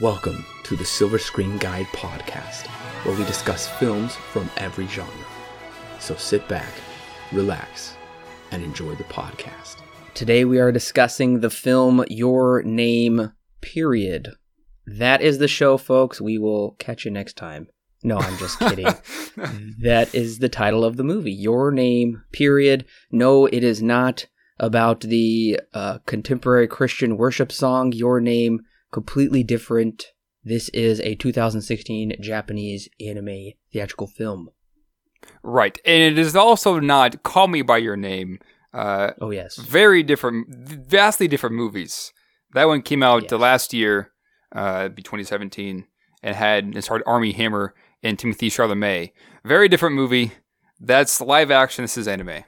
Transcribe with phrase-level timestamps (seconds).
[0.00, 2.66] Welcome to the Silver Screen Guide podcast,
[3.04, 5.12] where we discuss films from every genre.
[6.00, 6.72] So sit back,
[7.30, 7.94] relax,
[8.52, 9.76] and enjoy the podcast.
[10.14, 14.30] Today we are discussing the film Your Name, period.
[14.86, 16.22] That is the show, folks.
[16.22, 17.68] We will catch you next time.
[18.02, 18.86] No, I'm just kidding.
[19.82, 22.86] that is the title of the movie, Your Name, period.
[23.10, 24.26] No, it is not
[24.58, 28.62] about the uh, contemporary Christian worship song, Your Name,
[28.92, 30.06] completely different.
[30.44, 34.50] This is a 2016 Japanese anime theatrical film.
[35.42, 35.78] Right.
[35.84, 38.38] And it is also not Call Me By Your Name.
[38.74, 39.56] Uh, Oh, yes.
[39.56, 40.46] very different,
[40.88, 42.12] vastly different movies.
[42.54, 44.10] That one came out the last year,
[44.54, 45.86] uh, be 2017,
[46.22, 49.12] and had it starred Armie Hammer and Timothy Chalamet.
[49.44, 50.32] Very different movie.
[50.80, 51.84] That's live action.
[51.84, 52.44] This is anime.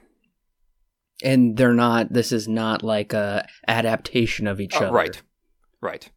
[1.23, 4.91] And they're not, this is not like a adaptation of each Uh, other.
[4.91, 5.21] right.
[5.81, 6.09] Right.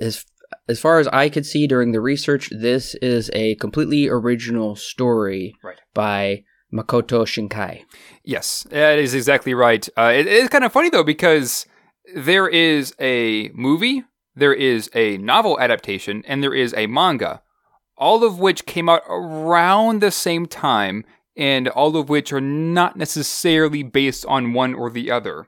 [0.00, 0.24] As,
[0.68, 5.54] as far as I could see during the research, this is a completely original story
[5.62, 5.78] Right.
[5.94, 7.82] by Makoto Shinkai.
[8.24, 9.88] Yes, that is exactly right.
[9.96, 11.66] Uh, it is kind of funny though because
[12.14, 17.42] there is a movie, there is a novel adaptation, and there is a manga,
[17.96, 21.04] all of which came out around the same time,
[21.36, 25.46] and all of which are not necessarily based on one or the other.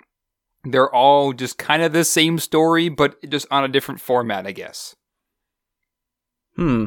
[0.70, 4.52] They're all just kind of the same story, but just on a different format, I
[4.52, 4.96] guess.
[6.56, 6.86] Hmm.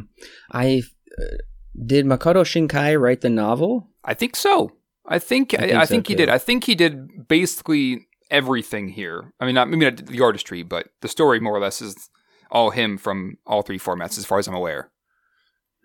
[0.52, 0.84] I
[1.22, 1.38] uh,
[1.86, 3.90] did Makoto Shinkai write the novel?
[4.04, 4.72] I think so.
[5.06, 6.18] I think I I think think, so, he too.
[6.18, 6.30] did.
[6.30, 9.34] I think he did basically everything here.
[9.40, 12.10] I mean, not maybe not the artistry, but the story more or less is
[12.52, 14.92] all him from all three formats, as far as I'm aware.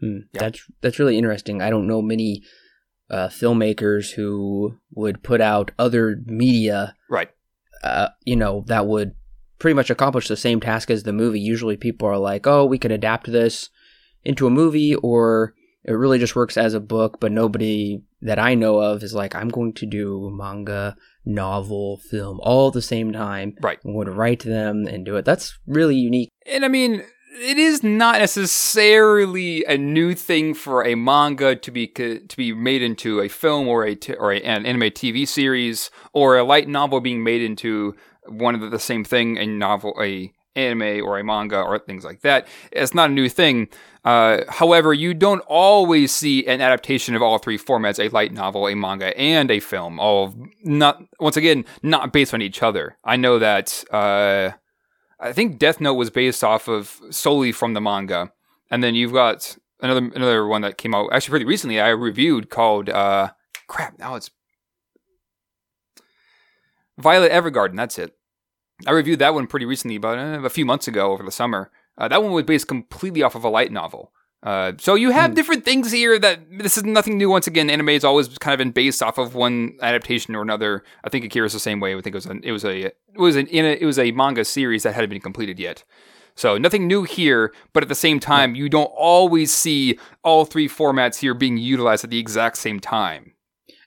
[0.00, 0.18] Hmm.
[0.32, 0.40] Yeah.
[0.40, 1.62] That's that's really interesting.
[1.62, 2.42] I don't know many
[3.10, 6.94] uh, filmmakers who would put out other media.
[7.10, 7.30] Right.
[7.84, 9.14] Uh, you know that would
[9.58, 11.38] pretty much accomplish the same task as the movie.
[11.38, 13.68] Usually, people are like, "Oh, we can adapt this
[14.24, 15.54] into a movie," or
[15.84, 17.20] it really just works as a book.
[17.20, 20.96] But nobody that I know of is like, "I'm going to do manga,
[21.26, 23.78] novel, film all at the same time." Right.
[23.84, 25.26] I'm going to write them and do it.
[25.26, 26.30] That's really unique.
[26.46, 31.86] And I mean, it is not necessarily a new thing for a manga to be
[31.88, 35.90] to be made into a film or a t- or a, an anime TV series
[36.12, 37.94] or a light novel being made into
[38.26, 42.04] one of the, the same thing, a novel, a anime or a manga or things
[42.04, 42.46] like that.
[42.70, 43.68] It's not a new thing.
[44.04, 48.68] Uh, however, you don't always see an adaptation of all three formats: a light novel,
[48.68, 49.98] a manga, and a film.
[49.98, 52.96] All not once again not based on each other.
[53.04, 53.84] I know that.
[53.90, 54.52] Uh,
[55.24, 58.30] I think Death Note was based off of solely from the manga,
[58.70, 61.80] and then you've got another another one that came out actually pretty recently.
[61.80, 63.30] I reviewed called uh,
[63.66, 63.98] crap.
[63.98, 64.30] Now it's
[66.98, 67.76] Violet Evergarden.
[67.76, 68.14] That's it.
[68.86, 71.70] I reviewed that one pretty recently, about uh, a few months ago over the summer.
[71.96, 74.12] Uh, that one was based completely off of a light novel.
[74.44, 75.34] Uh, so you have Hmm.
[75.34, 77.30] different things here that this is nothing new.
[77.30, 80.84] Once again, anime has always kind of been based off of one adaptation or another.
[81.02, 81.92] I think Akira's the same way.
[81.96, 83.98] I think it was an, it was a it was an in a, it was
[83.98, 85.82] a manga series that hadn't been completed yet.
[86.36, 90.68] So nothing new here, but at the same time, you don't always see all three
[90.68, 93.32] formats here being utilized at the exact same time.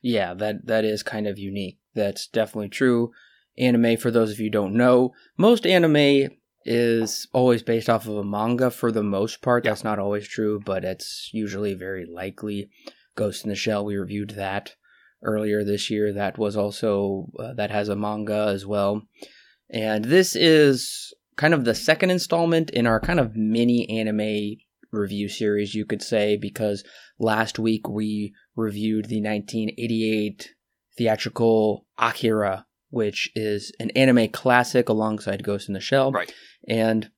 [0.01, 1.77] Yeah, that that is kind of unique.
[1.93, 3.11] That's definitely true.
[3.59, 6.29] Anime, for those of you who don't know, most anime
[6.67, 9.63] is always based off of a manga for the most part.
[9.63, 9.71] Yeah.
[9.71, 12.69] That's not always true, but it's usually very likely.
[13.15, 14.75] Ghost in the Shell, we reviewed that
[15.23, 16.13] earlier this year.
[16.13, 19.01] That was also uh, that has a manga as well.
[19.69, 24.57] And this is kind of the second installment in our kind of mini anime
[24.91, 26.83] review series, you could say, because
[27.19, 30.53] last week we reviewed the 1988
[30.97, 36.11] theatrical Akira, which is an anime classic alongside Ghost in the Shell.
[36.11, 36.33] Right.
[36.67, 37.09] And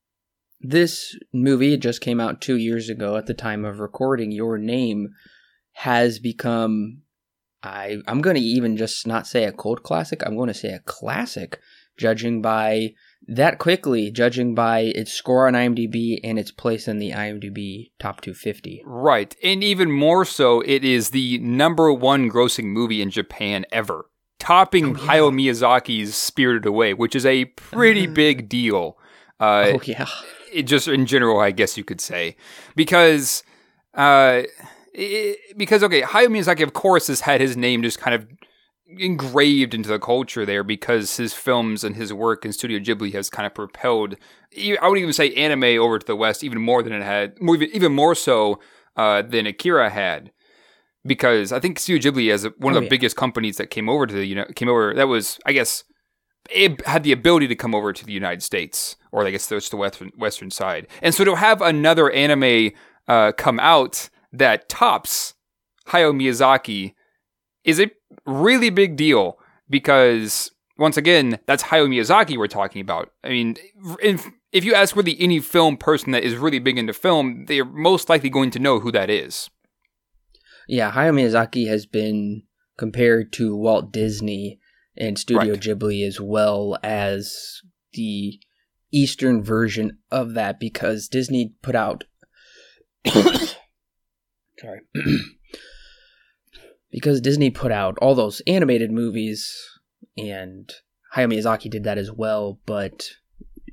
[0.62, 4.32] this movie just came out two years ago at the time of recording.
[4.32, 5.10] Your Name
[5.74, 7.04] has become,
[7.64, 10.74] I, I'm going to even just not say a cult classic, I'm going to say
[10.74, 11.60] a classic,
[11.98, 12.94] judging by
[13.28, 18.22] that quickly, judging by its score on IMDb and its place in the IMDb top
[18.22, 18.82] 250.
[18.86, 19.36] Right.
[19.44, 24.06] And even more so, it is the number one grossing movie in Japan ever,
[24.40, 25.08] topping Oh, yeah.
[25.12, 28.12] Hayao Miyazaki's Spirited Away, which is a pretty Uh.
[28.12, 28.98] big deal.
[29.40, 30.08] Uh, oh, yeah.
[30.52, 32.36] it just in general, I guess you could say,
[32.76, 33.44] because,
[33.98, 34.44] uh,
[34.98, 38.28] i because okay, Hayao Miyazaki, of course, has had his name just kind of
[38.98, 43.30] engraved into the culture there because his films and his work in Studio Ghibli has
[43.30, 44.16] kind of propelled.
[44.82, 47.70] I would even say anime over to the West even more than it had, even,
[47.72, 48.60] even more so
[48.98, 50.32] uh, than Akira had.
[51.06, 52.90] Because I think Studio Ghibli, is one of Oh, the yeah.
[52.90, 55.84] biggest companies that came over to the, you know, came over, that was, I guess,
[56.50, 59.70] it had the ability to come over to the United States, or I guess that's
[59.70, 60.88] the western western side.
[61.02, 62.72] And so to have another anime
[63.08, 65.36] uh, come out that tops
[65.88, 66.94] Hayao Miyazaki
[67.64, 67.92] is a
[68.26, 69.38] really big deal
[69.70, 73.12] because once again, that's Hayao Miyazaki we're talking about.
[73.24, 73.58] I mean,
[74.02, 77.60] if, if you ask really any film person that is really big into film, they
[77.60, 79.50] are most likely going to know who that is.
[80.70, 82.44] Yeah, Hayao Miyazaki has been
[82.78, 84.60] compared to Walt Disney
[84.96, 85.62] and Studio Right.
[85.62, 87.62] Ghibli as well as
[87.94, 88.40] the
[88.92, 92.04] Eastern version of that because Disney put out.
[93.08, 94.82] Sorry.
[96.92, 99.58] because Disney put out all those animated movies
[100.20, 100.72] and
[101.16, 103.10] Hayao Miyazaki did that as well, but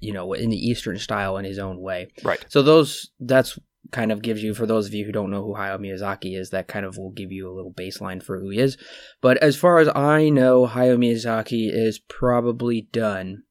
[0.01, 2.09] you know, in the Eastern style in his own way.
[2.23, 2.43] Right.
[2.49, 3.59] So those that's
[3.93, 6.51] kind of gives you for those of you who don't know who Hayao Miyazaki is,
[6.51, 8.77] that kind of will give you a little baseline for who he is.
[9.21, 13.43] But as far as I know, Hayao Miyazaki is probably done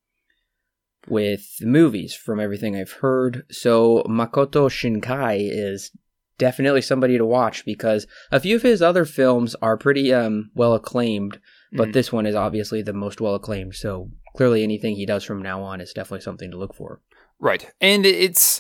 [1.08, 3.44] with movies from everything I've heard.
[3.52, 5.92] So Makoto Shinkai is
[6.38, 10.74] definitely somebody to watch because a few of his other films are pretty um well
[10.74, 11.40] acclaimed,
[11.72, 11.94] but Mhm.
[11.94, 13.76] this one is obviously the most well acclaimed.
[13.76, 17.02] So clearly anything he does from now on is definitely something to look for.
[17.40, 17.72] Right.
[17.80, 18.60] And it's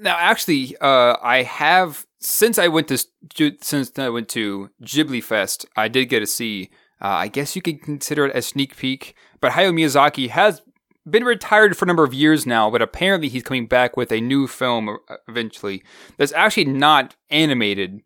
[0.00, 2.98] now actually uh I have since I went to
[3.60, 6.70] since I went to Ghibli Fest, I did get to see
[7.02, 10.60] uh, I guess you could consider it a sneak peek, but Hayao Miyazaki has
[11.08, 14.20] been retired for a number of years now, but apparently he's coming back with a
[14.20, 15.82] new film uh, eventually
[16.18, 18.02] that's actually not animated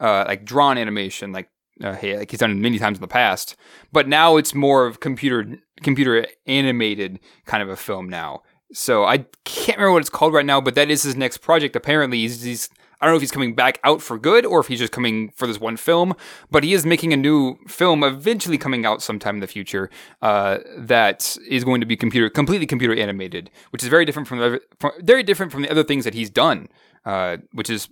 [0.00, 1.48] uh like drawn animation like
[1.82, 3.56] uh, hey, like he's done many times in the past,
[3.92, 8.42] but now it's more of computer computer animated kind of a film now.
[8.74, 11.76] So I can't remember what it's called right now, but that is his next project.
[11.76, 12.68] Apparently, he's, he's
[13.00, 15.30] I don't know if he's coming back out for good or if he's just coming
[15.36, 16.14] for this one film.
[16.50, 19.90] But he is making a new film, eventually coming out sometime in the future,
[20.22, 24.38] uh, that is going to be computer completely computer animated, which is very different from,
[24.38, 26.68] the, from very different from the other things that he's done,
[27.04, 27.88] uh, which is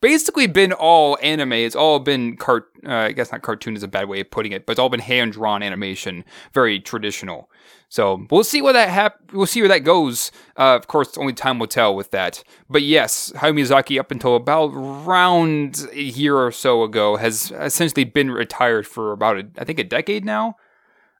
[0.00, 1.52] basically been all anime.
[1.52, 2.68] It's all been cart.
[2.86, 4.88] Uh, I guess not cartoon is a bad way of putting it, but it's all
[4.88, 6.24] been hand drawn animation,
[6.54, 7.50] very traditional.
[7.88, 10.30] So we'll see where that hap- We'll see where that goes.
[10.56, 12.44] Uh, of course, only time will tell with that.
[12.68, 18.04] But yes, Hayao Miyazaki, up until about round a year or so ago, has essentially
[18.04, 20.54] been retired for about a, I think a decade now.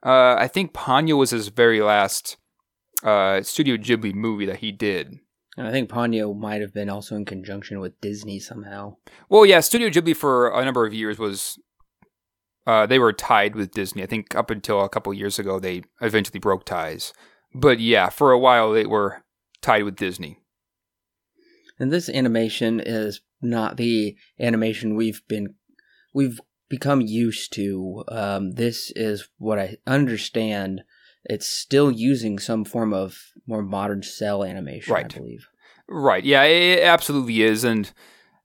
[0.05, 2.37] Uh, I think Ponyo was his very last
[3.03, 5.19] uh, Studio Ghibli movie that he did.
[5.61, 8.97] And I think Ponyo might have been also in conjunction with Disney somehow.
[9.29, 11.59] Well, yeah, Studio Ghibli for a number of years was
[12.67, 14.03] uh, they were tied with Disney.
[14.03, 17.12] I think up until a couple years ago, they eventually broke ties.
[17.53, 19.23] But yeah, for a while they were
[19.61, 20.39] tied with Disney.
[21.79, 25.56] And this animation is not the animation we've been
[26.15, 26.41] we've
[26.71, 28.03] become used to.
[28.09, 30.81] Um, this is what I understand.
[31.25, 35.05] It's still using some form of more modern cel animation, Right.
[35.05, 35.50] I believe.
[35.91, 36.25] Right?
[36.25, 37.91] Yeah, it, absolutely is, and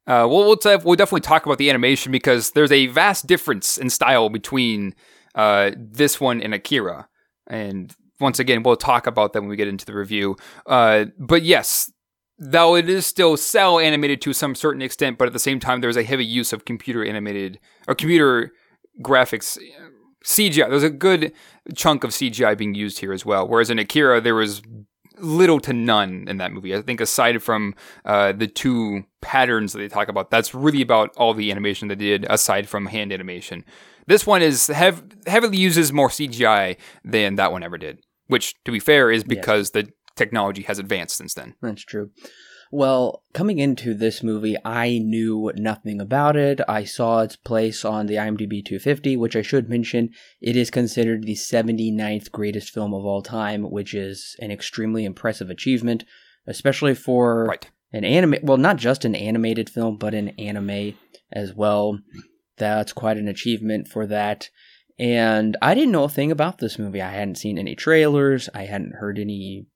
[0.07, 3.77] uh, we'll we'll, def- we'll definitely talk about the animation because there's a vast difference
[3.77, 4.95] in style between
[5.35, 7.07] uh, this one and Akira,
[7.47, 10.35] and once again, we'll talk about that when we get into the review.
[10.65, 11.91] Uh, but yes,
[12.39, 15.81] though it is still cel animated to some certain extent, but at the same time,
[15.81, 18.51] there's a heavy use of computer animated or computer
[19.01, 19.57] graphics.
[20.23, 20.67] CGI.
[20.69, 21.33] There's a good
[21.75, 23.47] chunk of CGI being used here as well.
[23.47, 24.63] Whereas in Akira, there was
[25.19, 26.75] little to none in that movie.
[26.75, 31.15] I think aside from uh, the two patterns that they talk about, that's really about
[31.17, 33.65] all the animation they did aside from hand animation.
[34.07, 38.71] This one is hev- heavily uses more CGI than that one ever did, which to
[38.71, 41.55] be fair is because the technology has advanced since then.
[41.61, 42.11] That's true.
[42.71, 46.59] Well, coming into this movie, I knew nothing about it.
[46.67, 50.09] I saw its place on the IMDb 250, which I should mention,
[50.41, 55.49] it is considered the 79th greatest film of all time, which is an extremely impressive
[55.49, 56.05] achievement,
[56.47, 57.69] especially for Right.
[57.93, 60.97] an anime, well, not just an animated film, but an anime
[61.31, 61.99] as well.
[62.57, 64.49] That's quite an achievement for that.
[64.97, 67.01] And I didn't know a thing about this movie.
[67.01, 69.67] I hadn't seen any trailers, I hadn't heard any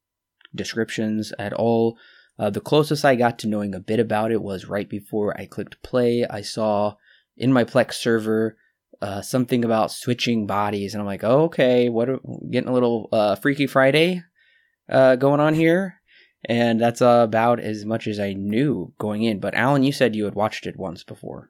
[0.56, 1.98] descriptions at all.
[2.40, 5.46] Uh, the closest I got to knowing a bit about it was right before I
[5.46, 6.26] clicked play.
[6.26, 6.96] I saw
[7.36, 8.58] in my Plex server
[9.02, 12.10] uh, something about switching bodies, and I'm like, oh, okay, what?
[12.10, 12.20] Are,
[12.50, 14.24] getting a little uh, Freaky Friday
[14.90, 16.02] uh, going on here,
[16.46, 19.40] and that's about as much as I knew going in.
[19.40, 21.50] But Alan, you said you had watched it once before.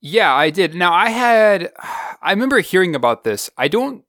[0.00, 0.74] Yeah, I did.
[0.74, 1.72] Now I had,
[2.22, 3.50] I remember hearing about this.
[3.56, 4.04] I don't,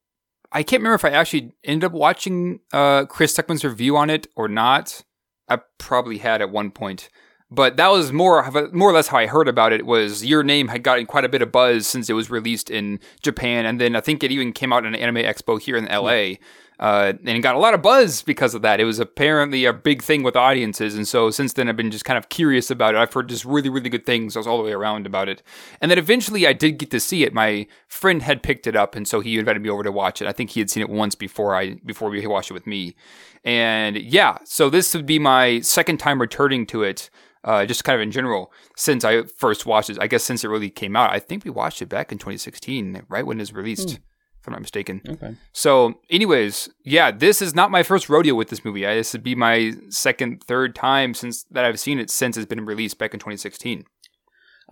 [0.51, 4.27] I can't remember if I actually ended up watching uh, Chris Stuckmann's review on it
[4.35, 5.03] or not.
[5.51, 7.10] I probably had at one point,
[7.50, 9.86] But that was more more or less how I heard about it.
[9.86, 13.00] Was Your Name had gotten quite a bit of buzz since it was released in
[13.22, 15.86] Japan, and then I think it even came out in an anime expo here in
[15.86, 16.36] LA.
[16.81, 18.79] Uh, and it got a lot of buzz because of that.
[18.79, 22.05] It was apparently a big thing with audiences, and so since then I've been just
[22.05, 22.97] kind of curious about it.
[22.97, 25.43] I've heard just really, really good things I was all the way around about it,
[25.79, 27.35] and then eventually I did get to see it.
[27.35, 30.27] My friend had picked it up, and so he invited me over to watch it.
[30.27, 32.95] I think he had seen it once before I before he watched it with me,
[33.43, 37.11] and yeah, so this would be my second time returning to it.
[37.43, 40.47] Uh, just kind of in general, since I first watched it, I guess since it
[40.47, 43.53] really came out, I think we watched it back in 2016, right when it was
[43.53, 43.88] released.
[43.89, 43.97] Mm
[44.41, 45.01] if I'm not mistaken.
[45.07, 45.36] Okay.
[45.53, 48.88] So, anyways, yeah, this is not my first rodeo with this movie.
[48.88, 52.48] I, This would be my second, third time since that I've seen it since it's
[52.48, 53.86] been released back in 2016.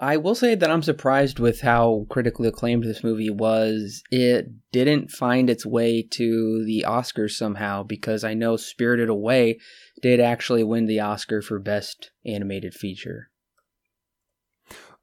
[0.02, 4.02] I will say that I'm surprised with how critically acclaimed this movie was.
[4.10, 9.60] It didn't find its way to the Oscars somehow because I know Spirited Away
[10.02, 13.30] did actually win the Oscar for Best Animated Feature.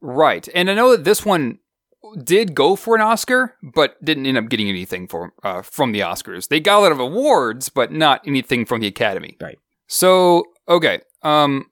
[0.00, 0.49] Right.
[0.54, 1.58] And I know that this one
[2.22, 6.00] did go for an Oscar, but didn't end up getting anything for uh, from the
[6.00, 6.48] Oscars.
[6.48, 9.36] They got a lot of awards, but not anything from the Academy.
[9.40, 9.58] Right.
[9.88, 11.00] So okay.
[11.22, 11.66] Um.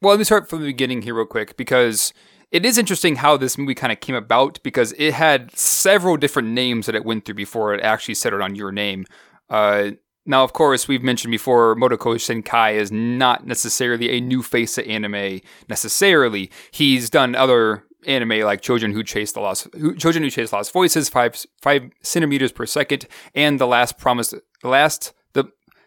[0.00, 2.12] Well, let me start from the beginning here, real quick, because
[2.50, 6.48] it is interesting how this movie kind of came about because it had several different
[6.48, 9.06] names that it went through before it actually settled on your name.
[9.48, 9.92] Uh,
[10.26, 14.86] now, of course, we've mentioned before, Motoko Shinkai is not necessarily a new face of
[14.86, 16.50] anime necessarily.
[16.70, 20.72] He's done other anime like Children Who Chase the Lost who, Children Who Chase Lost
[20.72, 25.44] Voices, five five centimeters per second, and the last promise last the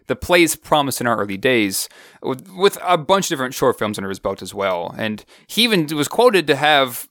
[0.07, 1.89] the place promised in our early days,
[2.22, 4.93] with, with a bunch of different short films under his belt as well.
[4.98, 7.10] And he even was quoted to have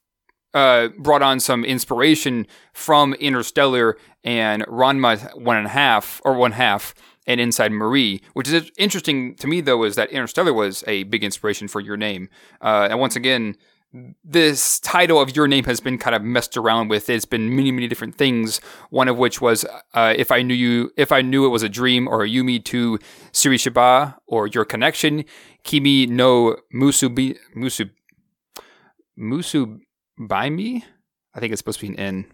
[0.54, 6.52] uh, brought on some inspiration from Interstellar and Ranma one and a half or one
[6.52, 6.94] half
[7.26, 11.25] and Inside Mari, which is interesting to me though, is that Interstellar was a big
[11.25, 12.28] inspiration for your name.
[12.61, 13.56] Uh, and once again,
[14.24, 17.08] this title of your name has been kind of messed around with.
[17.08, 18.60] It's been many, many different things.
[18.90, 21.68] One of which was uh, if I knew you, if I knew it was a
[21.68, 22.98] dream, or Yumi to
[23.32, 25.24] Surishiba, or your connection,
[25.62, 27.90] Kimi no Musubi Musu
[29.18, 29.78] Musu
[30.18, 30.84] by me.
[31.34, 32.26] I think it's supposed to be an N.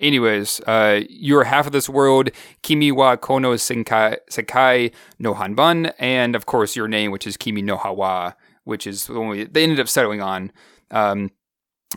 [0.00, 2.30] Anyways, uh, you're half of this world,
[2.62, 7.62] Kimi wa Kono Senkai, Sekai no Hanban, and of course your name, which is Kimi
[7.62, 10.50] no Hawa, which is the one we, they ended up settling on.
[10.92, 11.30] Um,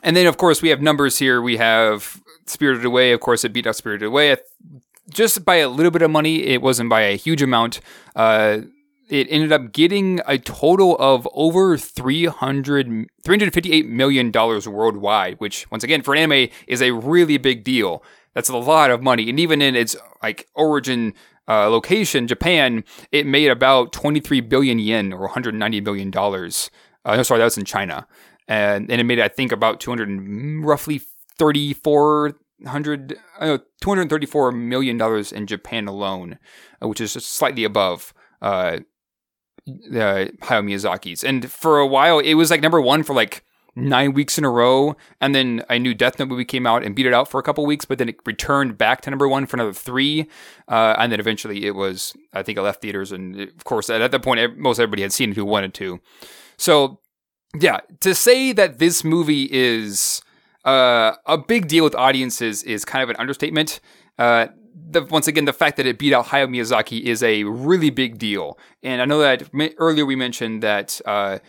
[0.02, 1.42] and then, of course, we have numbers here.
[1.42, 3.12] We have Spirited Away.
[3.12, 4.38] Of course, it beat out Spirited Away
[5.10, 6.44] just by a little bit of money.
[6.44, 7.80] It wasn't by a huge amount.
[8.16, 8.60] Uh,
[9.10, 15.84] it ended up getting a total of over 300 358 million dollars worldwide which once
[15.84, 19.40] again for an anime is a really big deal that's a lot of money and
[19.40, 21.14] even in its like origin
[21.48, 26.72] uh, location japan it made about 23 billion yen or 190 billion dollars
[27.06, 28.08] uh, no sorry that was in china
[28.48, 31.02] and, and it made I think about 200 roughly
[31.38, 36.38] 3400 uh, 234 million dollars in Japan alone,
[36.82, 38.80] uh, which is slightly above uh,
[39.68, 41.24] uh, Hayao Miyazaki's.
[41.24, 43.44] And for a while, it was like number one for like
[43.76, 44.96] nine weeks in a row.
[45.20, 47.44] And then a new Death Note movie came out and beat it out for a
[47.44, 50.30] couple weeks, but then it returned back to number one for another three.
[50.68, 53.12] Uh, and then eventually it was, I think it left theaters.
[53.12, 55.74] And it, of course, at, at that point, most everybody had seen it who wanted
[55.76, 56.00] to.
[56.58, 57.00] So
[57.60, 60.22] yeah, to say that this movie is
[60.64, 63.80] uh, a big deal with audiences is kind of an understatement.
[64.18, 64.48] Uh,
[64.90, 68.18] the, once again, the fact that it beat out Hayao Miyazaki is a really big
[68.18, 68.58] deal.
[68.84, 69.44] And I know that
[69.78, 71.40] earlier we mentioned that uh,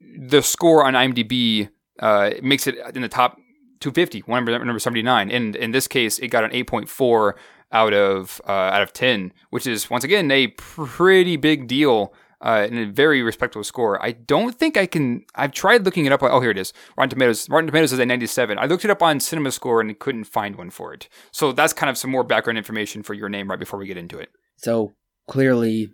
[0.00, 3.38] the score on IMDb uh, makes it in the top
[3.80, 5.30] 250, number, number 79.
[5.30, 7.34] And in this case, it got an 8.4
[7.72, 12.66] out of uh, out of 10, which is once again a pretty big deal uh,
[12.68, 14.02] and a very respectable score.
[14.04, 15.24] I don't think I can.
[15.34, 16.22] I've tried looking it up.
[16.22, 16.72] Oh, here it is.
[16.96, 17.48] Rotten Tomatoes.
[17.48, 18.58] Rotten Tomatoes is at 97.
[18.58, 21.08] I looked it up on Cinema Score and couldn't find one for it.
[21.32, 23.96] So that's kind of some more background information for your name right before we get
[23.96, 24.30] into it.
[24.56, 24.92] So
[25.26, 25.90] clearly,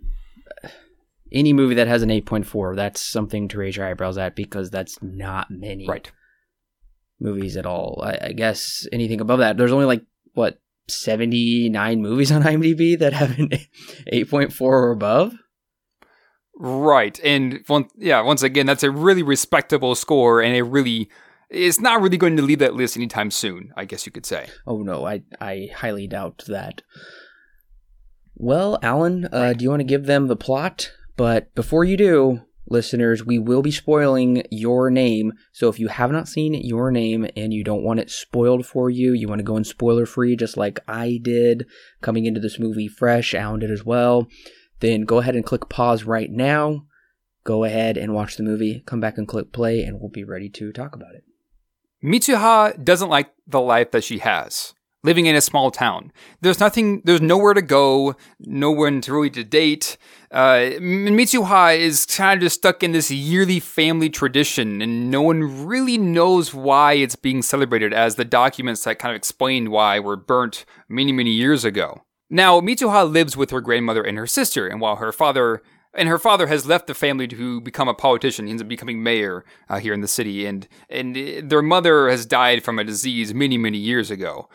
[1.31, 5.01] any movie that has an 8.4, that's something to raise your eyebrows at because that's
[5.01, 6.11] not many right
[7.19, 8.01] movies at all.
[8.03, 10.59] I, I guess anything above that, there's only like what
[10.89, 13.49] 79 movies on IMDb that have an
[14.11, 15.33] 8.4 or above.
[16.55, 17.19] Right.
[17.23, 21.09] And one, yeah, once again, that's a really respectable score and a really
[21.49, 24.47] it's not really going to leave that list anytime soon, I guess you could say.
[24.65, 26.81] Oh no, I I highly doubt that.
[28.35, 30.91] Well, Alan, uh, do you want to give them the plot?
[31.15, 35.33] But before you do, listeners, we will be spoiling your name.
[35.51, 38.89] So if you have not seen your name and you don't want it spoiled for
[38.89, 41.67] you, you want to go in spoiler free, just like I did
[42.01, 44.27] coming into this movie fresh, Alan did as well
[44.79, 46.85] then go ahead and click pause right now.
[47.43, 50.49] go ahead and watch the movie, come back and click play, and we'll be ready
[50.49, 51.23] to talk about it.
[52.03, 56.11] Mitsuha doesn't like the life that she has, living in a small town.
[56.41, 59.97] There's nothing, there's nowhere to go, no one to really to date.
[60.31, 65.65] Uh, Mitsuha is kind of just stuck in this yearly family tradition, and no one
[65.65, 70.17] really knows why it's being celebrated, as the documents that kind of explain why were
[70.17, 72.03] burnt many, many years ago.
[72.33, 75.61] Now, Mitsuha lives with her grandmother and her sister, and while her father
[75.93, 78.47] and her father has left the family to become a politician.
[78.47, 81.15] He ends up becoming mayor uh, here in the city, and and
[81.47, 84.49] their mother has died from a disease many many years ago.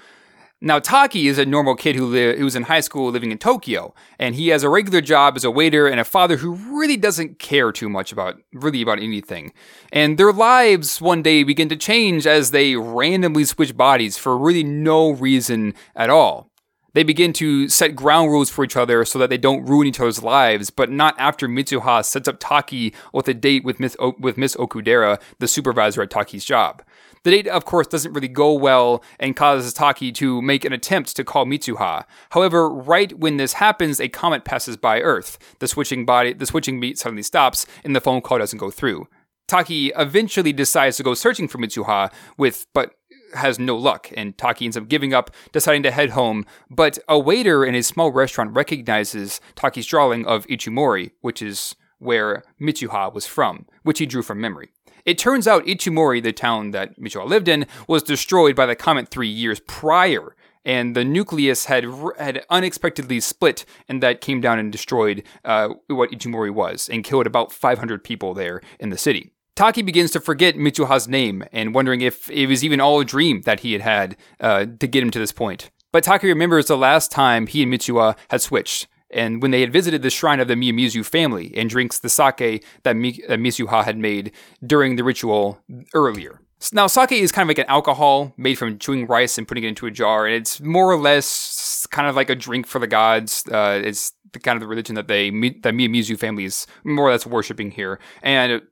[0.61, 3.94] Now Taki is a normal kid who li- who's in high school living in Tokyo,
[4.18, 7.38] and he has a regular job as a waiter and a father who really doesn't
[7.38, 9.52] care too much about really about anything.
[9.92, 14.64] And their lives one day begin to change as they randomly switch bodies for really
[14.64, 16.48] no reason at all.
[16.95, 20.00] They begin to set ground rules for each other so that they don't ruin each
[20.00, 24.16] other's lives, but not after Mitsuha sets up Taki with a date with Miss, o-
[24.18, 26.83] with Miss Okudera, the supervisor at Taki's job.
[27.25, 31.14] The date, of course, doesn't really go well and causes Taki to make an attempt
[31.16, 32.04] to call Mitsuha.
[32.30, 35.38] However, right when this happens, a comet passes by Earth.
[35.59, 39.09] The switching body, the switching beat suddenly stops, and the phone call doesn't go through.
[39.47, 42.95] Taki eventually decides to go searching for Mitsuha with, but
[43.35, 46.44] has no luck, and Taki ends up giving up, deciding to head home.
[46.70, 52.44] But a waiter in a small restaurant recognizes Taki's drawing of Ichimori, which is where
[52.61, 54.70] Mitsuha was from, which he drew from memory.
[55.04, 59.08] It turns out Ichimori, the town that Mitsuha lived in, was destroyed by the comet
[59.08, 61.87] three years prior, and the nucleus had
[62.18, 67.26] had unexpectedly split, and that came down and destroyed uh, what Ichimori was, and killed
[67.26, 69.32] about 500 people there in the city.
[69.58, 73.42] Taki begins to forget Mitsuha's name and wondering if it was even all a dream
[73.42, 75.72] that he had had uh, to get him to this point.
[75.90, 79.72] But Taki remembers the last time he and Mitsuha had switched, and when they had
[79.72, 83.98] visited the shrine of the Miyamizu family and drinks the sake that, Mi- Mitsuha had
[83.98, 84.30] made
[84.64, 85.58] during the ritual
[85.92, 86.40] earlier.
[86.72, 89.68] Now, sake is kind of like an alcohol made from chewing rice and putting it
[89.70, 92.86] into a jar, and it's more or less kind of like a drink for the
[92.86, 93.42] gods.
[93.50, 97.10] Uh, it's the kind of the religion that they that Miyamizu family is more or
[97.10, 98.62] less worshiping here, and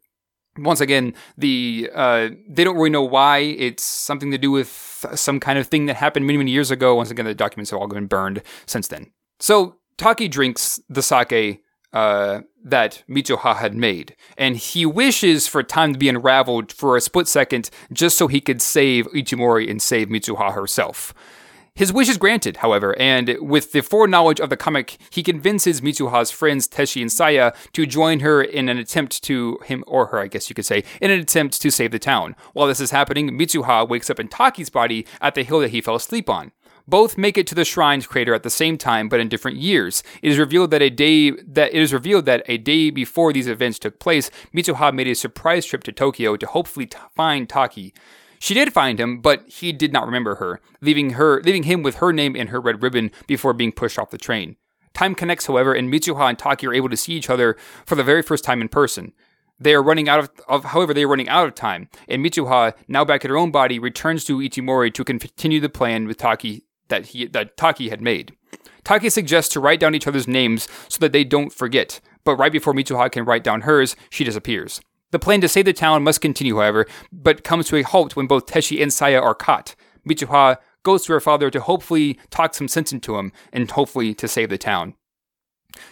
[0.59, 3.39] once again, the uh, they don't really know why.
[3.39, 6.95] It's something to do with some kind of thing that happened many many years ago.
[6.95, 9.11] Once again, the documents have all been burned since then.
[9.39, 15.93] So Taki drinks the sake uh, that Mitsuha had made, and he wishes for time
[15.93, 20.09] to be unraveled for a split second, just so he could save Ichimori and save
[20.09, 21.15] Mitsuha herself.
[21.77, 26.31] His wish is granted, however, and with the foreknowledge of the comic, he convinces Mitsuha's
[26.31, 30.29] friends Teshi and Saya to join her in an attempt to him or her, I
[30.29, 32.35] guess you could say, in an attempt to save the town.
[32.55, 35.83] While this is happening, Mitsuha wakes up in Taki's body at the hill that he
[35.83, 36.53] fell asleep on.
[36.89, 40.03] Both make it to the shrine's crater at the same time, but in different years.
[40.23, 43.49] It is revealed that a day that it is revealed that a day before these
[43.49, 47.93] events took place, Mitsuha made a surprise trip to Tokyo to hopefully t- find Taki.
[48.39, 51.97] She did find him, but he did not remember her, leaving her leaving him with
[51.97, 54.57] her name and her red ribbon before being pushed off the train.
[54.95, 58.05] Time connects, however, and Mitsuha and Taki are able to see each other for the
[58.05, 59.13] very first time in person.
[59.59, 62.75] They are running out of, of, however, they are running out of time, and Mitsuha,
[62.89, 66.65] now back in her own body, returns to Ichimori to continue the plan with Taki
[66.89, 68.35] that he that Taki had made.
[68.85, 72.53] Taki suggests to write down each other's names so that they don't forget, but right
[72.53, 74.81] before Mitsuha can write down hers, she disappears.
[75.13, 78.27] The plan to save the town must continue, however, but comes to a halt when
[78.27, 79.75] both Teshi and Saya are caught.
[80.09, 84.29] Mitsuha goes to her father to hopefully talk some sense into him and hopefully to
[84.29, 84.95] save the town.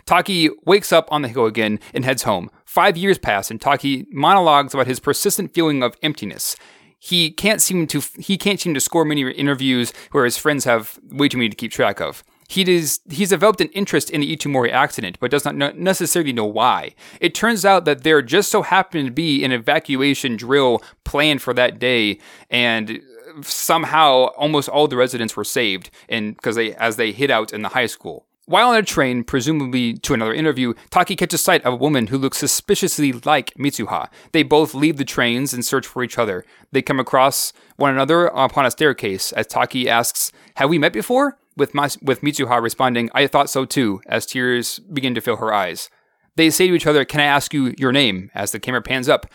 [0.06, 2.50] Taki wakes up on the hill again and heads home.
[2.64, 6.56] Five years pass, and Taki monologues about his persistent feeling of emptiness.
[6.98, 10.98] He can't seem to he can't seem to score many interviews where his friends have
[11.10, 12.24] way too many to keep track of.
[12.48, 16.44] He is, he's developed an interest in the Ichimori accident, but does not necessarily know
[16.44, 16.94] why.
[17.20, 21.54] It turns out that there just so happened to be an evacuation drill planned for
[21.54, 22.18] that day,
[22.50, 23.00] and
[23.42, 27.62] somehow almost all the residents were saved, and because they as they hid out in
[27.62, 28.26] the high school.
[28.46, 32.18] While on a train, presumably to another interview, Taki catches sight of a woman who
[32.18, 34.08] looks suspiciously like Mitsuha.
[34.32, 36.44] They both leave the trains and search for each other.
[36.70, 41.38] They come across one another upon a staircase as Taki asks, Have we met before?
[41.56, 45.52] With, Mas- with Mitsuha responding, I thought so too, as tears begin to fill her
[45.52, 45.88] eyes.
[46.36, 48.30] They say to each other, Can I ask you your name?
[48.34, 49.26] as the camera pans up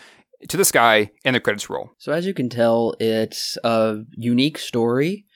[0.48, 1.92] to the sky and the credits roll.
[1.98, 5.26] So as you can tell, it's a unique story.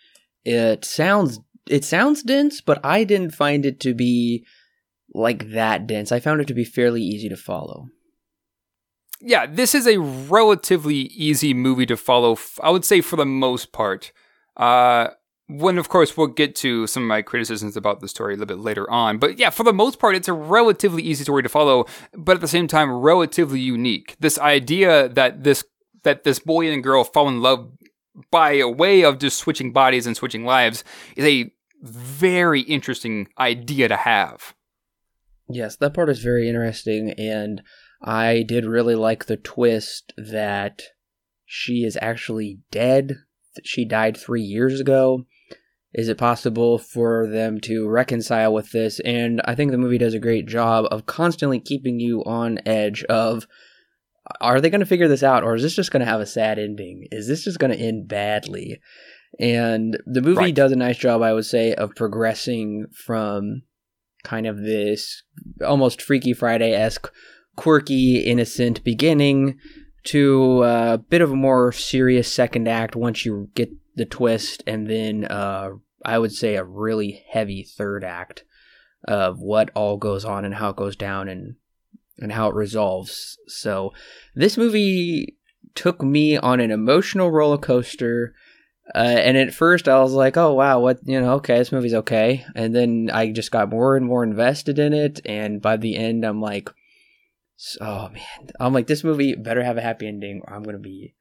[0.45, 4.45] It sounds it sounds dense, but I didn't find it to be
[5.15, 6.13] like that dense.
[6.13, 7.87] I found it to be fairly easy to follow.
[9.21, 12.37] Yeah, this is a relatively easy movie to follow.
[12.63, 14.13] I would say for the most part.
[14.57, 15.09] Uh,
[15.49, 18.57] when of course we'll get to some of my criticisms about the story a little
[18.57, 19.19] bit later on.
[19.19, 22.41] But yeah for the most part it's a relatively easy story to follow but at
[22.41, 24.17] the same time relatively unique.
[24.21, 25.65] This idea that this
[26.03, 27.71] that this boy and girl fall in love
[28.31, 30.85] by a way of just switching bodies and switching lives
[31.17, 31.51] is a
[31.83, 34.55] very interesting idea to have.
[35.49, 37.63] Yes that part is very interesting and
[38.03, 40.83] i did really like the twist that
[41.47, 43.17] she is actually dead.
[43.63, 45.27] She died three years ago
[45.95, 48.99] is it possible for them to reconcile with this?
[49.01, 53.05] And I think the movie does a great job of constantly keeping you on edge
[53.05, 53.47] of
[54.41, 56.27] are they going to figure this out or is this just going to have a
[56.27, 57.07] sad ending?
[57.13, 58.81] Is this just going to end badly?
[59.39, 60.55] And the movie right.
[60.55, 63.63] does a nice job, I would say, of progressing from
[64.25, 65.23] kind of this
[65.65, 67.13] almost Freaky Friday esque,
[67.57, 69.59] quirky, innocent beginning
[70.05, 74.89] to a bit of a more serious second act once you get the twist, and
[74.89, 75.71] then uh,
[76.05, 78.45] I would say a really heavy third act
[79.07, 81.57] of what all goes on and how it goes down and
[82.19, 83.39] and how it resolves.
[83.49, 83.93] So
[84.35, 85.37] this movie
[85.75, 88.35] took me on an emotional roller coaster.
[88.95, 91.95] Uh, and at first I was like, oh wow, what, you know, okay, this movie's
[91.95, 92.45] okay.
[92.55, 95.21] And then I just got more and more invested in it.
[95.25, 96.71] And by the end, I'm like,
[97.81, 101.15] oh man, I'm like, this movie better have a happy ending or I'm to be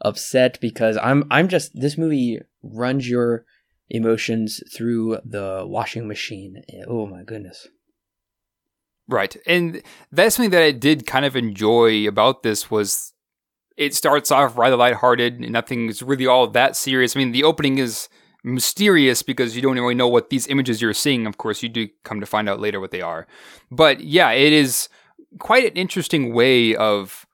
[0.00, 3.44] upset because I'm, I'm just, this movie runs your
[3.88, 6.62] emotions through the washing machine.
[6.88, 7.68] Oh my goodness.
[9.08, 9.36] Right.
[9.46, 13.12] And that's something that I did kind of enjoy about this was
[13.76, 17.14] it starts off rather lighthearted and nothing's really all that serious.
[17.14, 18.08] I mean, the opening is
[18.42, 21.26] mysterious because you don't really know what these images you're seeing.
[21.26, 23.26] Of course, you do come to find out later what they are.
[23.70, 24.88] But yeah, it is
[25.38, 27.26] quite an interesting way of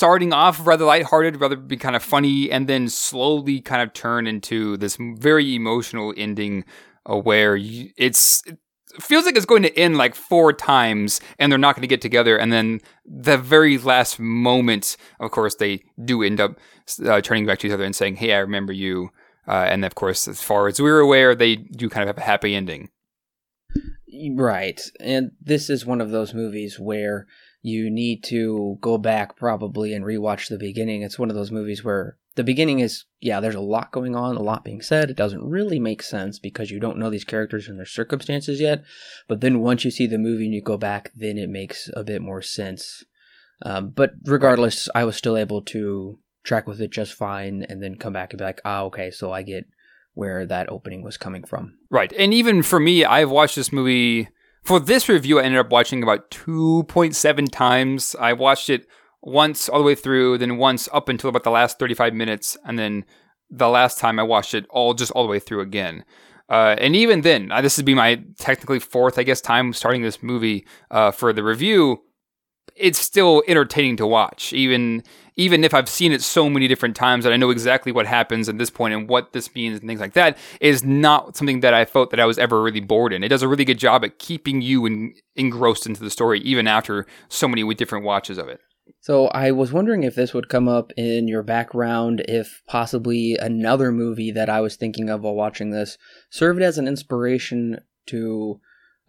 [0.00, 4.26] starting off rather lighthearted, rather be kind of funny, and then slowly kind of turn
[4.26, 6.64] into this very emotional ending
[7.04, 8.56] uh, where you, it's it
[9.02, 12.00] feels like it's going to end like four times, and they're not going to get
[12.00, 12.38] together.
[12.38, 16.58] And then the very last moment, of course, they do end up
[17.04, 19.10] uh, turning back to each other and saying, "Hey, I remember you."
[19.46, 22.26] Uh, and of course, as far as we're aware, they do kind of have a
[22.26, 22.88] happy ending.
[24.34, 27.26] Right, and this is one of those movies where
[27.62, 31.02] you need to go back probably and rewatch the beginning.
[31.02, 34.36] It's one of those movies where the beginning is, yeah, there's a lot going on,
[34.36, 35.10] a lot being said.
[35.10, 38.82] It doesn't really make sense because you don't know these characters and their circumstances yet.
[39.28, 42.04] But then once you see the movie and you go back, then it makes a
[42.04, 43.04] bit more sense.
[43.62, 47.96] Um, but regardless, I was still able to track with it just fine and then
[47.96, 49.66] come back and be like, ah, okay, so I get
[50.14, 51.76] where that opening was coming from.
[51.90, 52.12] Right.
[52.16, 54.28] And even for me, I've watched this movie
[54.62, 58.14] for this review, I ended up watching about 2.7 times.
[58.18, 58.86] I watched it
[59.22, 62.78] once all the way through, then once up until about the last 35 minutes, and
[62.78, 63.04] then
[63.50, 66.04] the last time I watched it all just all the way through again.
[66.48, 70.02] Uh, and even then, uh, this would be my technically fourth, I guess, time starting
[70.02, 72.02] this movie uh, for the review.
[72.80, 75.02] It's still entertaining to watch, even
[75.36, 78.48] even if I've seen it so many different times that I know exactly what happens
[78.48, 81.72] at this point and what this means and things like that, is not something that
[81.72, 83.24] I felt that I was ever really bored in.
[83.24, 86.66] It does a really good job at keeping you in, engrossed into the story, even
[86.66, 88.60] after so many different watches of it.
[89.00, 93.92] So I was wondering if this would come up in your background, if possibly another
[93.92, 95.96] movie that I was thinking of while watching this
[96.28, 98.60] served as an inspiration to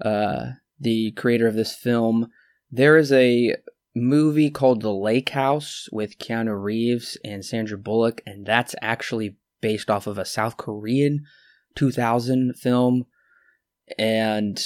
[0.03, 2.29] uh, the creator of this film.
[2.71, 3.55] There is a
[3.93, 9.89] movie called The Lake House with Keanu Reeves and Sandra Bullock, and that's actually based
[9.89, 11.25] off of a South Korean
[11.75, 13.05] 2000 film.
[13.97, 14.59] And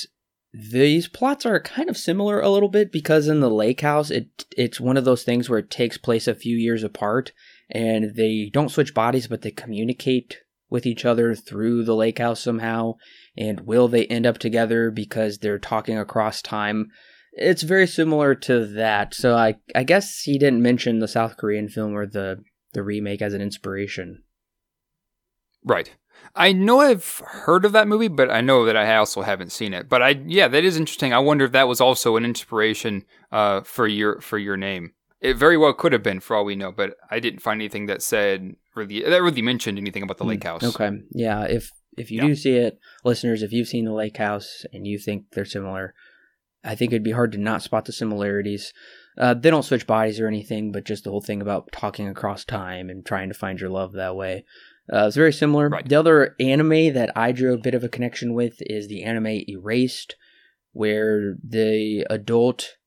[0.54, 4.46] these plots are kind of similar a little bit because in the lake house it
[4.56, 7.34] it's one of those things where it takes place a few years apart
[7.70, 10.38] and they don't switch bodies but they communicate
[10.70, 12.94] with each other through the lake house somehow
[13.36, 16.90] and will they end up together because they're talking across time
[17.36, 19.14] it's very similar to that.
[19.14, 22.44] So I I guess he didn't mention the South Korean film or the
[22.74, 24.24] the remake as an inspiration.
[25.64, 25.96] Right.
[26.36, 29.74] I know I've heard of that movie, but I know that I also haven't seen
[29.74, 29.90] it.
[29.90, 31.14] But I yeah, that is interesting.
[31.14, 34.94] I wonder if that was also an inspiration uh, for your for your name.
[35.22, 37.88] It very well could have been, for all we know, but I didn't find anything
[37.88, 40.32] that said really that really mentioned anything about the hmm.
[40.32, 40.64] Lake House.
[40.64, 41.44] Okay, yeah.
[41.44, 42.28] If if you yeah.
[42.28, 45.94] do see it, listeners, if you've seen the Lake House and you think they're similar,
[46.66, 48.74] I think it'd be hard to not spot the similarities.
[49.18, 52.44] Uh, they don't switch bodies or anything, but just the whole thing about talking across
[52.44, 54.46] time and trying to find your love that way.
[54.92, 55.70] Uh, it's very similar.
[55.70, 55.88] Right.
[55.88, 59.44] The other anime that I drew a bit of a connection with is the anime
[59.48, 60.16] Erased,
[60.74, 62.78] where the adult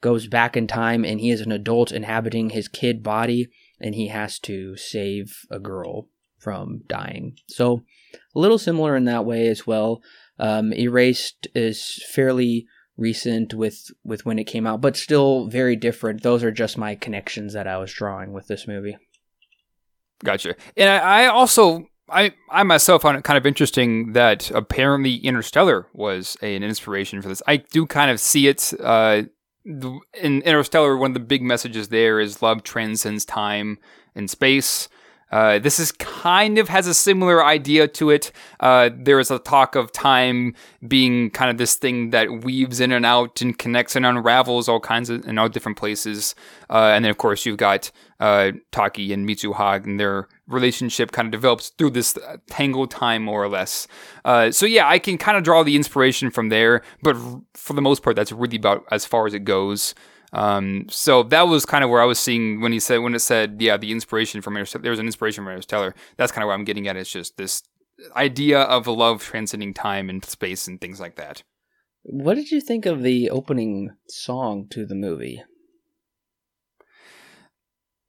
[0.00, 3.48] goes back in time and he is an adult inhabiting his kid body
[3.80, 7.36] and he has to save a girl from dying.
[7.48, 7.84] So
[8.34, 10.02] a little similar in that way as well.
[10.38, 12.66] Um, Erased is fairly
[12.96, 16.22] recent with with when it came out, but still very different.
[16.22, 18.96] Those are just my connections that I was drawing with this movie.
[20.24, 20.54] Gotcha.
[20.76, 25.86] And I, I also I I myself found it kind of interesting that apparently Interstellar
[25.92, 27.42] was a, an inspiration for this.
[27.46, 28.72] I do kind of see it.
[28.80, 29.24] Uh,
[29.64, 33.78] in Interstellar, one of the big messages there is love transcends time
[34.14, 34.88] and space.
[35.30, 38.30] Uh, this is kind of has a similar idea to it.
[38.60, 40.54] Uh, there is a talk of time
[40.86, 44.80] being kind of this thing that weaves in and out and connects and unravels all
[44.80, 46.34] kinds of in all different places.
[46.70, 51.26] Uh, and then of course you've got uh, Taki and Mitsuha and their relationship kind
[51.26, 52.16] of develops through this
[52.48, 53.88] tangled time more or less.
[54.24, 57.16] Uh, so yeah, I can kind of draw the inspiration from there, but
[57.54, 59.94] for the most part, that's really about as far as it goes.
[60.32, 63.20] Um, so that was kind of where I was seeing when he said when it
[63.20, 64.82] said yeah the inspiration from Interstellar.
[64.82, 65.94] There was an inspiration from Interstellar.
[66.16, 66.96] That's kind of what I'm getting at.
[66.96, 67.62] It's just this
[68.14, 71.42] idea of love transcending time and space and things like that.
[72.02, 75.42] What did you think of the opening song to the movie?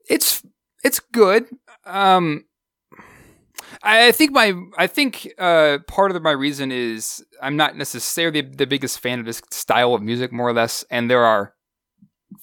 [0.09, 0.43] It's
[0.83, 1.47] it's good.
[1.85, 2.45] Um,
[3.81, 8.67] I think my I think uh, part of my reason is I'm not necessarily the
[8.67, 11.53] biggest fan of this style of music, more or less, and there are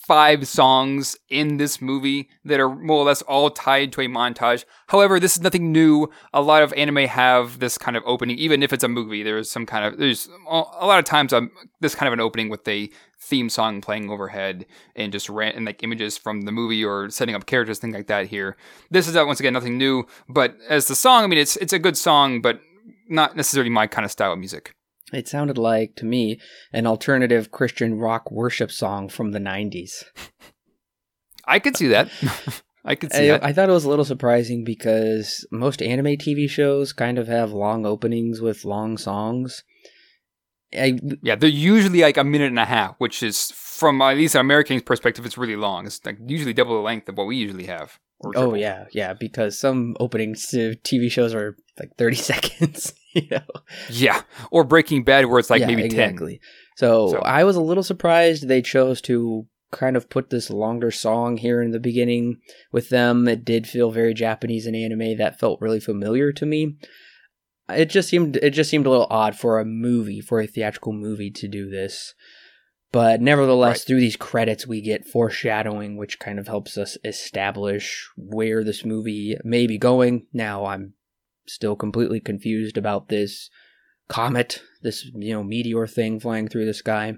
[0.06, 4.64] five songs in this movie that are more or less all tied to a montage.
[4.88, 6.10] However, this is nothing new.
[6.32, 9.22] A lot of anime have this kind of opening, even if it's a movie.
[9.22, 12.48] There's some kind of there's a lot of times um, this kind of an opening
[12.48, 14.66] with a theme song playing overhead
[14.96, 18.06] and just ran and like images from the movie or setting up characters, things like
[18.06, 18.26] that.
[18.26, 18.56] Here,
[18.90, 20.06] this is uh, once again nothing new.
[20.28, 22.60] But as the song, I mean, it's it's a good song, but
[23.08, 24.74] not necessarily my kind of style of music.
[25.14, 26.40] It sounded like, to me,
[26.72, 30.04] an alternative Christian rock worship song from the 90s.
[31.46, 32.10] I could see that.
[32.84, 33.44] I could see I, that.
[33.44, 37.52] I thought it was a little surprising because most anime TV shows kind of have
[37.52, 39.64] long openings with long songs.
[40.76, 44.34] I, yeah, they're usually like a minute and a half, which is from at least
[44.34, 45.86] an American's perspective, it's really long.
[45.86, 47.98] It's like usually double the length of what we usually have.
[48.34, 53.42] Oh yeah, yeah, because some openings to TV shows are like 30 seconds, you know.
[53.88, 56.34] Yeah, or Breaking Bad where it's like yeah, maybe exactly.
[56.34, 56.40] 10.
[56.76, 60.90] So, so I was a little surprised they chose to kind of put this longer
[60.90, 62.40] song here in the beginning
[62.72, 63.26] with them.
[63.28, 66.76] It did feel very Japanese and anime that felt really familiar to me.
[67.68, 70.92] It just seemed it just seemed a little odd for a movie, for a theatrical
[70.92, 72.14] movie to do this.
[72.92, 73.86] But nevertheless, right.
[73.86, 79.36] through these credits, we get foreshadowing, which kind of helps us establish where this movie
[79.42, 80.26] may be going.
[80.32, 80.94] Now, I'm
[81.46, 83.50] still completely confused about this
[84.08, 87.14] comet, this you know meteor thing flying through the sky.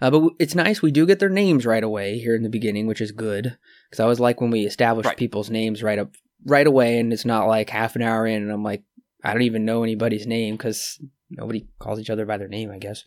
[0.00, 2.86] Uh, but it's nice we do get their names right away here in the beginning,
[2.86, 3.56] which is good
[3.88, 5.16] because I always like when we establish right.
[5.16, 6.14] people's names right up
[6.46, 8.82] right away, and it's not like half an hour in and I'm like
[9.22, 10.98] I don't even know anybody's name because
[11.30, 13.04] nobody calls each other by their name, I guess.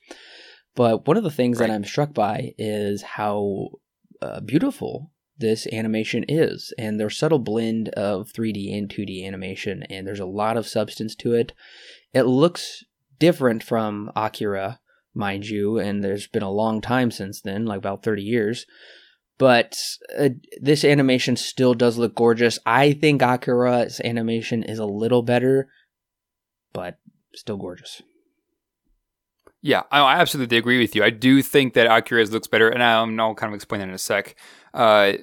[0.76, 1.67] But one of the things right.
[1.67, 3.69] that I'm struck by is how
[4.22, 5.12] uh, beautiful
[5.43, 10.25] this animation is and their subtle blend of 3D and 2D animation and there's a
[10.25, 11.51] lot of substance to it.
[12.13, 12.86] It looks
[13.19, 14.79] different from Akira,
[15.13, 18.65] mind you, and there's been a long time since then, like about 30 years.
[19.38, 19.77] But
[20.17, 20.29] uh,
[20.62, 22.58] this animation still does look gorgeous.
[22.65, 25.67] I think Akira's animation is a little better,
[26.71, 26.99] but
[27.36, 28.01] still gorgeous.
[29.65, 31.06] Yeah, I absolutely agree with you.
[31.06, 33.93] I do think that Akira's looks better, and I'll, I'll kind of explain that in
[33.93, 34.36] a sec.
[34.73, 35.13] Uh,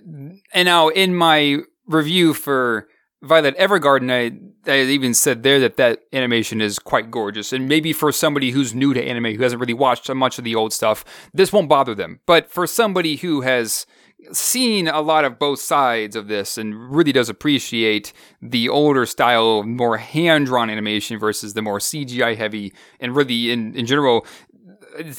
[0.54, 2.88] and now in my review for
[3.22, 7.52] Violet Evergarden, I, I even said there that that animation is quite gorgeous.
[7.52, 10.54] And maybe for somebody who's new to anime, who hasn't really watched much of the
[10.54, 12.20] old stuff, this won't bother them.
[12.24, 13.86] But for somebody who has
[14.32, 19.62] seen a lot of both sides of this and really does appreciate the older style,
[19.62, 24.26] more hand drawn animation versus the more CGI heavy, and really in, in general,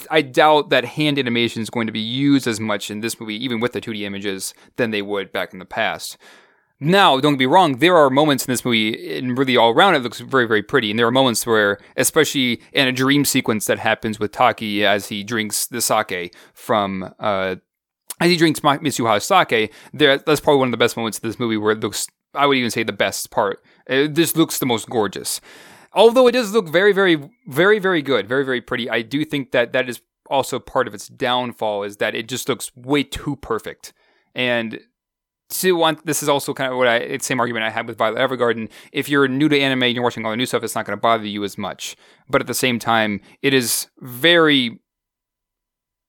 [0.09, 3.43] I doubt that hand animation is going to be used as much in this movie,
[3.43, 6.17] even with the 2D images, than they would back in the past.
[6.83, 9.99] Now, don't me wrong, there are moments in this movie, and really all around it
[9.99, 10.89] looks very, very pretty.
[10.89, 15.07] And there are moments where, especially in a dream sequence that happens with Taki as
[15.09, 17.57] he drinks the sake from, uh,
[18.19, 21.39] as he drinks Mitsuha's sake, there, that's probably one of the best moments of this
[21.39, 23.63] movie where it looks, I would even say the best part.
[23.85, 25.39] It, this looks the most gorgeous
[25.93, 29.51] although it does look very, very, very, very good, very, very pretty, I do think
[29.51, 33.35] that that is also part of its downfall is that it just looks way too
[33.35, 33.93] perfect.
[34.33, 34.79] And
[35.49, 37.97] to want this is also kind of what I the same argument I had with
[37.97, 38.69] Violet Evergarden.
[38.93, 40.97] If you're new to anime and you're watching all the new stuff, it's not going
[40.97, 41.97] to bother you as much.
[42.29, 44.79] But at the same time, it is very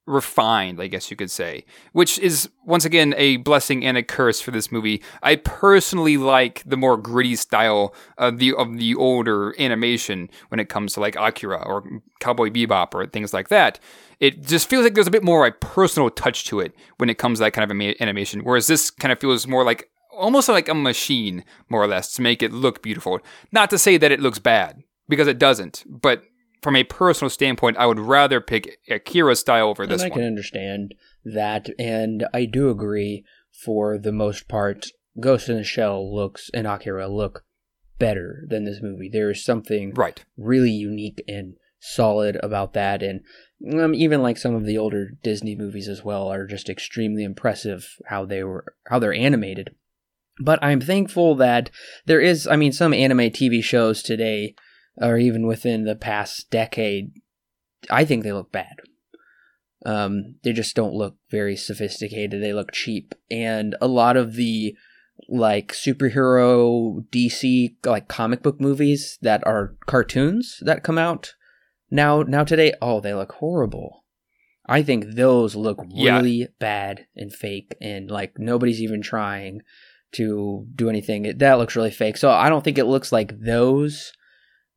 [0.07, 4.41] refined, I guess you could say, which is once again a blessing and a curse
[4.41, 5.03] for this movie.
[5.23, 10.69] I personally like the more gritty style of the of the older animation when it
[10.69, 11.85] comes to like Akira or
[12.21, 13.79] Cowboy Bebop or things like that.
[14.19, 17.19] It just feels like there's a bit more a personal touch to it when it
[17.19, 20.69] comes to that kind of animation, whereas this kind of feels more like almost like
[20.69, 23.21] a machine, more or less, to make it look beautiful.
[23.51, 26.23] Not to say that it looks bad because it doesn't, but
[26.63, 30.21] from a personal standpoint, I would rather pick Akira style over this and I one.
[30.21, 30.95] can understand
[31.25, 33.25] that, and I do agree.
[33.65, 34.87] For the most part,
[35.21, 37.45] Ghost in the Shell looks and Akira look
[37.99, 39.11] better than this movie.
[39.13, 43.21] There is something right, really unique and solid about that, and
[43.79, 47.97] um, even like some of the older Disney movies as well are just extremely impressive
[48.07, 49.75] how they were how they're animated.
[50.41, 51.71] But I'm thankful that
[52.07, 54.55] there is, I mean, some anime TV shows today
[54.97, 57.13] or even within the past decade,
[57.91, 58.77] I think they look bad.
[59.85, 62.43] Um, they just don't look very sophisticated.
[62.43, 64.77] They look cheap, and a lot of the
[65.29, 71.35] like superhero DC like comic book movies that are cartoons that come out
[71.93, 74.05] now now today, oh, they look horrible.
[74.67, 76.47] I think those look really yeah.
[76.59, 79.61] bad and fake, and like nobody's even trying
[80.13, 81.35] to do anything.
[81.37, 82.17] That looks really fake.
[82.17, 84.13] So I don't think it looks like those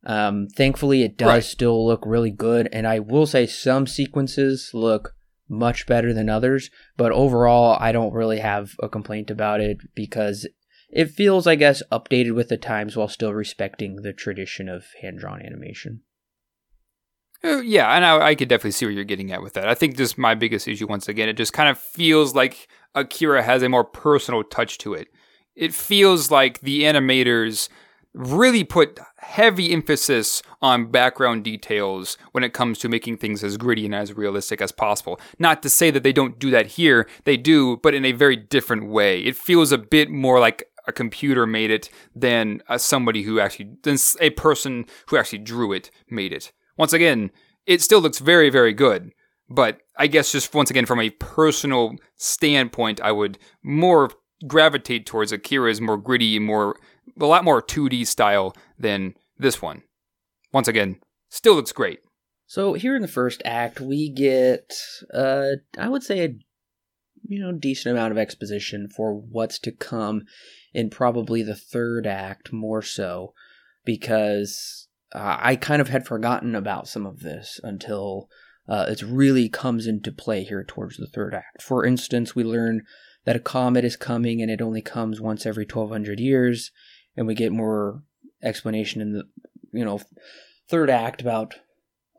[0.06, 1.44] um, thankfully, it does right.
[1.44, 5.14] still look really good, and I will say some sequences look
[5.48, 10.46] much better than others, but overall, I don't really have a complaint about it because
[10.90, 15.18] it feels, I guess, updated with the times while still respecting the tradition of hand
[15.18, 16.02] drawn animation.
[17.42, 19.68] Uh, yeah, and I, I, could definitely see where you're getting at with that.
[19.68, 23.42] I think just my biggest issue, once again, it just kind of feels like Akira
[23.42, 25.08] has a more personal touch to it.
[25.54, 27.68] It feels like the animators
[28.16, 33.84] really put heavy emphasis on background details when it comes to making things as gritty
[33.84, 35.20] and as realistic as possible.
[35.38, 38.36] Not to say that they don't do that here, they do, but in a very
[38.36, 39.20] different way.
[39.20, 43.70] It feels a bit more like a computer made it than uh, somebody who actually,
[43.82, 46.52] than a person who actually drew it made it.
[46.78, 47.30] Once again,
[47.66, 49.10] it still looks very, very good.
[49.48, 54.10] But I guess just once again, from a personal standpoint, I would more
[54.46, 56.76] gravitate towards Akira's more gritty, more
[57.20, 59.82] a lot more 2D style than this one.
[60.52, 62.00] Once again, still looks great.
[62.46, 64.72] So here in the first act, we get,
[65.12, 66.38] uh, I would say, a
[67.28, 70.22] you know decent amount of exposition for what's to come
[70.72, 73.34] in probably the third act more so,
[73.84, 78.28] because uh, I kind of had forgotten about some of this until
[78.68, 81.62] uh, it really comes into play here towards the third act.
[81.62, 82.82] For instance, we learn
[83.24, 86.70] that a comet is coming and it only comes once every 1200 years
[87.16, 88.02] and we get more
[88.42, 89.24] explanation in the
[89.72, 90.00] you know
[90.68, 91.54] third act about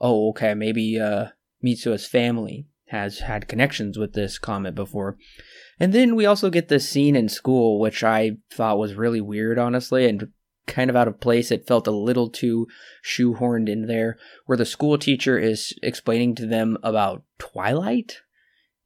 [0.02, 1.28] oh okay maybe uh
[1.64, 5.18] Mitsuha's family has had connections with this comet before.
[5.80, 9.60] And then we also get this scene in school which I thought was really weird
[9.60, 10.30] honestly and
[10.68, 11.52] kind of out of place.
[11.52, 12.68] It felt a little too
[13.04, 18.22] shoehorned in there where the school teacher is explaining to them about Twilight,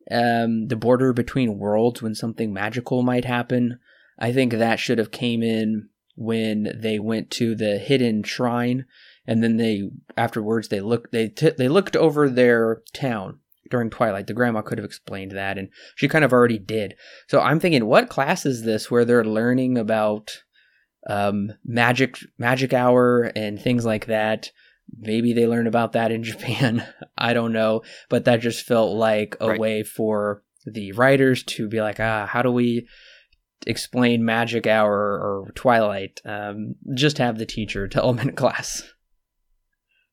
[0.09, 3.79] um the border between worlds when something magical might happen.
[4.17, 5.89] I think that should have came in
[6.21, 8.85] when they went to the hidden shrine
[9.25, 13.39] and then they afterwards they looked they t- they looked over their town
[13.71, 14.27] during twilight.
[14.27, 16.95] The grandma could have explained that and she kind of already did.
[17.27, 20.43] So i'm thinking what class is this where they're learning about
[21.09, 24.51] um, magic magic hour and things like that?
[24.95, 26.85] Maybe they learn about that in japan.
[27.17, 27.81] I don't know.
[28.09, 29.59] But that just felt like a right.
[29.59, 32.87] way for the writers to be like ah how do we
[33.67, 38.83] explain magic hour or twilight um, just have the teacher tell them in class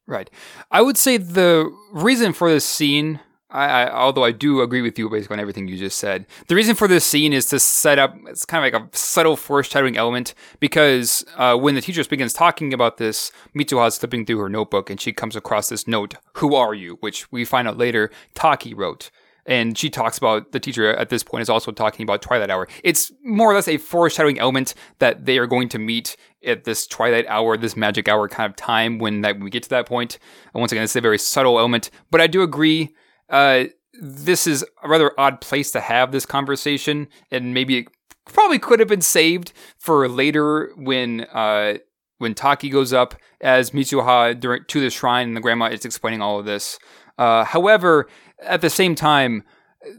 [0.06, 0.30] right
[0.70, 4.98] i would say the reason for this scene I, I, although I do agree with
[4.98, 6.26] you basically on everything you just said.
[6.48, 8.14] The reason for this scene is to set up.
[8.26, 12.74] It's kind of like a subtle foreshadowing element because uh, when the teacher begins talking
[12.74, 16.16] about this, Mitsuha is flipping through her notebook and she comes across this note.
[16.34, 16.98] Who are you?
[17.00, 19.10] Which we find out later Taki wrote
[19.48, 22.68] and she talks about the teacher at this point is also talking about Twilight Hour.
[22.84, 26.86] It's more or less a foreshadowing element that they are going to meet at this
[26.86, 30.18] Twilight Hour, this magic hour kind of time when that we get to that point.
[30.52, 32.94] And once again, it's a very subtle element, but I do agree.
[33.30, 33.64] Uh,
[34.00, 37.88] this is a rather odd place to have this conversation, and maybe it
[38.26, 41.78] probably could have been saved for later when uh,
[42.18, 46.20] when Taki goes up as Mitsuha during, to the shrine and the grandma is explaining
[46.20, 46.78] all of this.
[47.18, 48.08] Uh, however,
[48.40, 49.42] at the same time,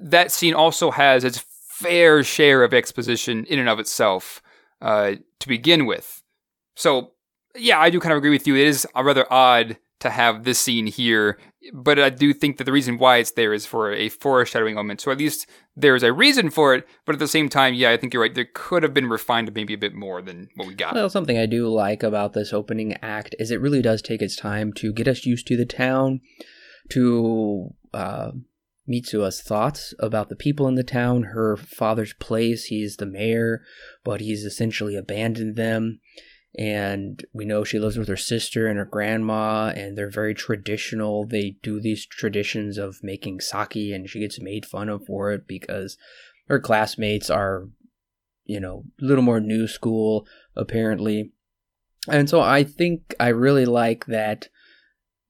[0.02, 4.42] that scene also has its fair share of exposition in and of itself
[4.82, 6.24] uh, to begin with.
[6.76, 7.12] So,
[7.56, 8.56] yeah, I do kind of agree with you.
[8.56, 11.38] It is rather odd to have this scene here.
[11.74, 15.02] But I do think that the reason why it's there is for a foreshadowing element.
[15.02, 15.46] So at least
[15.76, 16.88] there's a reason for it.
[17.06, 18.34] But at the same time, yeah, I think you're right.
[18.34, 20.96] There could have been refined maybe a bit more than what we got.
[20.96, 24.38] Well, something I do like about this opening act is it really does take its
[24.38, 26.22] time to get us used to the town,
[26.90, 28.32] to uh,
[29.42, 32.66] thoughts about the people in the town, her father's place.
[32.66, 33.62] He's the mayor,
[34.04, 36.00] but he's essentially abandoned them
[36.58, 41.26] and we know she lives with her sister and her grandma and they're very traditional
[41.26, 45.48] they do these traditions of making sake and she gets made fun of for it
[45.48, 45.98] because
[46.48, 47.68] her classmates are
[48.46, 50.26] you know a little more new school
[50.56, 51.32] apparently
[52.08, 54.50] and so i think i really like that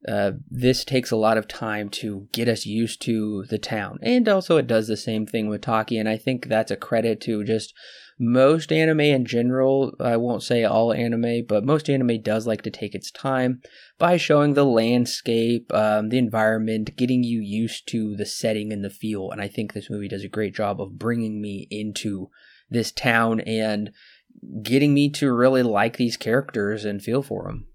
[0.08, 4.28] uh, this takes a lot of time to get us used to the town and
[4.28, 7.44] also it does the same thing with taki and i think that's a credit to
[7.44, 7.74] just
[8.22, 12.70] most anime in general, I won't say all anime, but most anime does like to
[12.70, 13.62] take its time
[13.98, 18.90] by showing the landscape, um, the environment, getting you used to the setting and the
[18.90, 19.30] feel.
[19.30, 22.28] And I think this movie does a great job of bringing me into
[22.68, 23.90] this town and
[24.62, 27.68] getting me to really like these characters and feel for them.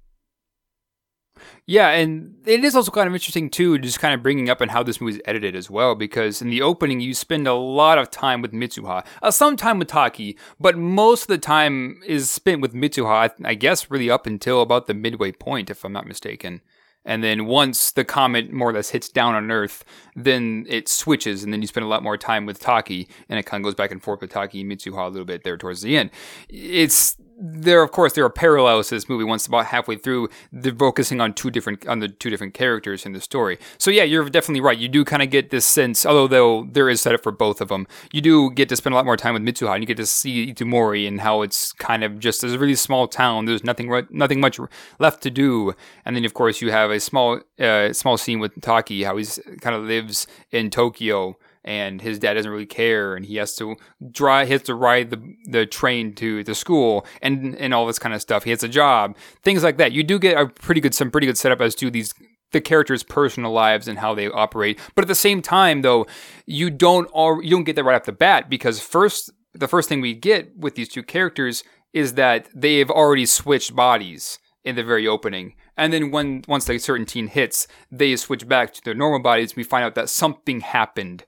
[1.66, 4.72] Yeah, and it is also kind of interesting too, just kind of bringing up and
[4.72, 7.98] how this movie is edited as well, because in the opening you spend a lot
[7.98, 12.30] of time with Mitsuha, uh, some time with Taki, but most of the time is
[12.30, 13.32] spent with Mitsuha.
[13.44, 16.62] I guess really up until about the midway point, if I'm not mistaken.
[17.08, 19.84] And then once the comet more or less hits down on Earth,
[20.16, 23.46] then it switches, and then you spend a lot more time with Taki, and it
[23.46, 25.84] kind of goes back and forth with Taki and Mitsuha a little bit there towards
[25.84, 26.10] the end.
[26.50, 30.74] It's there of course there are parallels to this movie once about halfway through they're
[30.74, 33.58] focusing on two different on the two different characters in the story.
[33.78, 34.78] So yeah you're definitely right.
[34.78, 37.68] You do kind of get this sense although though there is setup for both of
[37.68, 39.98] them you do get to spend a lot more time with mitsuha and you get
[39.98, 43.46] to see itomori and how it's kind of just a really small town.
[43.46, 44.60] There's nothing nothing much
[45.00, 45.74] left to do.
[46.06, 49.40] And then of course you have a small uh, small scene with taki how he's
[49.62, 53.76] kind of lives in tokyo and his dad doesn't really care, and he has to
[54.12, 58.00] drive, he has to ride the the train to the school, and and all this
[58.00, 58.46] kind of stuff.
[58.46, 59.92] He has a job, things like that.
[59.92, 62.14] You do get a pretty good, some pretty good setup as to these
[62.52, 64.80] the characters' personal lives and how they operate.
[64.94, 66.06] But at the same time, though,
[66.46, 69.90] you don't all you don't get that right off the bat because first the first
[69.90, 71.64] thing we get with these two characters
[71.94, 75.56] is that they've already switched bodies in the very opening.
[75.78, 79.56] And then when once the certain teen hits, they switch back to their normal bodies.
[79.56, 81.26] We find out that something happened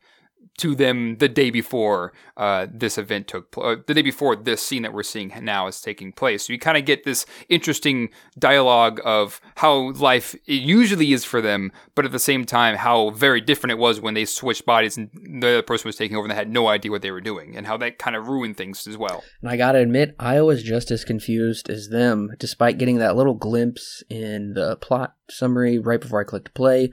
[0.57, 4.61] to them the day before uh, this event took place, uh, the day before this
[4.61, 6.45] scene that we're seeing now is taking place.
[6.45, 11.71] So you kind of get this interesting dialogue of how life usually is for them,
[11.95, 15.09] but at the same time, how very different it was when they switched bodies and
[15.41, 17.55] the other person was taking over and they had no idea what they were doing,
[17.55, 19.23] and how that kind of ruined things as well.
[19.41, 23.35] And I gotta admit, I was just as confused as them, despite getting that little
[23.35, 26.91] glimpse in the plot summary right before I clicked play.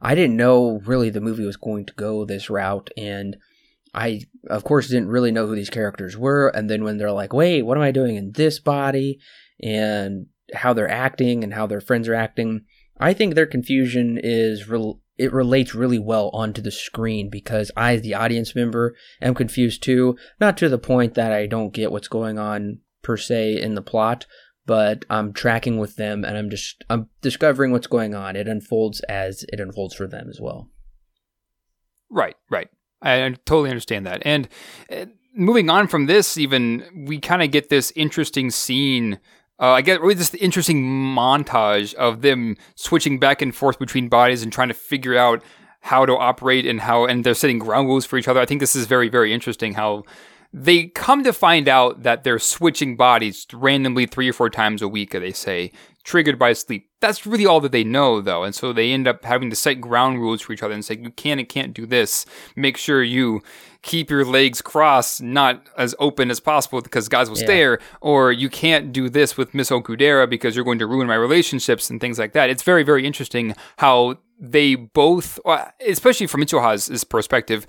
[0.00, 3.36] I didn't know really the movie was going to go this route, and
[3.92, 6.48] I, of course, didn't really know who these characters were.
[6.48, 9.18] And then when they're like, wait, what am I doing in this body?
[9.62, 12.62] And how they're acting and how their friends are acting,
[12.98, 15.00] I think their confusion is real.
[15.18, 19.82] It relates really well onto the screen because I, as the audience member, am confused
[19.82, 20.16] too.
[20.40, 23.82] Not to the point that I don't get what's going on per se in the
[23.82, 24.24] plot,
[24.66, 28.36] but I'm tracking with them and I'm just I'm discovering what's going on.
[28.36, 30.68] It unfolds as it unfolds for them as well.
[32.10, 32.68] Right, right.
[33.02, 34.22] I, I totally understand that.
[34.24, 34.48] And
[34.90, 39.18] uh, moving on from this, even we kind of get this interesting scene.
[39.58, 44.42] Uh, I get really this interesting montage of them switching back and forth between bodies
[44.42, 45.42] and trying to figure out
[45.82, 48.40] how to operate and how, and they're setting ground rules for each other.
[48.40, 50.04] I think this is very, very interesting how
[50.52, 54.88] they come to find out that they're switching bodies randomly three or four times a
[54.88, 55.70] week, they say,
[56.02, 56.88] triggered by sleep.
[57.00, 58.42] That's really all that they know, though.
[58.42, 60.98] And so they end up having to set ground rules for each other and say,
[61.00, 62.26] you can and can't do this.
[62.56, 63.42] Make sure you
[63.82, 67.44] keep your legs crossed, not as open as possible because guys will yeah.
[67.44, 67.78] stare.
[68.00, 71.90] Or you can't do this with Miss Okudera because you're going to ruin my relationships
[71.90, 72.50] and things like that.
[72.50, 77.66] It's very, very interesting how they both, uh, especially from Mitsuha's perspective,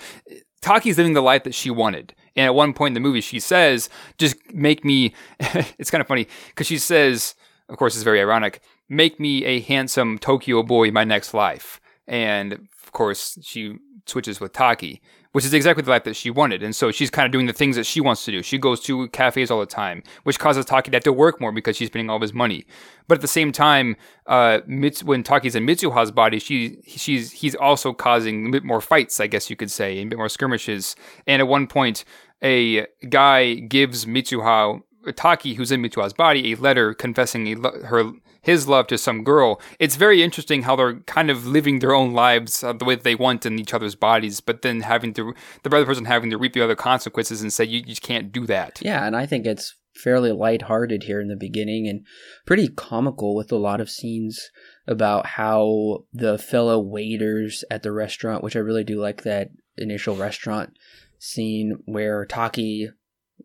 [0.61, 2.15] Taki's living the life that she wanted.
[2.35, 5.13] And at one point in the movie, she says, just make me,
[5.77, 7.35] it's kind of funny because she says,
[7.69, 11.79] of course, it's very ironic, make me a handsome Tokyo boy my next life.
[12.07, 16.61] And of course, she switches with Taki which is exactly the life that she wanted.
[16.61, 18.43] And so she's kind of doing the things that she wants to do.
[18.43, 21.51] She goes to cafes all the time, which causes Taki to have to work more
[21.51, 22.65] because she's spending all of his money.
[23.07, 23.95] But at the same time,
[24.27, 28.81] uh, Mits- when Taki's in Mitsuha's body, she she's he's also causing a bit more
[28.81, 30.95] fights, I guess you could say, and a bit more skirmishes.
[31.25, 32.03] And at one point,
[32.41, 34.81] a guy gives Mitsuha
[35.15, 39.61] Taki, who's in Mitsuha's body, a letter confessing a, her his love to some girl.
[39.79, 43.03] It's very interesting how they're kind of living their own lives uh, the way that
[43.03, 45.33] they want in each other's bodies, but then having to
[45.63, 48.45] the other person having to reap the other consequences and say you, you can't do
[48.47, 48.79] that.
[48.81, 52.05] Yeah, and I think it's fairly lighthearted here in the beginning and
[52.45, 54.49] pretty comical with a lot of scenes
[54.87, 60.15] about how the fellow waiters at the restaurant, which I really do like that initial
[60.15, 60.73] restaurant
[61.19, 62.89] scene where Taki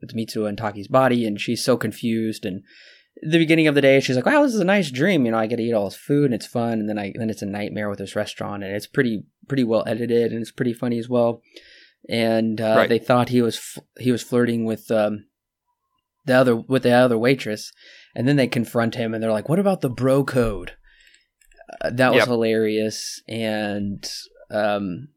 [0.03, 2.63] it's Mitsuha and Taki's body and she's so confused and
[3.23, 5.39] the beginning of the day she's like wow this is a nice dream you know
[5.39, 7.43] i get to eat all this food and it's fun and then i then it's
[7.43, 10.99] a nightmare with this restaurant and it's pretty pretty well edited and it's pretty funny
[10.99, 11.41] as well
[12.09, 12.89] and uh, right.
[12.89, 15.27] they thought he was he was flirting with um,
[16.25, 17.73] the other with the other waitress,
[18.15, 20.73] and then they confront him and they're like, "What about the bro code?"
[21.81, 22.29] Uh, that was yep.
[22.29, 24.09] hilarious, and
[24.51, 25.09] um,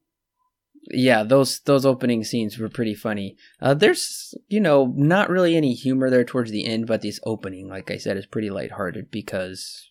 [0.91, 3.35] yeah, those those opening scenes were pretty funny.
[3.61, 7.67] Uh, there's you know not really any humor there towards the end, but this opening,
[7.67, 9.89] like I said, is pretty lighthearted because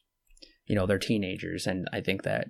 [0.66, 2.48] you know they're teenagers, and I think that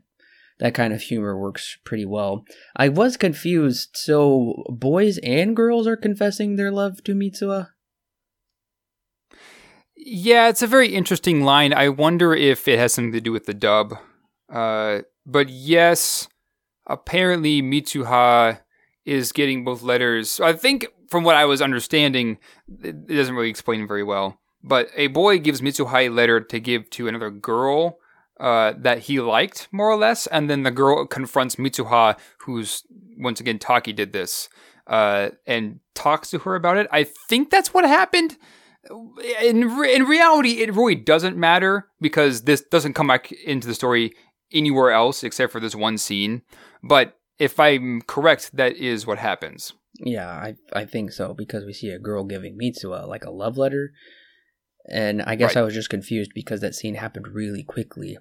[0.58, 2.44] that kind of humor works pretty well.
[2.74, 3.90] I was confused.
[3.94, 7.68] So boys and girls are confessing their love to Mitsuha.
[9.96, 11.72] Yeah, it's a very interesting line.
[11.72, 13.94] I wonder if it has something to do with the dub.
[14.52, 16.28] Uh, but yes,
[16.88, 18.60] apparently Mitsuha
[19.04, 20.40] is getting both letters.
[20.40, 22.38] I think from what I was understanding,
[22.82, 24.40] it doesn't really explain very well.
[24.62, 27.98] But a boy gives Mitsuha a letter to give to another girl
[28.40, 32.82] uh, that he liked, more or less, and then the girl confronts Mitsuha, who's
[33.16, 34.48] once again Taki did this,
[34.86, 36.86] uh, and talks to her about it.
[36.90, 38.36] I think that's what happened
[39.42, 44.12] in in reality, it really doesn't matter because this doesn't come back into the story
[44.52, 46.42] anywhere else except for this one scene.
[46.82, 49.72] But if I'm correct, that is what happens.
[50.00, 53.56] Yeah, I I think so because we see a girl giving Mitsuha like a love
[53.58, 53.92] letter,
[54.88, 55.62] and I guess right.
[55.62, 58.18] I was just confused because that scene happened really quickly.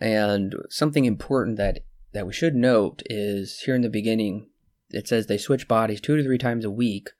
[0.00, 1.80] And something important that
[2.12, 4.48] that we should note is here in the beginning,
[4.90, 7.10] it says they switch bodies two to three times a week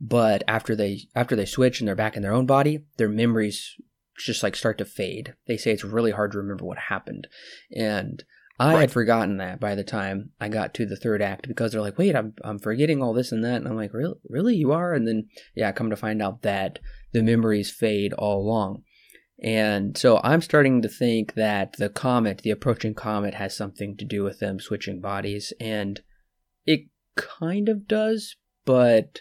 [0.00, 3.76] but after they after they switch and they're back in their own body their memories
[4.16, 7.26] just like start to fade they say it's really hard to remember what happened
[7.74, 8.24] and
[8.58, 8.80] i right.
[8.82, 11.98] had forgotten that by the time i got to the third act because they're like
[11.98, 14.94] wait i'm, I'm forgetting all this and that and i'm like really really you are
[14.94, 16.78] and then yeah I come to find out that
[17.12, 18.82] the memories fade all along
[19.42, 24.04] and so i'm starting to think that the comet the approaching comet has something to
[24.04, 26.00] do with them switching bodies and
[26.66, 29.20] it kind of does but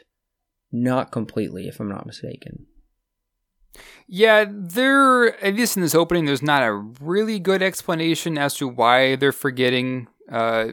[0.72, 2.66] not completely, if I'm not mistaken.
[4.08, 8.68] Yeah, there, at least in this opening, there's not a really good explanation as to
[8.68, 10.08] why they're forgetting.
[10.32, 10.70] Uh,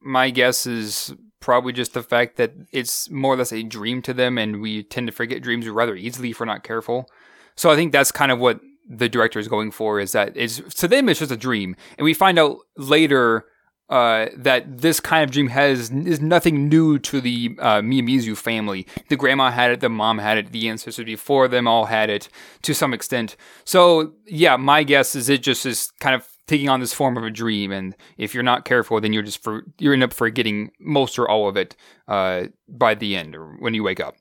[0.00, 4.14] my guess is probably just the fact that it's more or less a dream to
[4.14, 7.08] them, and we tend to forget dreams rather easily if we're not careful.
[7.56, 10.60] So I think that's kind of what the director is going for is that it's
[10.74, 13.46] to them it's just a dream, and we find out later
[13.88, 18.86] uh, that this kind of dream has is nothing new to the uh, Miyamizu family.
[19.08, 22.28] The grandma had it, the mom had it, the ancestors before them all had it
[22.62, 23.36] to some extent.
[23.64, 27.24] So yeah, my guess is it just is kind of taking on this form of
[27.24, 30.70] a dream, and if you're not careful, then you're just for you end up forgetting
[30.80, 31.76] most or all of it
[32.08, 34.16] uh, by the end or when you wake up.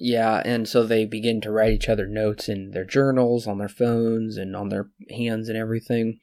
[0.00, 3.68] Yeah, and so they begin to write each other notes in their journals, on their
[3.68, 6.20] phones, and on their hands and everything.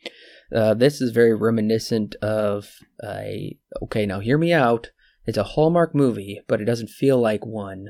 [0.54, 2.70] Uh, this is very reminiscent of
[3.04, 3.58] a.
[3.84, 4.92] Okay, now hear me out.
[5.26, 7.90] It's a Hallmark movie, but it doesn't feel like one.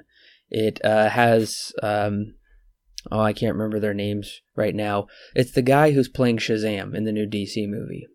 [0.49, 1.74] It uh, has.
[1.82, 2.36] Um,
[3.12, 5.08] oh, I can't remember their names right now.
[5.36, 8.08] It's the guy who's playing Shazam in the new DC movie.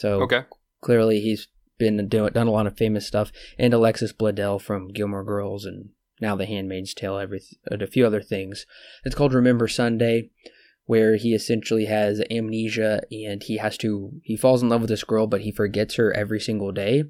[0.00, 0.44] So okay.
[0.80, 5.24] clearly he's been doing done a lot of famous stuff, and Alexis Bledel from Gilmore
[5.24, 8.66] Girls and now The Handmaid's Tale, every and a few other things.
[9.04, 10.30] It's called Remember Sunday
[10.88, 15.04] where he essentially has amnesia and he has to he falls in love with this
[15.04, 17.04] girl but he forgets her every single day.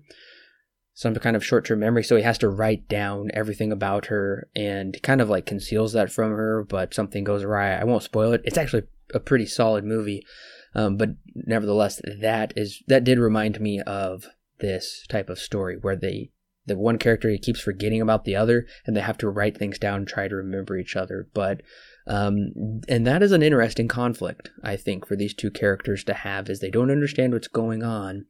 [0.95, 2.03] Some kind of short-term memory.
[2.03, 6.11] So he has to write down everything about her and kind of like conceals that
[6.11, 7.76] from her but something goes awry.
[7.76, 8.43] I won't spoil it.
[8.45, 8.83] It's actually
[9.14, 10.26] a pretty solid movie.
[10.74, 14.26] Um, but nevertheless that is that did remind me of
[14.59, 16.33] this type of story where they
[16.66, 19.99] the one character keeps forgetting about the other and they have to write things down
[19.99, 21.29] and try to remember each other.
[21.33, 21.62] But
[22.09, 26.48] um, and that is an interesting conflict, I think, for these two characters to have,
[26.48, 28.24] is they don't understand what's going on,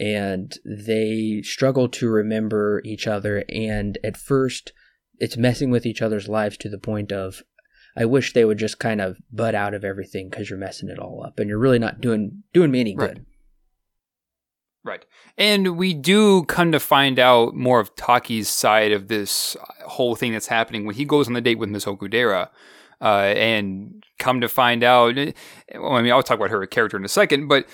[0.00, 3.44] and they struggle to remember each other.
[3.48, 4.72] And at first,
[5.18, 7.42] it's messing with each other's lives to the point of,
[7.96, 10.98] I wish they would just kind of butt out of everything because you're messing it
[10.98, 13.18] all up, and you're really not doing doing me any good.
[13.18, 13.26] Right.
[14.84, 15.04] Right.
[15.38, 19.56] And we do come to find out more of Taki's side of this
[19.86, 22.48] whole thing that's happening when he goes on the date with Miss Okudera
[23.02, 25.16] uh, and come to find out,
[25.74, 27.66] well, I mean, I'll talk about her character in a second, but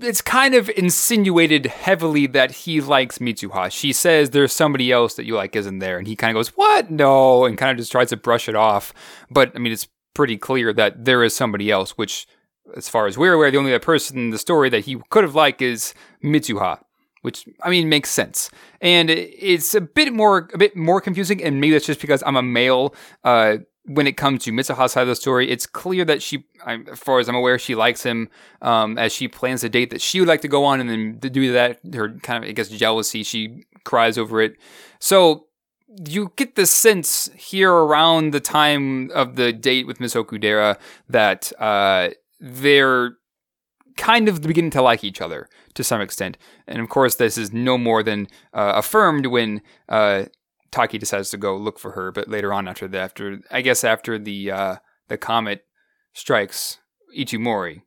[0.00, 3.70] it's kind of insinuated heavily that he likes Mitsuha.
[3.70, 6.48] She says there's somebody else that you like isn't there, and he kind of goes,
[6.56, 6.90] "What?
[6.90, 8.94] No," and kind of just tries to brush it off.
[9.30, 11.92] But I mean, it's pretty clear that there is somebody else.
[11.92, 12.26] Which,
[12.76, 15.24] as far as we're aware, the only other person in the story that he could
[15.24, 16.80] have liked is Mitsuha.
[17.22, 18.50] Which I mean makes sense,
[18.80, 22.36] and it's a bit more a bit more confusing, and maybe that's just because I'm
[22.36, 22.94] a male.
[23.22, 23.58] Uh,
[23.94, 27.18] when it comes to Mitsuha's side of the story, it's clear that she, as far
[27.18, 28.28] as I'm aware, she likes him
[28.62, 31.18] um, as she plans a date that she would like to go on, and then
[31.20, 34.54] to do that, her kind of, I guess, jealousy, she cries over it.
[35.00, 35.46] So
[36.06, 40.78] you get the sense here around the time of the date with Miss Okudera
[41.08, 43.16] that uh, they're
[43.96, 46.38] kind of beginning to like each other to some extent.
[46.68, 50.26] And of course, this is no more than uh, affirmed when uh,
[50.70, 53.84] Taki decides to go look for her, but later on after the after I guess
[53.84, 54.76] after the uh,
[55.08, 55.64] the comet
[56.12, 56.78] strikes
[57.16, 57.82] Ichimori.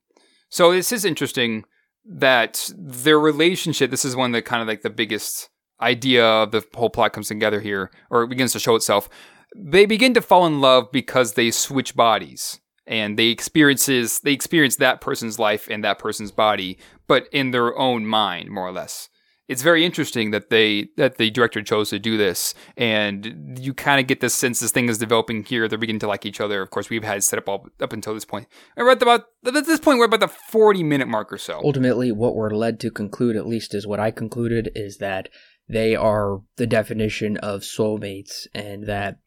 [0.50, 1.66] So this is interesting
[2.06, 3.92] that their relationship.
[3.92, 5.50] This is one the kind of like the biggest
[5.82, 9.10] idea of the whole plot comes together here, or it begins to show itself.
[9.56, 14.78] They begin to fall in love because they switch bodies and they experiences they experience
[14.78, 16.78] that person's life and that person's body,
[17.08, 19.10] but in their own mind, more or less
[19.48, 24.00] it's very interesting that they that the director chose to do this, and you kind
[24.00, 25.68] of get this sense this thing is developing here.
[25.68, 26.62] They're beginning to like each other.
[26.62, 28.48] Of course, we've had set up all up until this point.
[28.78, 31.62] And at about at this point we're about the forty minute mark or so.
[31.64, 35.30] Ultimately, what we're led to conclude, at least is what I concluded, is that
[35.68, 39.18] they are the definition of soulmates, and that,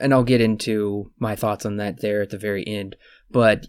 [0.00, 2.96] and I'll get into my thoughts on that there at the very end.
[3.30, 3.66] But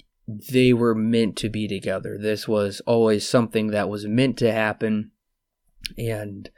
[0.51, 2.17] they were meant to be together.
[2.19, 5.11] This was always something that was meant to happen
[5.97, 6.49] and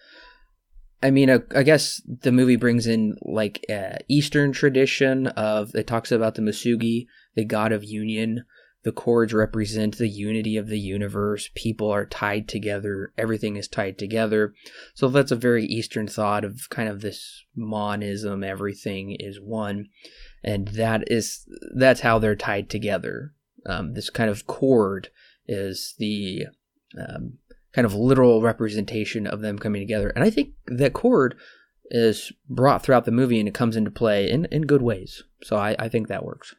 [1.02, 6.12] I mean, I, guess the movie brings in like a Eastern tradition of it talks
[6.12, 7.06] about the Musugi,
[7.36, 8.46] the god of union.
[8.84, 11.50] The cords represent the unity of the universe.
[11.56, 13.12] People are tied together.
[13.18, 14.54] Everything is tied together.
[14.94, 18.44] So that's a very Eastern thought of kind of this monism.
[18.44, 19.90] Everything is one,
[20.44, 23.34] and that is that's how they're tied together.
[23.66, 25.10] Um, this kind of cord
[25.48, 26.46] is the
[26.98, 27.40] um,
[27.78, 30.10] kind of literal representation of them coming together.
[30.16, 31.38] And I think that chord
[31.92, 35.24] is brought throughout the movie and it comes into play in, in good ways.
[35.44, 36.56] So I, I think that works.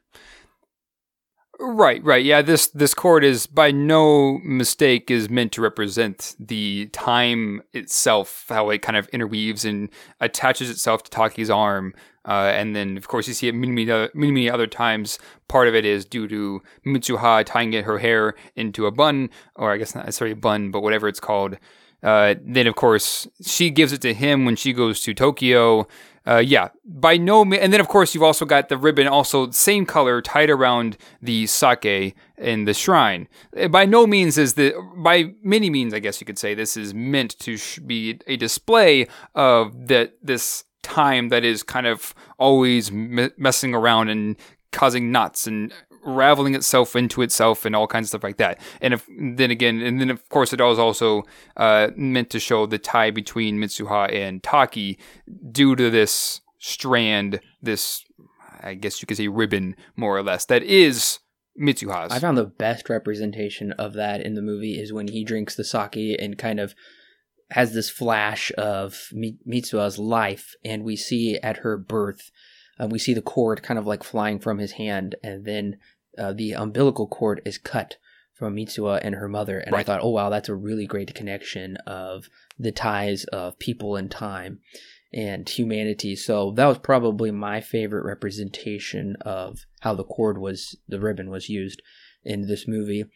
[1.61, 2.25] Right, right.
[2.25, 8.47] Yeah, this this cord is by no mistake is meant to represent the time itself,
[8.49, 9.89] how it kind of interweaves and
[10.21, 11.95] attaches itself to Taki's arm.
[12.25, 15.19] Uh, and then, of course, you see it many, many, other, many, other times.
[15.49, 19.79] Part of it is due to Mitsuha tying her hair into a bun, or I
[19.79, 21.57] guess not necessarily a bun, but whatever it's called.
[22.03, 25.89] Uh, then, of course, she gives it to him when she goes to Tokyo
[26.29, 27.63] uh, yeah, by no means.
[27.63, 31.47] and then of course you've also got the ribbon, also same color, tied around the
[31.47, 33.29] sake in the shrine.
[33.59, 36.77] Uh, by no means is the by many means, I guess you could say this
[36.77, 42.15] is meant to sh- be a display of that this time that is kind of
[42.39, 44.37] always me- messing around and
[44.71, 45.73] causing knots and
[46.05, 48.61] raveling itself into itself and all kinds of stuff like that.
[48.81, 51.25] And if then again, and then of course it was also
[51.57, 54.99] uh, meant to show the tie between Mitsuha and Taki
[55.51, 58.05] due to this strand, this
[58.61, 61.21] I guess you could say ribbon, more or less, that is
[61.61, 62.13] Mitsuha's.
[62.13, 65.65] I found the best representation of that in the movie is when he drinks the
[65.65, 66.75] sake and kind of
[67.51, 72.31] has this flash of Mitsuha's life, and we see at her birth
[72.81, 75.79] uh, we see the cord kind of like flying from his hand, and then
[76.17, 77.97] uh, the umbilical cord is cut
[78.35, 79.59] from Mitsuha and her mother.
[79.59, 79.81] And right.
[79.81, 84.11] I thought, oh wow, that's a really great connection of the ties of people and
[84.11, 84.61] time
[85.13, 86.15] and humanity.
[86.15, 91.49] So that was probably my favorite representation of how the cord was, the ribbon was
[91.49, 91.83] used
[92.25, 93.07] in this movie.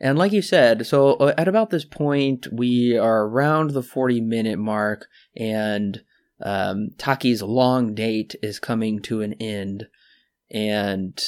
[0.00, 4.20] And like you said, so uh, at about this point, we are around the 40
[4.22, 5.06] minute mark,
[5.36, 6.02] and
[6.44, 9.88] um, Taki's long date is coming to an end,
[10.50, 11.20] and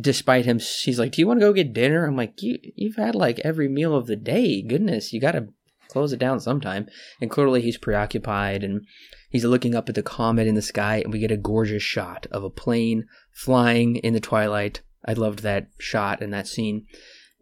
[0.00, 2.96] despite him, she's like, "Do you want to go get dinner?" I'm like, "You you've
[2.96, 4.62] had like every meal of the day.
[4.62, 5.48] Goodness, you got to
[5.88, 6.86] close it down sometime."
[7.20, 8.86] And clearly, he's preoccupied, and
[9.30, 12.26] he's looking up at the comet in the sky, and we get a gorgeous shot
[12.30, 14.82] of a plane flying in the twilight.
[15.06, 16.86] I loved that shot and that scene.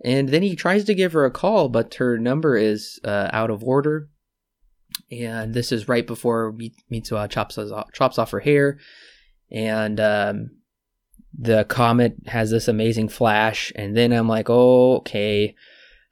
[0.05, 3.51] And then he tries to give her a call, but her number is uh, out
[3.51, 4.09] of order
[5.13, 6.53] and this is right before
[6.91, 8.79] Mitsuha chops off, chops off her hair,
[9.51, 10.51] and um,
[11.39, 15.55] the comet has this amazing flash, and then I'm like, oh, okay,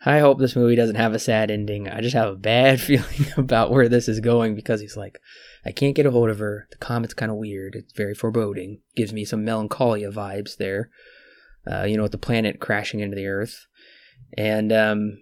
[0.05, 1.89] I hope this movie doesn't have a sad ending.
[1.89, 5.19] I just have a bad feeling about where this is going because he's like,
[5.65, 6.69] I can't get a hold of her.
[6.71, 7.75] The comet's kind of weird.
[7.75, 8.81] It's very foreboding.
[8.97, 10.91] Gives me some melancholia vibes there.
[11.71, 13.67] Uh, you know, with the planet crashing into the Earth.
[14.39, 15.19] And, um,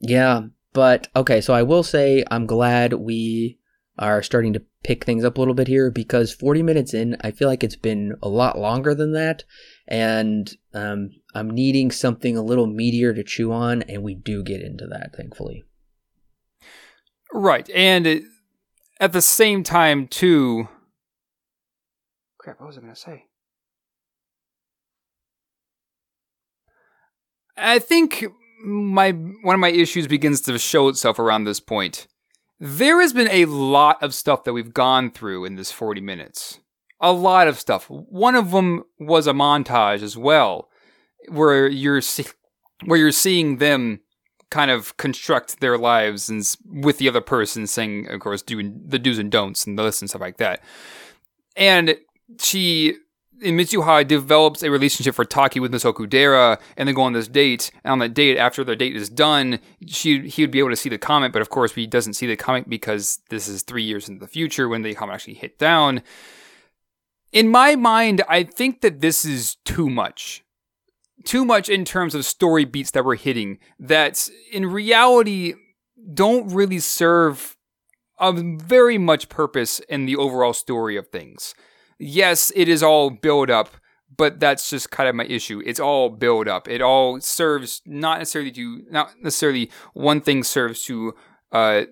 [0.00, 0.42] yeah,
[0.72, 3.58] but okay, so I will say I'm glad we
[3.98, 7.30] are starting to pick things up a little bit here because 40 minutes in, I
[7.32, 9.44] feel like it's been a lot longer than that.
[9.86, 14.62] And um, I'm needing something a little meatier to chew on, and we do get
[14.62, 15.64] into that, thankfully.
[17.32, 17.68] Right.
[17.70, 18.22] And it,
[18.98, 20.68] at the same time, too.
[22.38, 23.24] Crap, what was I going to say?
[27.56, 28.24] I think
[28.64, 32.06] my one of my issues begins to show itself around this point.
[32.58, 36.60] There has been a lot of stuff that we've gone through in this 40 minutes.
[37.00, 37.88] A lot of stuff.
[37.88, 40.68] One of them was a montage as well,
[41.28, 42.26] where you're see-
[42.84, 44.00] where you're seeing them
[44.50, 48.98] kind of construct their lives and with the other person saying, of course, doing the
[48.98, 50.62] do's and don'ts and the lists and stuff like that.
[51.56, 51.96] And
[52.40, 52.96] she
[53.40, 57.28] in Mitsuhai develops a relationship for Taki with Miss Okudera and then go on this
[57.28, 57.70] date.
[57.84, 60.76] And on that date, after the date is done, she he would be able to
[60.76, 63.82] see the comet, but of course he doesn't see the comet because this is three
[63.82, 66.02] years into the future when the comet actually hit down.
[67.32, 70.44] In my mind, I think that this is too much.
[71.24, 75.54] Too much in terms of story beats that we're hitting that in reality
[76.14, 77.56] don't really serve
[78.18, 81.54] a very much purpose in the overall story of things
[82.00, 83.76] yes, it is all build up,
[84.16, 85.62] but that's just kind of my issue.
[85.64, 86.68] It's all build up.
[86.68, 91.14] It all serves not necessarily to not necessarily one thing serves to
[91.52, 91.82] uh,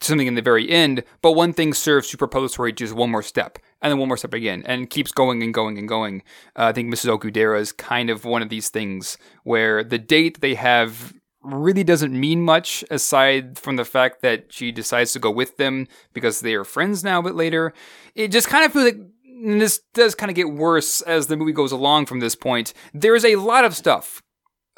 [0.00, 3.58] something in the very end, but one thing serves to story just one more step,
[3.80, 6.22] and then one more step again, and keeps going and going and going.
[6.56, 7.16] Uh, I think Mrs.
[7.16, 12.18] Okudera is kind of one of these things where the date they have really doesn't
[12.18, 16.54] mean much aside from the fact that she decides to go with them because they
[16.54, 17.74] are friends now, but later.
[18.14, 19.00] It just kind of feels like
[19.34, 22.72] and this does kind of get worse as the movie goes along from this point.
[22.92, 24.22] There's a lot of stuff,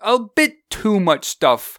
[0.01, 1.79] a bit too much stuff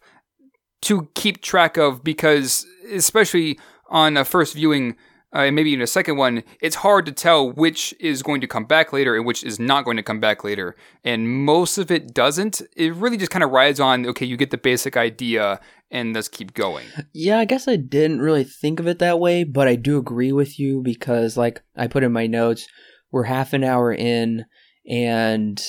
[0.84, 3.59] to keep track of because, especially
[3.89, 4.95] on a first viewing,
[5.41, 8.65] and maybe even a second one, it's hard to tell which is going to come
[8.65, 10.75] back later and which is not going to come back later.
[11.03, 12.61] And most of it doesn't.
[12.75, 15.59] It really just kind of rides on okay, you get the basic idea
[15.91, 16.85] and let's keep going.
[17.13, 20.31] Yeah, I guess I didn't really think of it that way, but I do agree
[20.31, 22.67] with you because, like I put in my notes,
[23.11, 24.45] we're half an hour in
[24.89, 25.61] and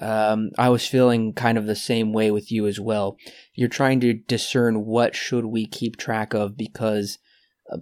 [0.00, 3.16] um, I was feeling kind of the same way with you as well.
[3.54, 7.23] You're trying to discern what should we keep track of because uh,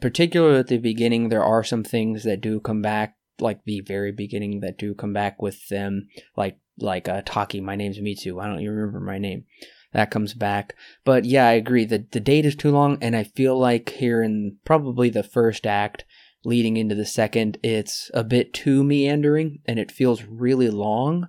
[0.01, 4.12] particularly at the beginning, there are some things that do come back, like the very
[4.12, 7.61] beginning that do come back with them, like like uh, Taki.
[7.61, 8.41] My name's Mitsu.
[8.41, 9.45] I don't even remember my name.
[9.93, 10.74] That comes back,
[11.05, 11.85] but yeah, I agree.
[11.85, 15.66] the The date is too long, and I feel like here in probably the first
[15.66, 16.07] act,
[16.45, 21.28] leading into the second, it's a bit too meandering, and it feels really long.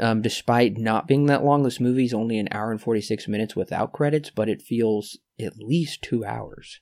[0.00, 3.56] Um, despite not being that long, this movie's only an hour and forty six minutes
[3.56, 6.80] without credits, but it feels at least two hours.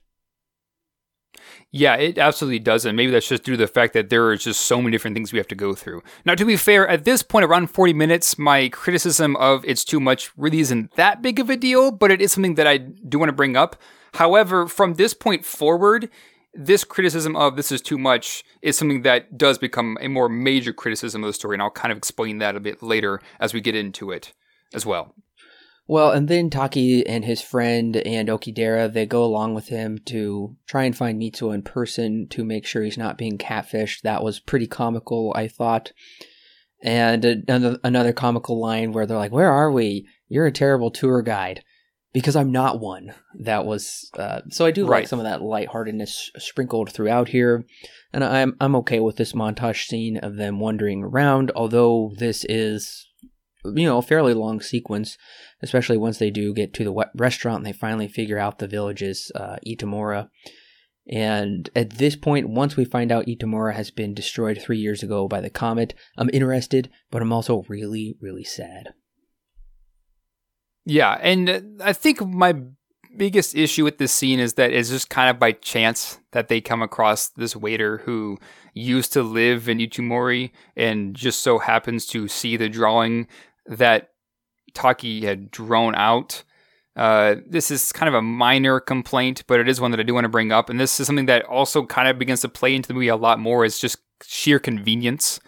[1.71, 2.95] Yeah, it absolutely doesn't.
[2.95, 5.31] Maybe that's just due to the fact that there are just so many different things
[5.31, 6.01] we have to go through.
[6.25, 9.99] Now, to be fair, at this point, around 40 minutes, my criticism of it's too
[9.99, 13.19] much really isn't that big of a deal, but it is something that I do
[13.19, 13.75] want to bring up.
[14.13, 16.09] However, from this point forward,
[16.53, 20.73] this criticism of this is too much is something that does become a more major
[20.73, 23.61] criticism of the story, and I'll kind of explain that a bit later as we
[23.61, 24.33] get into it
[24.73, 25.13] as well.
[25.89, 30.57] Well, and then Taki and his friend and Okudera, they go along with him to
[30.67, 34.01] try and find Mitsuha in person to make sure he's not being catfished.
[34.01, 35.93] That was pretty comical, I thought.
[36.83, 40.07] And another, another comical line where they're like, Where are we?
[40.27, 41.63] You're a terrible tour guide.
[42.13, 43.13] Because I'm not one.
[43.39, 44.65] That was uh, so.
[44.65, 45.01] I do right.
[45.01, 47.65] like some of that lightheartedness sprinkled throughout here,
[48.11, 51.51] and I'm I'm okay with this montage scene of them wandering around.
[51.53, 53.06] Although this is,
[53.75, 55.17] you know, a fairly long sequence
[55.61, 59.31] especially once they do get to the restaurant and they finally figure out the village's
[59.35, 60.29] uh, Itamura.
[61.09, 65.27] And at this point, once we find out Itamura has been destroyed three years ago
[65.27, 68.93] by the comet, I'm interested, but I'm also really, really sad.
[70.85, 72.55] Yeah, and I think my
[73.17, 76.61] biggest issue with this scene is that it's just kind of by chance that they
[76.61, 78.37] come across this waiter who
[78.73, 83.27] used to live in Itomori and just so happens to see the drawing
[83.67, 84.11] that
[84.73, 86.43] Taki had drawn out.
[86.95, 90.13] Uh, this is kind of a minor complaint, but it is one that I do
[90.13, 90.69] want to bring up.
[90.69, 93.15] And this is something that also kind of begins to play into the movie a
[93.15, 93.63] lot more.
[93.65, 95.39] Is just sheer convenience.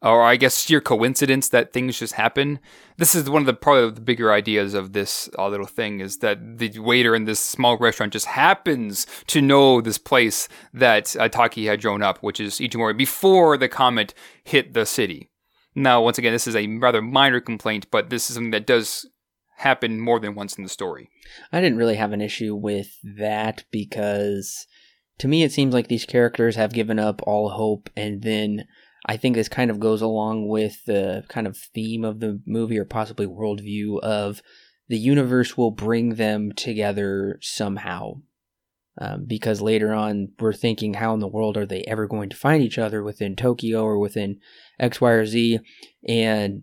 [0.00, 2.60] or I guess sheer coincidence that things just happen.
[2.98, 6.18] This is one of the probably the bigger ideas of this uh, little thing is
[6.18, 11.28] that the waiter in this small restaurant just happens to know this place that uh,
[11.28, 14.14] Taki had drawn up, which is Ichimori, before the comet
[14.44, 15.30] hit the city.
[15.74, 19.06] Now, once again, this is a rather minor complaint, but this is something that does
[19.58, 21.10] happen more than once in the story.
[21.52, 24.66] I didn't really have an issue with that because
[25.18, 28.64] to me it seems like these characters have given up all hope and then
[29.06, 32.78] I think this kind of goes along with the kind of theme of the movie
[32.78, 34.42] or possibly worldview of
[34.88, 38.20] the universe will bring them together somehow.
[39.00, 42.36] Um, because later on, we're thinking, how in the world are they ever going to
[42.36, 44.40] find each other within Tokyo or within
[44.80, 45.60] X, Y, or Z?
[46.06, 46.62] And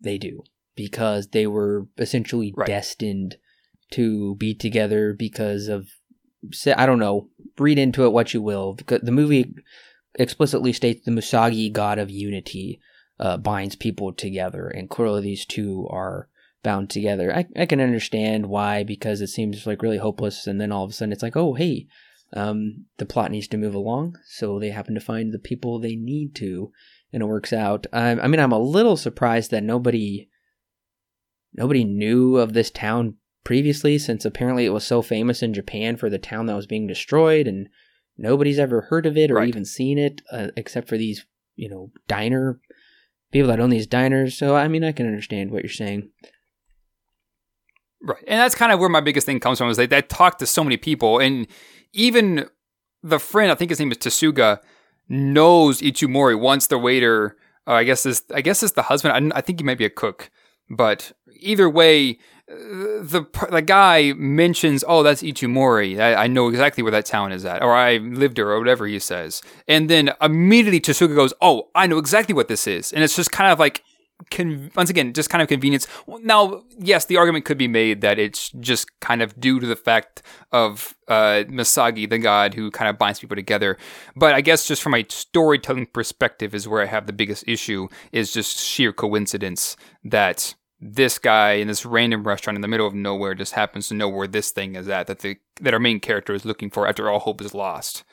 [0.00, 0.42] they do,
[0.76, 2.66] because they were essentially right.
[2.66, 3.36] destined
[3.92, 5.88] to be together because of,
[6.74, 7.28] I don't know,
[7.58, 8.72] read into it what you will.
[8.72, 9.54] Because the movie
[10.14, 12.80] explicitly states the Musagi god of unity
[13.20, 16.28] uh, binds people together, and clearly these two are
[16.64, 17.32] bound together.
[17.32, 20.90] I, I can understand why, because it seems like really hopeless, and then all of
[20.90, 21.86] a sudden it's like, oh, hey,
[22.32, 25.94] um, the plot needs to move along, so they happen to find the people they
[25.94, 26.72] need to,
[27.12, 27.86] and it works out.
[27.92, 30.28] I, I mean, I'm a little surprised that nobody
[31.52, 36.10] nobody knew of this town previously, since apparently it was so famous in Japan for
[36.10, 37.68] the town that was being destroyed, and
[38.16, 39.48] Nobody's ever heard of it or right.
[39.48, 42.60] even seen it, uh, except for these, you know, diner
[43.32, 44.36] people that own these diners.
[44.36, 46.10] So, I mean, I can understand what you're saying.
[48.04, 48.22] Right.
[48.26, 50.46] And that's kind of where my biggest thing comes from is that I talked to
[50.46, 51.46] so many people, and
[51.94, 52.48] even
[53.02, 54.60] the friend, I think his name is Tsuga,
[55.08, 57.36] knows Ichimori once the waiter.
[57.66, 59.32] Uh, I guess is I guess is the husband.
[59.32, 60.30] I, I think he might be a cook,
[60.68, 65.98] but either way, the the guy mentions, "Oh, that's Ichimori.
[65.98, 68.86] I, I, know exactly where that town is at, or I lived there, or whatever
[68.86, 73.02] he says." And then immediately Tsuga goes, "Oh, I know exactly what this is," and
[73.02, 73.82] it's just kind of like,
[74.30, 75.86] con- once again, just kind of convenience.
[76.06, 79.76] Now, yes, the argument could be made that it's just kind of due to the
[79.76, 83.76] fact of uh, the god who kind of binds people together.
[84.16, 87.88] But I guess just from a storytelling perspective, is where I have the biggest issue.
[88.12, 92.94] Is just sheer coincidence that this guy in this random restaurant in the middle of
[92.94, 96.00] nowhere just happens to know where this thing is at that the that our main
[96.00, 98.04] character is looking for after all hope is lost.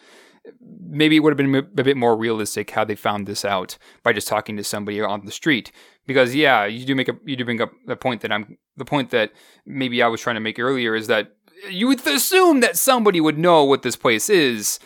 [0.59, 4.13] Maybe it would have been a bit more realistic how they found this out by
[4.13, 5.71] just talking to somebody on the street.
[6.07, 8.85] Because yeah, you do make a you do bring up the point that I'm the
[8.85, 9.31] point that
[9.65, 11.35] maybe I was trying to make earlier is that
[11.69, 14.79] you would assume that somebody would know what this place is,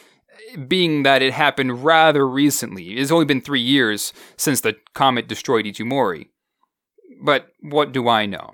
[0.68, 2.98] being that it happened rather recently.
[2.98, 6.28] It's only been three years since the comet destroyed Ichimori
[7.22, 8.54] but what do I know?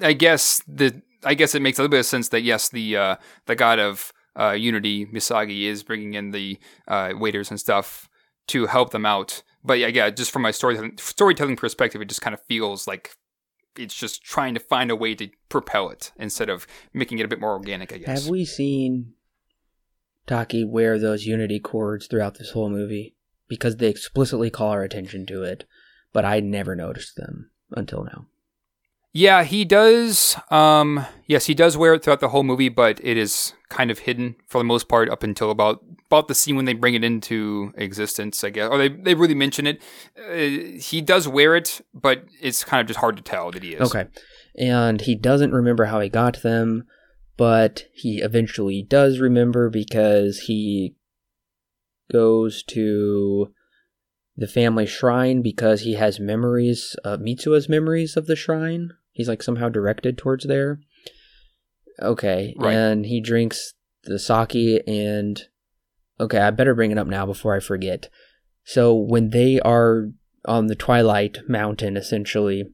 [0.00, 2.96] I guess the I guess it makes a little bit of sense that yes, the
[2.96, 6.58] uh, the god of uh, unity Misagi is bringing in the
[6.88, 8.08] uh, waiters and stuff
[8.48, 9.42] to help them out.
[9.64, 13.16] But yeah, yeah, just from my storytelling storytelling perspective, it just kind of feels like
[13.76, 17.28] it's just trying to find a way to propel it instead of making it a
[17.28, 17.92] bit more organic.
[17.92, 18.22] I guess.
[18.22, 19.14] Have we seen
[20.26, 23.14] Taki wear those unity cords throughout this whole movie?
[23.48, 25.64] Because they explicitly call our attention to it,
[26.12, 28.26] but I never noticed them until now.
[29.16, 30.36] Yeah, he does.
[30.50, 34.00] Um, yes, he does wear it throughout the whole movie, but it is kind of
[34.00, 37.02] hidden for the most part up until about about the scene when they bring it
[37.02, 39.82] into existence, I guess, or they they really mention it.
[40.18, 43.72] Uh, he does wear it, but it's kind of just hard to tell that he
[43.72, 43.90] is.
[43.90, 44.06] Okay,
[44.58, 46.84] and he doesn't remember how he got them,
[47.38, 50.94] but he eventually does remember because he
[52.12, 53.50] goes to
[54.36, 58.90] the family shrine because he has memories, uh, Mitsuha's memories of the shrine.
[59.16, 60.80] He's like somehow directed towards there.
[62.00, 62.74] Okay, right.
[62.74, 63.72] and he drinks
[64.04, 65.42] the sake and
[66.20, 68.08] okay, I better bring it up now before I forget.
[68.64, 70.10] So when they are
[70.44, 72.64] on the Twilight Mountain, essentially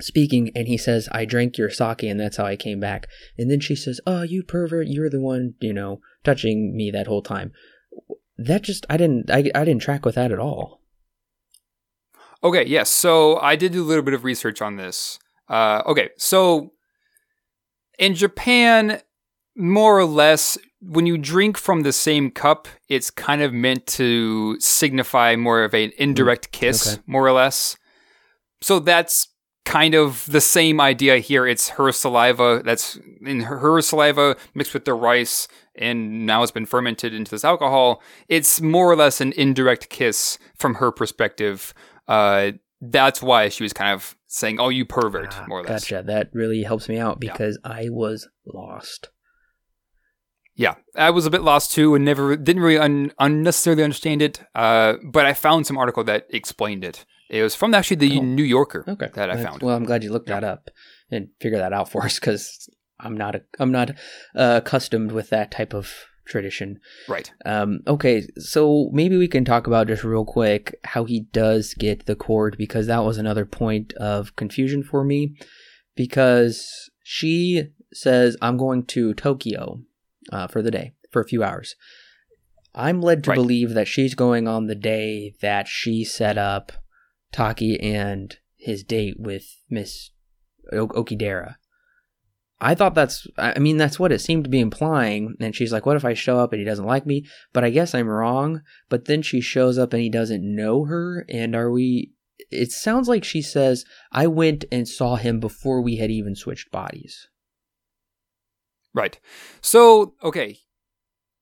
[0.00, 3.50] speaking, and he says, "I drank your sake, and that's how I came back." And
[3.50, 4.86] then she says, "Oh, you pervert!
[4.86, 7.52] You're the one, you know, touching me that whole time."
[8.38, 10.80] that just I didn't I, I didn't track with that at all.
[12.44, 12.90] Okay, yes.
[12.90, 15.18] So I did do a little bit of research on this.
[15.48, 16.72] Uh, okay, so
[17.98, 19.00] in Japan,
[19.56, 24.58] more or less, when you drink from the same cup, it's kind of meant to
[24.60, 27.02] signify more of an indirect mm, kiss, okay.
[27.06, 27.76] more or less.
[28.60, 29.28] So that's
[29.64, 31.46] kind of the same idea here.
[31.46, 36.66] It's her saliva that's in her saliva mixed with the rice, and now it's been
[36.66, 38.00] fermented into this alcohol.
[38.28, 41.74] It's more or less an indirect kiss from her perspective.
[42.06, 42.52] Uh,
[42.90, 45.84] that's why she was kind of saying, "Oh, you pervert," ah, more or less.
[45.84, 46.04] Gotcha.
[46.06, 47.72] That really helps me out because yeah.
[47.72, 49.10] I was lost.
[50.54, 54.40] Yeah, I was a bit lost too, and never didn't really un- unnecessarily understand it.
[54.54, 57.04] Uh, but I found some article that explained it.
[57.28, 58.22] It was from actually the Oh.
[58.22, 59.62] New Yorker Okay, that I found.
[59.62, 60.70] Well, I'm glad you looked that up
[61.10, 62.68] and figured that out for us because
[63.00, 63.90] I'm not a, I'm not
[64.34, 65.92] uh, accustomed with that type of
[66.26, 66.78] tradition.
[67.08, 67.32] right.
[67.44, 72.06] Um, okay, so maybe we can talk about just real quick how he does get
[72.06, 75.36] the cord because that was another point of confusion for me.
[75.94, 79.80] Because she says, I'm going to Tokyo
[80.30, 81.74] uh, for the day, for a few hours.
[82.74, 83.36] I'm led to Right.
[83.36, 86.72] believe that she's going on the day that she set up
[87.32, 90.10] Taki and his date with Miss
[90.72, 91.54] Okudera.
[92.60, 95.34] I thought that's, I mean, that's what it seemed to be implying.
[95.40, 97.26] And she's like, what if I show up and he doesn't like me?
[97.52, 98.62] But I guess I'm wrong.
[98.88, 101.26] But then she shows up and he doesn't know her.
[101.28, 102.12] And are we,
[102.50, 106.70] it sounds like she says, I went and saw him before we had even switched
[106.70, 107.28] bodies.
[108.94, 109.20] Right.
[109.60, 110.60] So, okay.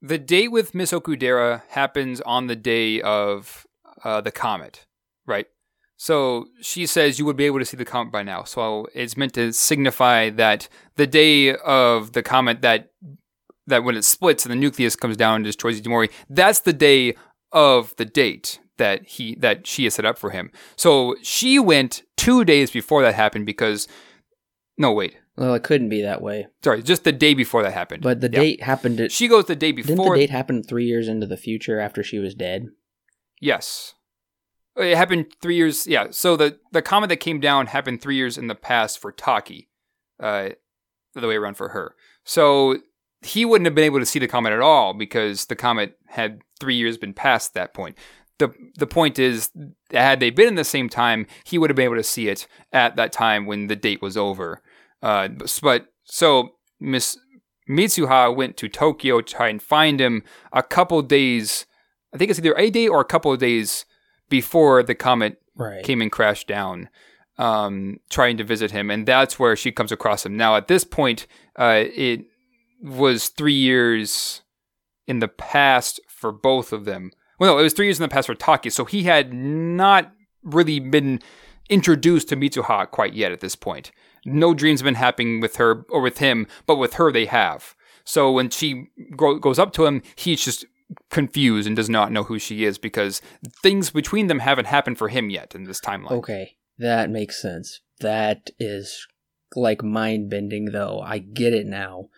[0.03, 3.67] The date with Miss Okudera happens on the day of
[4.03, 4.87] uh, the comet,
[5.27, 5.47] right?
[5.97, 8.45] So she says you would be able to see the comet by now.
[8.45, 12.91] So it's meant to signify that the day of the comet that
[13.67, 17.15] that when it splits and the nucleus comes down and destroys Itomori, that's the day
[17.53, 20.51] of the date that he that she has set up for him.
[20.77, 23.89] So she went two days before that happened because
[24.77, 25.17] no wait.
[25.37, 26.47] Well, it couldn't be that way.
[26.63, 28.03] Sorry, just the day before that happened.
[28.03, 28.41] But the Yeah.
[28.41, 29.97] date happened She goes the day before.
[29.97, 32.67] didn't the date happen three years into the future after she was dead?
[33.41, 33.95] Yes.
[34.77, 35.87] It happened three years.
[35.87, 36.09] Yeah.
[36.11, 39.69] So the, the comet that came down happened three years in the past for Taki,
[40.21, 40.51] uh,
[41.15, 41.95] the way around for her.
[42.25, 42.79] So
[43.23, 46.41] he wouldn't have been able to see the comet at all because the comet had
[46.61, 47.97] three years been past that point.
[48.39, 49.51] The, the point is,
[49.93, 52.49] had they been in the same time, he would have been able to see it
[52.73, 54.61] at that time when the date was over.
[55.01, 55.29] Uh,
[55.63, 56.51] but so
[56.81, 57.17] Miss
[57.69, 60.23] Mitsuha went to Tokyo to try and find him
[60.53, 61.67] a couple days.
[62.13, 63.85] I think it's either a day or a couple of days
[64.39, 65.85] before the comet Right.
[65.85, 66.89] came and crashed down,
[67.39, 70.37] um, trying to visit him, and that's where she comes across him.
[70.37, 71.27] Now, at this point,
[71.57, 72.25] uh, it
[72.83, 74.43] was three years
[75.07, 77.13] in the past for both of them.
[77.39, 80.13] Well, no, it was three years in the past for Taki, so he had not
[80.43, 81.21] really been
[81.71, 83.93] introduced to Mitsuha quite yet at this point.
[84.25, 87.75] No dreams have been happening with her or with him, but with her they have.
[88.05, 90.65] So when she go- goes up to him, he's just
[91.11, 93.23] confused and does not know who she is because
[93.63, 96.13] things between them haven't happened for him yet in this timeline.
[96.13, 97.81] Okay, that makes sense.
[98.01, 99.07] That is
[99.55, 101.01] like mind bending, though.
[101.01, 102.09] I get it now.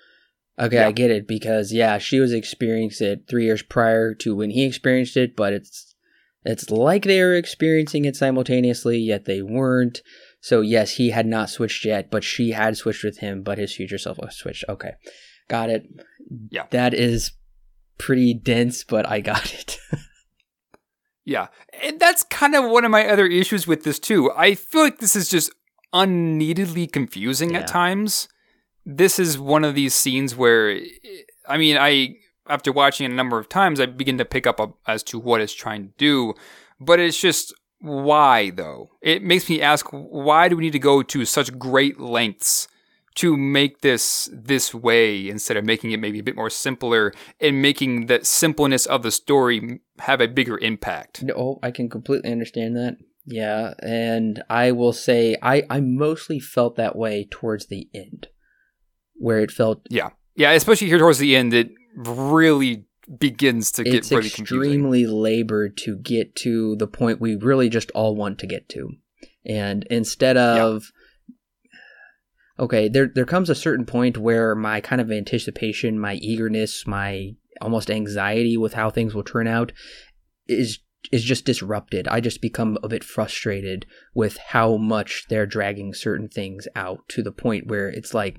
[0.59, 0.89] Okay, Yeah.
[0.89, 4.65] I get it because yeah, she was experiencing it three years prior to when he
[4.65, 5.95] experienced it, but it's
[6.45, 10.01] it's like they were experiencing it simultaneously, yet they weren't.
[10.41, 13.75] So yes, he had not switched yet, but she had switched with him, but his
[13.75, 14.65] future self was switched.
[14.69, 14.93] Okay,
[15.49, 15.85] got it.
[16.51, 16.67] Yeah.
[16.71, 17.33] that is
[17.99, 19.79] pretty dense, but I got it.
[21.29, 21.49] Yeah.
[21.83, 24.31] And that's kind of one of my other issues with this too.
[24.37, 25.51] I feel like this is just
[25.93, 27.59] unneededly confusing Yeah.
[27.61, 28.29] at times.
[28.85, 30.79] This is one of these scenes where
[31.49, 32.15] I mean, I
[32.49, 35.19] after watching it a number of times, I begin to pick up a, as to
[35.19, 36.35] what it's trying to do,
[36.79, 38.91] but it's just why though?
[39.03, 42.69] It makes me ask why do we need to go to such great lengths
[43.17, 47.61] to make this this way instead of making it maybe a bit more simpler and
[47.61, 51.25] making the simpleness of the story have a bigger impact.
[51.35, 52.97] Oh, I can completely understand that.
[53.25, 58.29] Yeah, and I will say I I mostly felt that way towards the end,
[59.15, 62.85] where it felt Yeah, yeah, especially here towards the end, it really
[63.19, 64.73] begins to get really confusing.
[64.73, 68.91] extremely labored to get to the point we really just all want to get to,
[69.45, 70.93] and instead of
[72.59, 77.35] okay, there there comes a certain point where my kind of anticipation, my eagerness, my
[77.61, 79.73] almost anxiety with how things will turn out
[80.47, 80.81] is
[81.13, 82.09] is just disrupted.
[82.09, 87.23] I just become a bit frustrated with how much they're dragging certain things out to
[87.23, 88.39] the point where it's like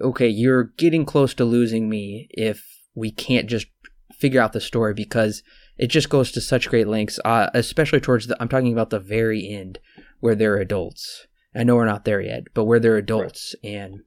[0.00, 3.66] okay, you're getting close to losing me if we can't just
[4.12, 5.42] figure out the story because
[5.76, 8.36] it just goes to such great lengths, uh, especially towards the.
[8.40, 9.78] I'm talking about the very end
[10.20, 11.26] where they're adults.
[11.54, 14.00] I know we're not there yet, but where they're adults, and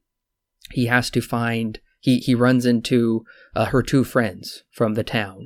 [0.72, 1.80] he has to find.
[2.00, 3.24] He he runs into
[3.56, 5.46] uh, her two friends from the town,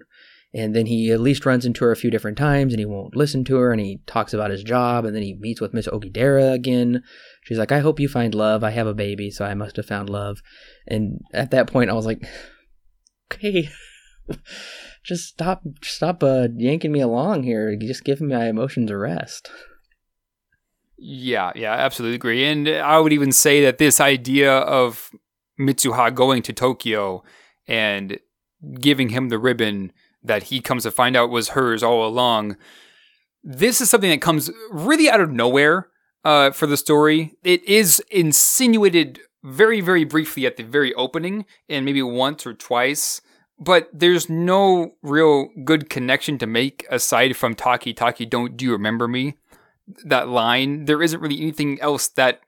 [0.54, 3.16] and then he at least runs into her a few different times, and he won't
[3.16, 5.88] listen to her, and he talks about his job, and then he meets with Miss
[5.88, 7.04] Okudera again.
[7.44, 8.64] She's like, "I hope you find love.
[8.64, 10.42] I have a baby, so I must have found love."
[10.88, 12.26] And at that point, I was like,
[13.34, 13.70] "Okay."
[15.04, 19.50] just stop stop uh yanking me along here just give my emotions a rest
[21.02, 22.46] Yeah, yeah, absolutely agree.
[22.46, 25.12] And I would even say that this idea of
[25.60, 27.24] Mitsuha going to Tokyo
[27.68, 28.20] and
[28.80, 32.58] giving him the ribbon that he comes to find out was hers all along.
[33.44, 35.88] This is something that comes really out of nowhere
[36.26, 37.34] uh, for the story.
[37.44, 43.22] It is insinuated very, very briefly at the very opening, and maybe once or twice.
[43.58, 48.72] But there's no real good connection to make aside from Taki Taki, don't do you
[48.74, 49.36] remember me?
[50.06, 50.86] That line.
[50.86, 52.42] There isn't really anything else that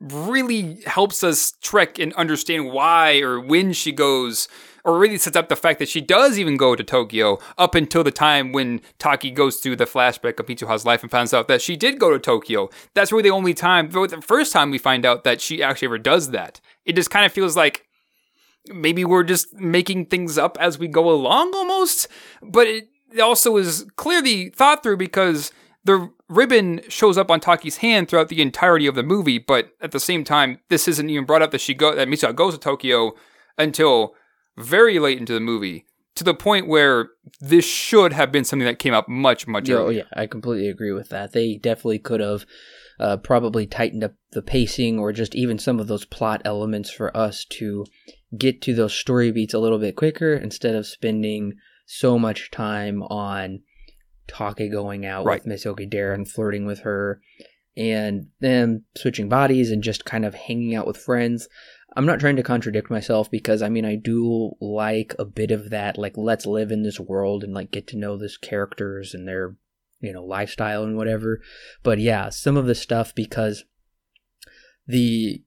[0.00, 4.48] really helps us trek and understand why or when she goes
[4.84, 8.04] or really sets up the fact that she does even go to Tokyo up until
[8.04, 11.60] the time when Taki goes through the flashback of Mitsuha's life and finds out that
[11.60, 12.70] she did go to Tokyo.
[12.94, 15.98] That's really the only time, the first time we find out that she actually ever
[15.98, 16.60] does that.
[16.84, 17.86] It just kind of feels like
[18.68, 22.08] maybe we're just making things up as we go along almost,
[22.40, 22.88] but it
[23.20, 25.52] also is clearly thought through because
[25.88, 29.90] the ribbon shows up on Taki's hand throughout the entirety of the movie, but at
[29.90, 32.60] the same time, this isn't even brought up that she go that Mitsuha goes to
[32.60, 33.14] Tokyo
[33.56, 34.14] until
[34.58, 37.08] very late into the movie to the point where
[37.40, 39.86] this should have been something that came up much much earlier.
[39.86, 41.32] oh, yeah, I completely agree with that.
[41.32, 42.44] They definitely could have
[43.00, 47.16] uh, probably tightened up the pacing or just even some of those plot elements for
[47.16, 47.86] us to
[48.36, 51.54] get to those story beats a little bit quicker instead of spending
[51.86, 53.60] so much time on
[54.28, 55.40] Taki going out right.
[55.40, 57.20] with Miss Okudera and flirting with her
[57.76, 61.48] and them switching bodies and just kind of hanging out with friends.
[61.96, 65.70] I'm not trying to contradict myself because I mean I do like a bit of
[65.70, 69.26] that like let's live in this world and like get to know this characters and
[69.26, 69.56] their
[70.00, 71.40] you know lifestyle and whatever.
[71.82, 73.64] But yeah, some of the stuff because
[74.86, 75.42] the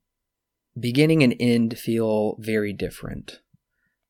[0.80, 3.42] beginning and end feel very different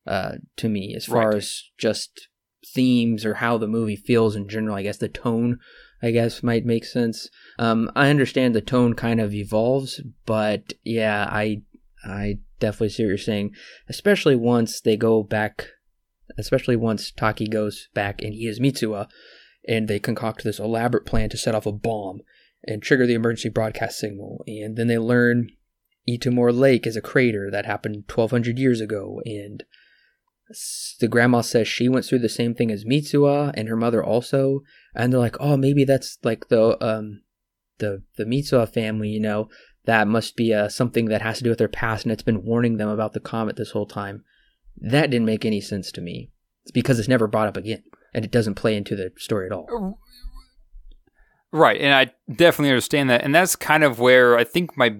[0.06, 1.36] uh, to me as far right.
[1.36, 2.28] as just
[2.66, 4.76] themes or how the movie feels in general.
[4.76, 5.58] I guess the tone,
[6.02, 7.28] I guess, might make sense.
[7.58, 11.62] Um, I understand the tone kind of evolves, but yeah, I
[12.04, 13.54] I definitely see what you're saying,
[13.88, 15.68] especially once they go back,
[16.38, 19.08] especially once Taki goes back and he is Mitsuha,
[19.68, 22.20] and they concoct this elaborate plan to set off a bomb
[22.64, 25.48] and trigger the emergency broadcast signal, and then they learn
[26.08, 29.64] Itomori Lake is a crater that happened 1200 years ago, and
[31.00, 34.60] the grandma says she went through the same thing as Mitsuha and her mother also,
[34.94, 37.22] and they're like, oh, maybe that's like the um
[37.78, 39.48] the the Mitsuha family, you know,
[39.84, 42.44] that must be uh, something that has to do with their past, and it's been
[42.44, 44.24] warning them about the comet this whole time.
[44.76, 46.30] That didn't make any sense to me.
[46.62, 47.82] It's because it's never brought up again,
[48.14, 49.98] and it doesn't play into the story at all.
[51.50, 54.96] Right, and I definitely understand that, and that's kind of where I think my,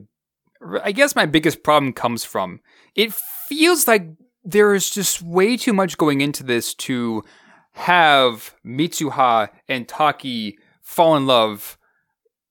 [0.83, 2.61] I guess my biggest problem comes from.
[2.95, 3.15] It
[3.49, 4.09] feels like
[4.45, 7.25] there is just way too much going into this to
[7.73, 11.79] have Mitsuha and Taki fall in love,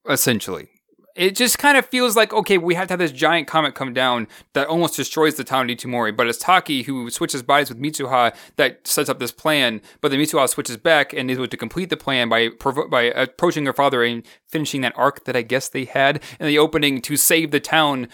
[0.10, 0.70] essentially
[1.16, 3.94] it just kind of feels like okay, we have to have this giant comet come
[3.94, 6.16] down that almost destroys the town of Itomori.
[6.16, 9.82] But it's Taki who switches bodies with Mitsuha that sets up this plan.
[10.02, 12.50] But then Mitsuha switches back and is able to complete the plan by
[12.90, 16.58] by approaching her father and finishing that arc that I guess they had in the
[16.58, 18.08] opening to save the town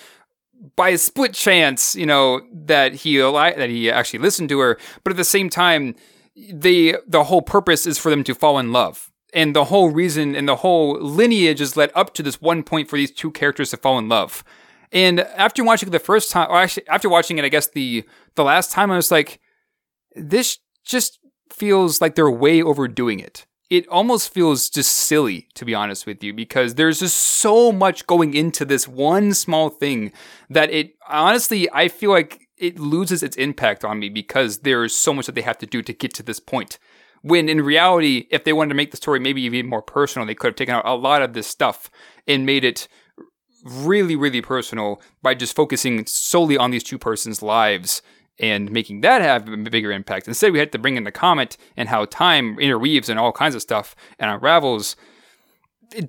[0.75, 1.95] by a split chance.
[1.95, 5.95] You know that he that he actually listened to her, but at the same time,
[6.35, 10.35] the the whole purpose is for them to fall in love and the whole reason
[10.35, 13.71] and the whole lineage is led up to this one point for these two characters
[13.71, 14.43] to fall in love.
[14.91, 18.05] And after watching the first time, or actually after watching it, I guess the
[18.35, 19.39] the last time, I was like,
[20.15, 21.19] this just
[21.51, 23.45] feels like they're way overdoing it.
[23.69, 28.07] It almost feels just silly, to be honest with you, because there's just so much
[28.07, 30.13] going into this one small thing
[30.49, 35.13] that it honestly, I feel like it loses its impact on me because there's so
[35.13, 36.79] much that they have to do to get to this point.
[37.21, 40.35] When in reality, if they wanted to make the story maybe even more personal, they
[40.35, 41.91] could have taken out a lot of this stuff
[42.25, 42.87] and made it
[43.65, 48.01] really, really personal by just focusing solely on these two persons' lives
[48.39, 50.27] and making that have a bigger impact.
[50.27, 53.55] Instead, we had to bring in the comet and how time interweaves and all kinds
[53.55, 54.95] of stuff and unravels.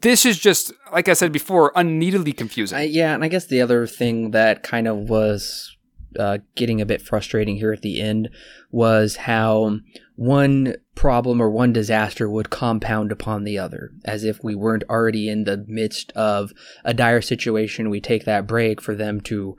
[0.00, 2.90] This is just, like I said before, unneededly confusing.
[2.90, 5.76] Yeah, and I guess the other thing that kind of was
[6.18, 8.28] uh, getting a bit frustrating here at the end
[8.70, 9.78] was how
[10.16, 15.28] one problem or one disaster would compound upon the other, as if we weren't already
[15.28, 16.52] in the midst of
[16.84, 17.88] a dire situation.
[17.88, 19.56] We take that break for them to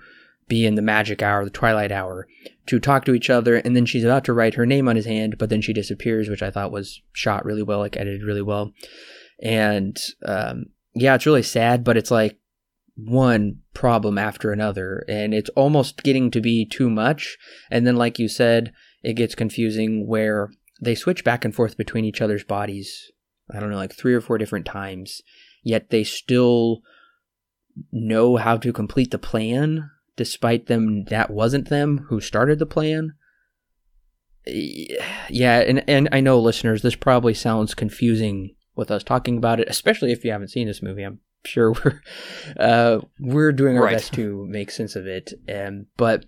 [0.49, 2.27] be in the magic hour, the twilight hour,
[2.69, 5.05] to talk to each other, and then she's about to write her name on his
[5.05, 8.43] hand, but then she disappears, which I thought was shot really well, like edited really
[8.43, 8.73] well.
[9.41, 12.37] And um, yeah, it's really sad, but it's like
[12.95, 17.37] one problem after another, and it's almost getting to be too much.
[17.71, 18.71] And then, like you said,
[19.01, 23.11] it gets confusing where they switch back and forth between each other's bodies.
[23.51, 25.23] I don't know, like three or four different times,
[25.63, 26.81] yet they still
[27.91, 29.89] know how to complete the plan,
[30.19, 33.13] despite them that wasn't them who started the plan.
[34.45, 39.69] yeah, and and I know listeners, this probably sounds confusing with us talking about it,
[39.69, 41.03] especially if you haven't seen this movie.
[41.03, 42.01] I'm sure we're
[42.59, 43.93] uh, we're doing our right.
[43.93, 45.31] best to make sense of it.
[45.47, 46.25] Um, but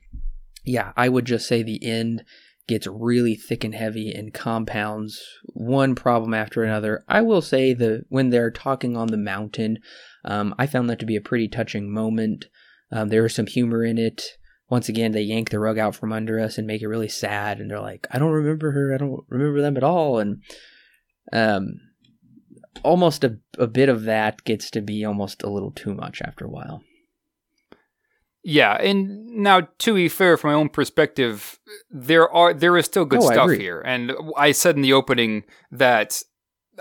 [0.64, 2.24] yeah, I would just say the end
[2.70, 7.04] gets really thick and heavy and compounds one problem after another.
[7.10, 9.80] I will say that when they're talking on the mountain,
[10.24, 12.46] um, I found that to be a pretty touching moment.
[12.92, 14.38] Um, there was some humor in it.
[14.70, 17.60] Once again, they yank the rug out from under us and make it really sad.
[17.60, 18.94] And they're like, "I don't remember her.
[18.94, 20.42] I don't remember them at all." And
[21.34, 21.80] um,
[22.84, 26.46] almost a, a bit of that gets to be almost a little too much after
[26.46, 26.84] a while.
[28.44, 31.60] Yeah, and now to be fair, from my own perspective,
[31.92, 35.44] there are there is still good oh, stuff here, and I said in the opening
[35.72, 36.24] that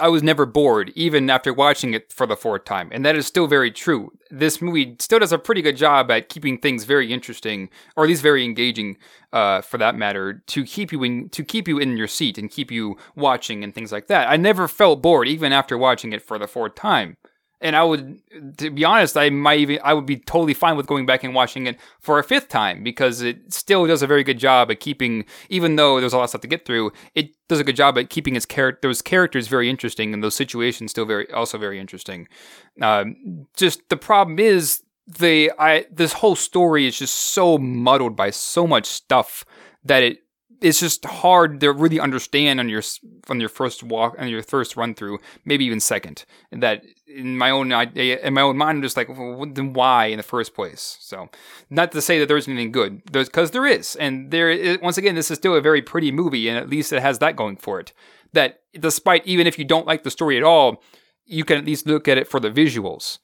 [0.01, 3.27] I was never bored, even after watching it for the fourth time, and that is
[3.27, 4.13] still very true.
[4.31, 8.09] This movie still does a pretty good job at keeping things very interesting, or at
[8.09, 8.97] least very engaging,
[9.33, 12.51] uh, for that matter, to keep you in to keep you in your seat and
[12.51, 14.29] keep you watching and things like that.
[14.29, 17.17] I never felt bored, even after watching it for the fourth time
[17.61, 18.21] and I would,
[18.59, 21.35] to be honest, I might even, I would be totally fine with going back and
[21.35, 24.81] watching it for a fifth time because it still does a very good job at
[24.81, 27.77] keeping, even though there's a lot of stuff to get through, it does a good
[27.77, 31.59] job at keeping its char- those characters very interesting and those situations still very, also
[31.59, 32.29] very interesting.
[32.81, 38.31] Um, just the problem is the, I, this whole story is just so muddled by
[38.31, 39.45] so much stuff
[39.85, 40.19] that it
[40.61, 42.83] it's just hard to really understand on your
[43.29, 46.25] on your first walk on your first run through, maybe even second.
[46.53, 50.19] That in my own in my own mind, I'm just like, well, then why in
[50.19, 50.99] the first place?
[51.01, 51.29] So,
[51.71, 55.15] not to say that there isn't anything good, because there is, and there once again,
[55.15, 57.81] this is still a very pretty movie, and at least it has that going for
[57.81, 57.93] it.
[58.33, 60.83] That despite even if you don't like the story at all,
[61.25, 63.19] you can at least look at it for the visuals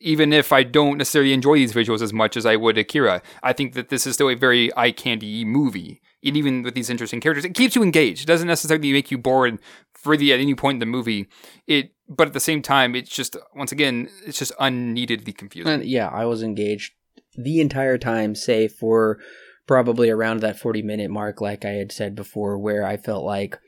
[0.00, 3.52] even if I don't necessarily enjoy these visuals as much as I would Akira, I
[3.52, 6.00] think that this is still a very eye candy movie.
[6.22, 8.22] And even with these interesting characters, it keeps you engaged.
[8.22, 9.58] It doesn't necessarily make you bored
[10.04, 11.28] really at any point in the movie.
[11.66, 15.72] It, but at the same time, it's just once again, it's just unneededly confusing.
[15.72, 16.92] And yeah, I was engaged
[17.36, 19.18] the entire time, say for
[19.66, 23.58] probably around that forty minute mark, like I had said before, where I felt like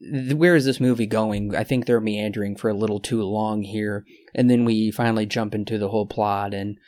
[0.00, 1.54] where is this movie going?
[1.54, 4.04] I think they're meandering for a little too long here,
[4.34, 6.52] and then we finally jump into the whole plot.
[6.52, 6.78] And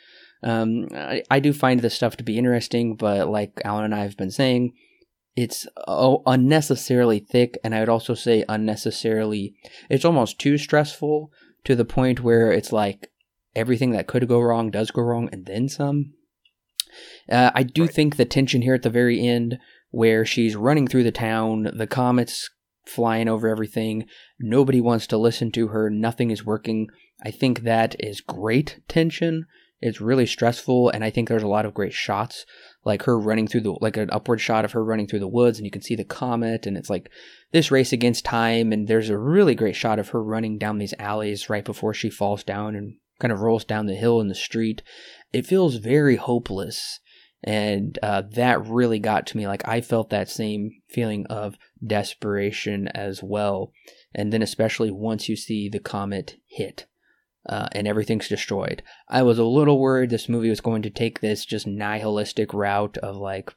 [0.43, 3.99] um, I, I, do find this stuff to be interesting, but like Alan and I
[3.99, 4.73] have been saying,
[5.41, 9.55] it's oh, unnecessarily thick, and I would also say unnecessarily.
[9.89, 11.31] It's almost too stressful
[11.63, 13.09] to the point where it's like
[13.55, 16.13] everything that could go wrong does go wrong, and then some.
[17.31, 17.93] Uh, I do right.
[17.93, 19.59] think the tension here at the very end,
[19.91, 22.49] where she's running through the town, the comets
[22.85, 24.07] flying over everything.
[24.41, 25.89] Nobody wants to listen to her.
[25.89, 26.89] Nothing is working.
[27.23, 29.45] I think that is great tension.
[29.79, 32.45] It's really stressful, and I think there's a lot of great shots,
[32.85, 35.57] like her running through the like an upward shot of her running through the woods,
[35.59, 37.09] and you can see the comet, and it's like
[37.51, 38.71] this race against time.
[38.71, 42.09] And there's a really great shot of her running down these alleys right before she
[42.09, 44.81] falls down and kind of rolls down the hill in the street.
[45.33, 46.99] It feels very hopeless
[47.43, 52.87] and uh, that really got to me like i felt that same feeling of desperation
[52.89, 53.71] as well
[54.13, 56.85] and then especially once you see the comet hit
[57.49, 61.19] uh, and everything's destroyed i was a little worried this movie was going to take
[61.19, 63.53] this just nihilistic route of like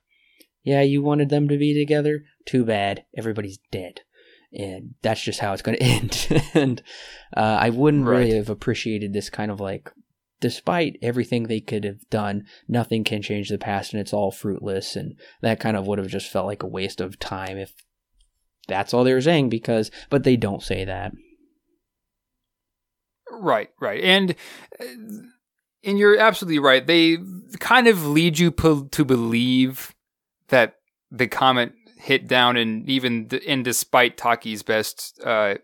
[0.64, 4.00] yeah you wanted them to be together too bad everybody's dead
[4.52, 6.82] and that's just how it's going to end and
[7.36, 8.18] uh, i wouldn't right.
[8.18, 9.92] really have appreciated this kind of like
[10.42, 14.96] despite everything they could have done, nothing can change the past and it's all fruitless.
[14.96, 17.72] And that kind of would have just felt like a waste of time if
[18.68, 21.12] that's all they were saying, because, but they don't say that.
[23.32, 24.02] Right, right.
[24.02, 24.34] And,
[24.78, 24.84] uh,
[25.84, 26.86] and you're absolutely right.
[26.86, 27.18] They
[27.58, 29.94] kind of lead you po- to believe
[30.48, 30.76] that
[31.10, 35.54] the comet hit down and even, and despite Taki's best, uh,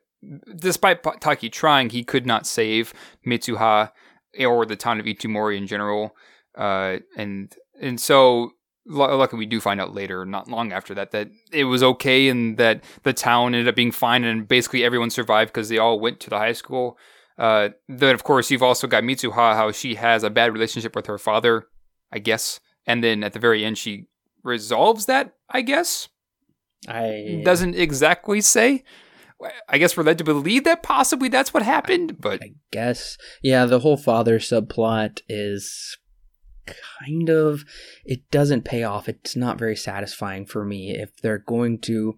[0.57, 2.93] despite Taki trying, he could not save
[3.27, 3.93] Mitsuha
[4.41, 6.17] or the town of Itomori in general.
[6.57, 8.53] Uh, and and so
[8.89, 12.57] luckily we do find out later, not long after that, that it was okay and
[12.57, 16.21] that the town ended up being fine and basically everyone survived because they all went
[16.21, 16.99] to the high school.
[17.39, 21.07] Uh, then of course you've also got Mitsuha, how she has a bad relationship with
[21.07, 21.69] her father,
[22.13, 24.07] I guess, and then at the very end she
[24.43, 26.09] resolves that, I guess.
[26.89, 28.85] I doesn't exactly say.
[29.69, 33.67] I guess we're led to believe that possibly that's what happened, but I guess yeah,
[33.67, 35.97] the whole father subplot is
[37.01, 37.65] kind of
[38.05, 39.09] it doesn't pay off.
[39.09, 42.17] It's not very satisfying for me if they're going to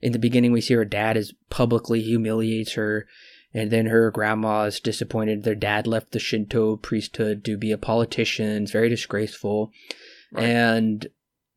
[0.00, 3.06] in the beginning we see her dad is publicly humiliates her
[3.54, 7.78] and then her grandma is disappointed their dad left the Shinto priesthood to be a
[7.78, 8.64] politician.
[8.64, 9.70] It's very disgraceful.
[10.32, 10.44] Right.
[10.44, 11.06] And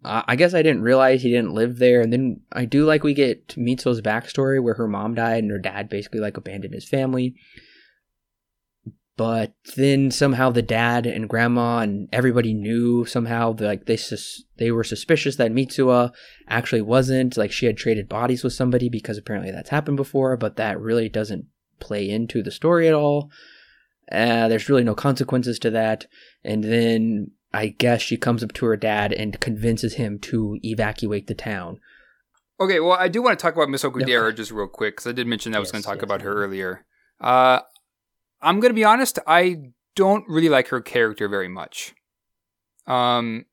[0.05, 2.01] I guess I didn't realize he didn't live there.
[2.01, 5.57] And then I do like we get Mitsu's backstory where her mom died and her
[5.57, 7.35] dad basically like abandoned his family.
[9.17, 14.69] But then somehow the dad and grandma and everybody knew somehow like they sus- they
[14.69, 16.11] were suspicious that Mitsuha
[16.47, 20.57] actually wasn't like she had traded bodies with somebody because apparently that's happened before, but
[20.57, 21.47] that really doesn't
[21.79, 23.29] play into the story at all.
[24.11, 26.05] Uh, there's really no consequences to that.
[26.43, 31.27] And then I guess she comes up to her dad and convinces him to evacuate
[31.27, 31.79] the town.
[32.59, 35.11] Okay, well, I do want to talk about Miss Okudera just real quick because I
[35.11, 36.85] did mention that I was Yes, going to talk yes, about her earlier.
[37.21, 37.59] Uh,
[38.41, 41.93] I'm going to be honest, I don't really like her character very much.
[42.87, 43.45] Um,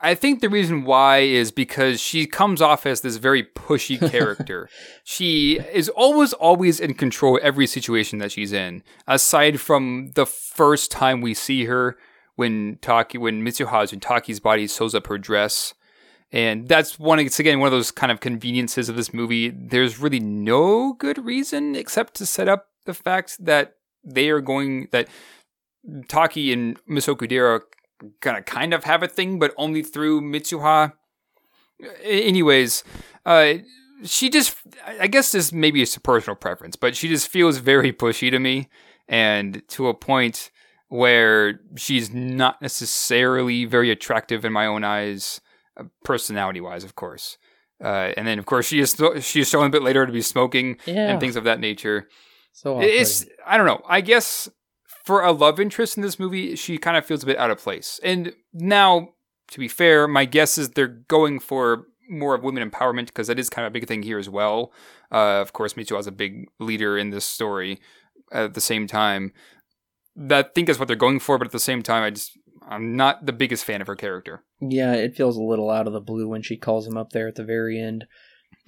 [0.00, 4.68] I think the reason why is because she comes off as this very pushy character.
[5.02, 10.26] she is always, always in control of every situation that she's in, aside from the
[10.26, 11.96] first time we see her
[12.36, 15.74] when Taki, when Mitsuha's when Taki's body sews up her dress.
[16.30, 19.48] And that's one, it's again one of those kind of conveniences of this movie.
[19.48, 24.88] There's really no good reason except to set up the fact that they are going,
[24.92, 25.08] that
[26.06, 27.62] Taki and Miss Okudera
[28.20, 30.92] gonna kind of have a thing, but only through Mitsuha.
[32.02, 32.82] Anyways,
[33.24, 33.54] uh,
[34.04, 34.56] she just,
[34.86, 38.38] I guess this maybe is a personal preference, but she just feels very pushy to
[38.38, 38.68] me,
[39.08, 40.50] and to a point
[40.88, 45.40] where she's not necessarily very attractive in my own eyes,
[46.04, 47.36] personality wise, of course.
[47.82, 50.22] Uh, and then, of course, she is she is shown a bit later to be
[50.22, 51.10] smoking Yeah.
[51.10, 52.08] and things of that nature.
[52.52, 53.82] So it's I don't know.
[53.88, 54.48] I guess
[55.08, 57.56] for a love interest in this movie, she kind of feels a bit out of
[57.56, 57.98] place.
[58.04, 59.14] And now,
[59.50, 63.38] to be fair, my guess is they're going for more of women empowerment because that
[63.38, 64.70] is kind of a big thing here as well.
[65.10, 67.80] Uh, of course, Mitsuha is a big leader in this story.
[68.32, 69.32] At the same time,
[70.14, 71.38] that I think that's what they're going for.
[71.38, 74.44] But at the same time, I just I'm not the biggest fan of her character.
[74.60, 77.28] Yeah, it feels a little out of the blue when she calls him up there
[77.28, 78.04] at the very end,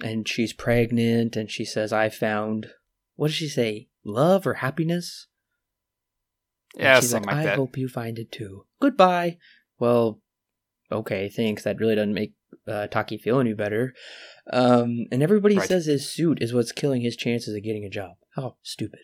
[0.03, 2.71] and she's pregnant, and she says, "I found."
[3.15, 3.89] What does she say?
[4.03, 5.27] Love or happiness?
[6.75, 7.55] And Yeah, she's like, like I that.
[7.57, 8.65] hope you find it too.
[8.79, 9.37] Goodbye.
[9.79, 10.21] Well,
[10.91, 11.63] okay, thanks.
[11.63, 12.33] That really doesn't make
[12.67, 13.93] uh, Taki feel any better.
[14.51, 15.67] Um, and everybody Right.
[15.67, 18.11] says his suit is what's killing his chances of getting a job.
[18.35, 18.99] How stupid.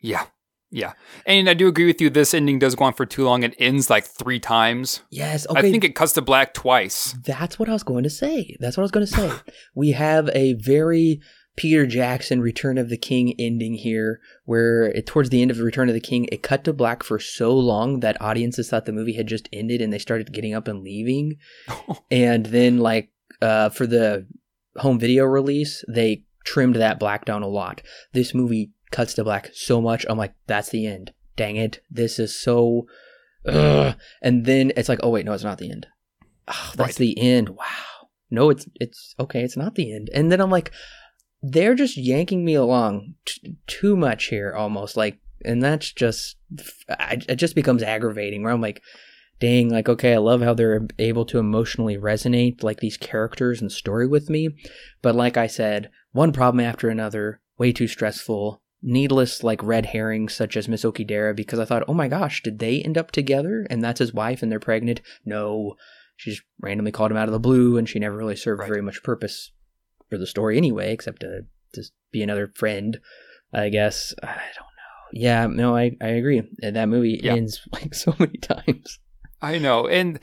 [0.00, 0.26] Yeah,
[0.70, 0.94] yeah.
[1.26, 2.10] And I do agree with you.
[2.10, 3.42] This ending does go on for too long.
[3.44, 5.02] It ends like three times.
[5.10, 5.46] Yes.
[5.48, 5.60] Okay.
[5.60, 7.12] I think it cuts to black twice.
[7.24, 8.56] That's what I was going to say.
[8.58, 9.30] That's what I was going to say.
[9.74, 11.20] we have a very
[11.56, 15.88] Peter Jackson Return of the King ending here, where it, towards the end of Return
[15.88, 19.12] of the King, it cut to black for so long that audiences thought the movie
[19.14, 21.36] had just ended and they started getting up and leaving.
[22.10, 23.10] and then, like,
[23.42, 24.26] uh, for the
[24.76, 27.82] home video release, they trimmed that black down a lot.
[28.12, 30.06] This movie cuts to black so much.
[30.08, 31.12] I'm like, that's the end.
[31.36, 31.80] Dang it.
[31.90, 32.86] This is so.
[33.46, 33.94] Ugh.
[34.22, 35.86] And then it's like, oh, wait, no, it's not the end.
[36.48, 36.96] Oh, that's Right.
[36.96, 37.50] the end.
[37.50, 38.08] Wow.
[38.30, 39.42] No, it's it's okay.
[39.42, 40.08] It's not the end.
[40.14, 40.72] And then I'm like,
[41.42, 46.36] they're just yanking me along t- too much here, almost like, and that's just,
[46.88, 48.42] I, it just becomes aggravating.
[48.42, 48.82] Where I'm like,
[49.40, 53.72] dang, like okay, I love how they're able to emotionally resonate like these characters and
[53.72, 54.50] story with me,
[55.02, 58.60] but like I said, one problem after another, way too stressful.
[58.84, 62.58] Needless, like red herrings, such as Miss Okudera, because I thought, oh my gosh, did
[62.58, 63.64] they end up together?
[63.70, 65.00] And that's his wife, and they're pregnant?
[65.24, 65.76] No,
[66.16, 68.68] she just randomly called him out of the blue, and she never really served Right.
[68.68, 69.52] very much purpose
[70.12, 72.98] for the story anyway, except to just be another friend,
[73.50, 74.12] I guess.
[74.22, 75.10] I don't know.
[75.14, 76.42] Yeah, no, I, I agree.
[76.58, 77.32] That movie Yeah.
[77.32, 78.98] ends like so many times.
[79.40, 80.20] I know, and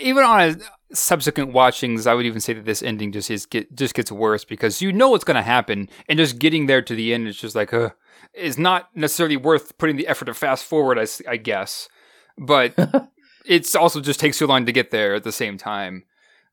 [0.00, 3.74] even on a subsequent watchings, I would even say that this ending just is get
[3.76, 6.94] just gets worse because you know what's going to happen, and just getting there to
[6.96, 7.90] the end is just like, uh,
[8.34, 10.98] is not necessarily worth putting the effort to fast forward.
[11.26, 11.88] I guess,
[12.36, 12.74] but
[13.46, 16.04] it's also just takes too long to get there at the same time.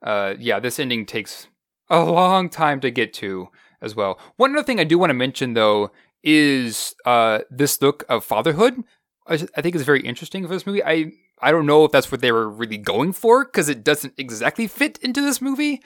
[0.02, 1.48] Uh, yeah, this ending takes
[1.90, 3.49] a long time to get to
[3.82, 4.20] as well.
[4.38, 5.91] One other thing I do want to mention though
[6.24, 8.84] is uh, this look of fatherhood.
[9.28, 10.84] I think is very interesting for this movie.
[10.84, 14.14] I I don't know if that's what they were really going for because it doesn't
[14.18, 15.82] exactly fit into this movie.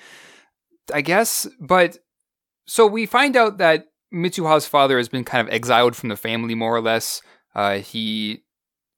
[0.93, 1.99] I guess, but
[2.65, 6.55] so we find out that Mitsuha's father has been kind of exiled from the family,
[6.55, 7.21] more or less.
[7.55, 8.43] Uh, he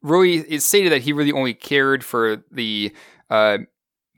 [0.02, 2.94] really it's stated that he really only cared for the
[3.30, 3.60] uh,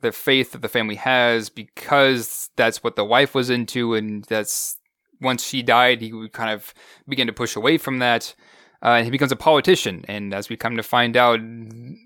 [0.04, 4.78] the faith that the family has because that's what the wife was into, and that's
[5.20, 6.74] once she died, he would kind of
[7.08, 8.36] begin to push away from that.
[8.84, 11.40] Uh, and he becomes a politician, and as we come to find out,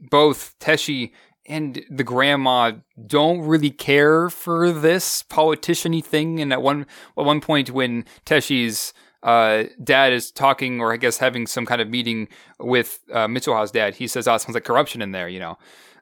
[0.09, 1.11] both Teshi
[1.47, 2.73] and the grandma
[3.07, 6.39] don't really care for this politician-y thing.
[6.39, 6.85] And at one
[7.17, 8.93] at one point, when Teshi's
[9.23, 12.27] uh, dad is talking, or I guess having some kind of meeting
[12.59, 15.57] with uh, Mitsuha's dad, he says, "Oh, it sounds like corruption in there," you know.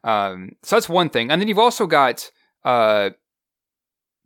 [0.06, 2.32] Um, so that's one thing, and then you've also got
[2.64, 3.10] uh,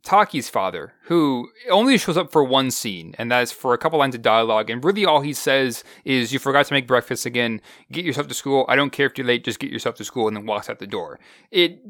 [0.04, 4.14] Taki's father, who only shows up for one scene, and that's for a couple lines
[4.14, 4.70] of dialogue.
[4.70, 7.60] And really, all he says is, "You forgot to make breakfast again.
[7.90, 8.66] Get yourself to school.
[8.68, 9.44] I don't care if you're late.
[9.44, 11.18] Just get yourself to school." And then walks out the door.
[11.50, 11.80] It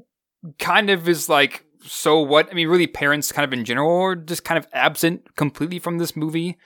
[0.60, 2.48] kind of is like, so what?
[2.50, 5.98] I mean, really, parents kind of in general are just kind of absent completely from
[5.98, 6.58] this movie.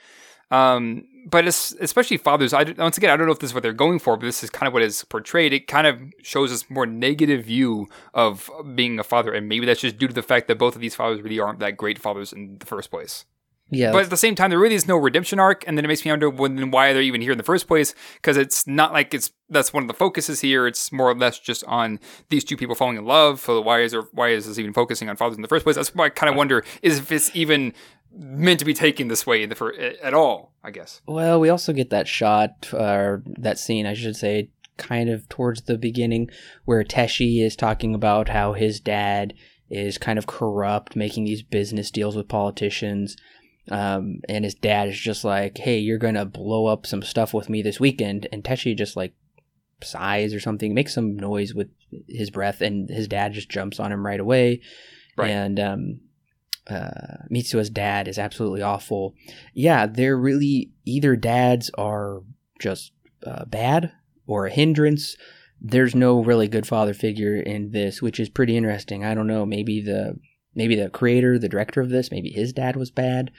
[0.51, 3.73] Um, but especially fathers, I once again I don't know if this is what they're
[3.73, 5.53] going for, but this is kind of what is portrayed.
[5.53, 9.81] It kind of shows us more negative view of being a father, and maybe that's
[9.81, 12.31] just due to the fact that both of these fathers really aren't that great fathers
[12.31, 13.25] in the first place.
[13.71, 15.87] Yeah, but at the same time, there really is no redemption arc, and then it
[15.87, 17.95] makes me wonder why they're even here in the first place.
[18.15, 20.67] Because it's not like it's that's one of the focuses here.
[20.67, 21.99] It's more or less just on
[22.29, 23.39] these two people falling in love.
[23.39, 25.77] So why is there why is this even focusing on fathers in the first place?
[25.77, 27.73] That's why I kind of wonder is if it's even
[28.17, 31.01] meant to be taken this way for, at all, I guess.
[31.05, 35.27] Well, we also get that shot, or uh, that scene, I should say, kind of
[35.29, 36.29] towards the beginning,
[36.65, 39.33] where Teshi is talking about how his dad
[39.69, 43.17] is kind of corrupt, making these business deals with politicians.
[43.69, 47.33] Um, and his dad is just like, hey, you're going to blow up some stuff
[47.33, 48.27] with me this weekend.
[48.31, 49.13] And Teshi just like
[49.81, 51.69] sighs or something, makes some noise with
[52.07, 54.61] his breath, and his dad just jumps on him right away.
[55.17, 55.31] Right.
[55.31, 55.99] And um,
[56.67, 59.13] uh, Mitsuha's dad is absolutely awful.
[59.53, 62.21] Yeah, they're really either dads are
[62.59, 62.91] just
[63.25, 63.91] uh, bad
[64.27, 65.15] or a hindrance.
[65.61, 69.03] There's no really good father figure in this, which is pretty interesting.
[69.03, 69.45] I don't know.
[69.45, 70.19] Maybe the
[70.53, 73.31] maybe the creator, the director of this, maybe his dad was bad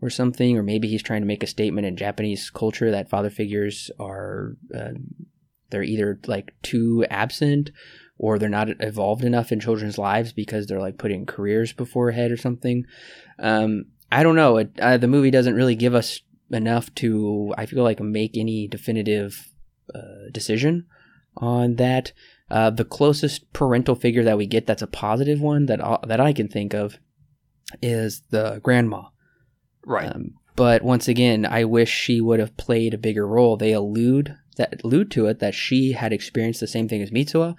[0.00, 3.30] or something, or maybe he's trying to make a statement in Japanese culture that father
[3.30, 4.90] figures are uh,
[5.70, 7.70] they're either like too absent
[8.24, 12.30] or they're not evolved enough in children's lives because they're like putting careers before head
[12.30, 12.86] or something.
[13.38, 14.56] Um, I don't know.
[14.56, 18.66] It, uh, the movie doesn't really give us enough to, I feel like, make any
[18.66, 19.50] definitive
[19.94, 20.86] uh, decision
[21.36, 22.12] on that.
[22.50, 26.32] Uh, the closest parental figure that we get that's a positive one that that I
[26.32, 26.98] can think of
[27.82, 29.02] is the grandma.
[29.84, 30.08] Right.
[30.08, 33.58] Um, but once again, I wish she would have played a bigger role.
[33.58, 37.54] They allude that allude to it that she had experienced the same thing as Mitsuha,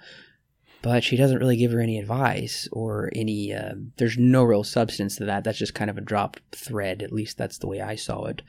[0.86, 3.52] but she doesn't really give her any advice or any.
[3.52, 5.42] Uh, there's no real substance to that.
[5.42, 7.02] That's just kind of a dropped thread.
[7.02, 8.42] At least that's the way I saw it.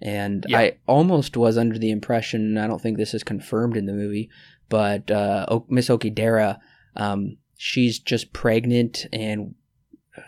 [0.00, 0.58] And yeah.
[0.58, 2.56] I almost was under the impression.
[2.56, 4.30] I don't think this is confirmed in the movie,
[4.70, 6.60] but uh, Miss Okudera,
[6.96, 9.54] um, she's just pregnant and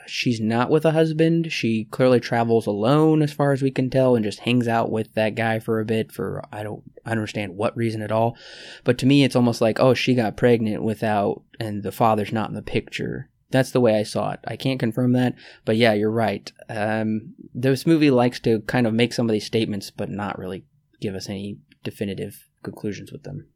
[0.07, 1.53] she's not with a husband.
[1.53, 5.15] She clearly travels alone, as far as we can tell, and just hangs out with
[5.15, 8.37] that guy for a bit for I don't understand what reason at all.
[8.85, 12.49] But to me, it's almost like, oh, she got pregnant without, and the father's not
[12.49, 13.31] in the picture.
[13.51, 14.41] That's the way I saw it.
[14.47, 15.35] I can't confirm that,
[15.65, 16.51] but yeah, you're right.
[16.69, 20.65] Um, this movie likes to kind of make some of these statements, but not really
[21.01, 23.47] give us any definitive conclusions with them.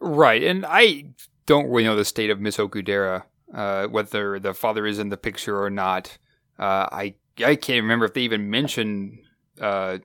[0.00, 1.10] Right, and I
[1.46, 3.24] don't really know the state of Miss Okudera
[3.54, 6.18] uh, whether the father is in the picture or not.
[6.58, 7.14] Uh, I
[7.44, 9.18] I can't remember if they even mentioned
[9.60, 9.98] uh,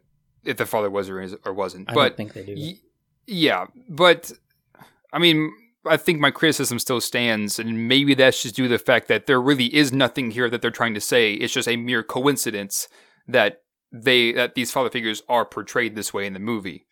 [0.43, 1.89] if the father was or, is, or wasn't.
[1.89, 2.55] I but think they do.
[2.55, 2.79] Y-
[3.27, 4.31] yeah, but
[5.13, 5.51] I mean,
[5.85, 9.25] I think my criticism still stands, and maybe that's just due to the fact that
[9.25, 11.33] there really is nothing here that they're trying to say.
[11.33, 12.87] It's just a mere coincidence
[13.27, 13.61] that
[13.91, 16.85] they that these father figures are portrayed this way in the movie.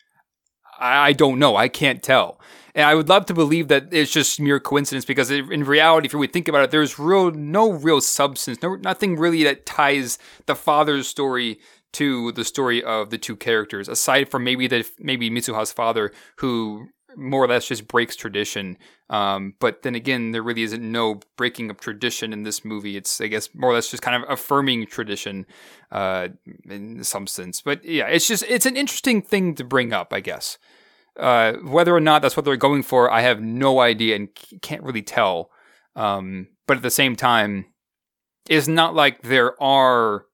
[0.79, 1.55] I, I don't know.
[1.55, 2.39] I can't tell.
[2.75, 6.13] And I would love to believe that it's just mere coincidence because in reality, if
[6.13, 10.55] we think about it, there's real no real substance, no nothing really that ties the
[10.55, 11.59] father's story
[11.93, 16.89] to the story of the two characters, aside from maybe the maybe Mitsuha's father, who
[17.19, 18.77] more or less just breaks tradition.
[19.09, 22.97] Um, but then again, there really isn't no breaking of tradition in this movie.
[22.97, 25.45] It's I guess more or less just kind of affirming tradition
[25.91, 26.29] uh,
[26.69, 27.61] in some sense.
[27.61, 30.57] But yeah, it's just it's an interesting thing to bring up, I guess.
[31.17, 34.29] Uh, whether or not that's what they're going for, I have no idea and
[34.61, 35.51] can't really tell.
[35.95, 37.65] Um, but at the same time,
[38.47, 40.25] it's not like there are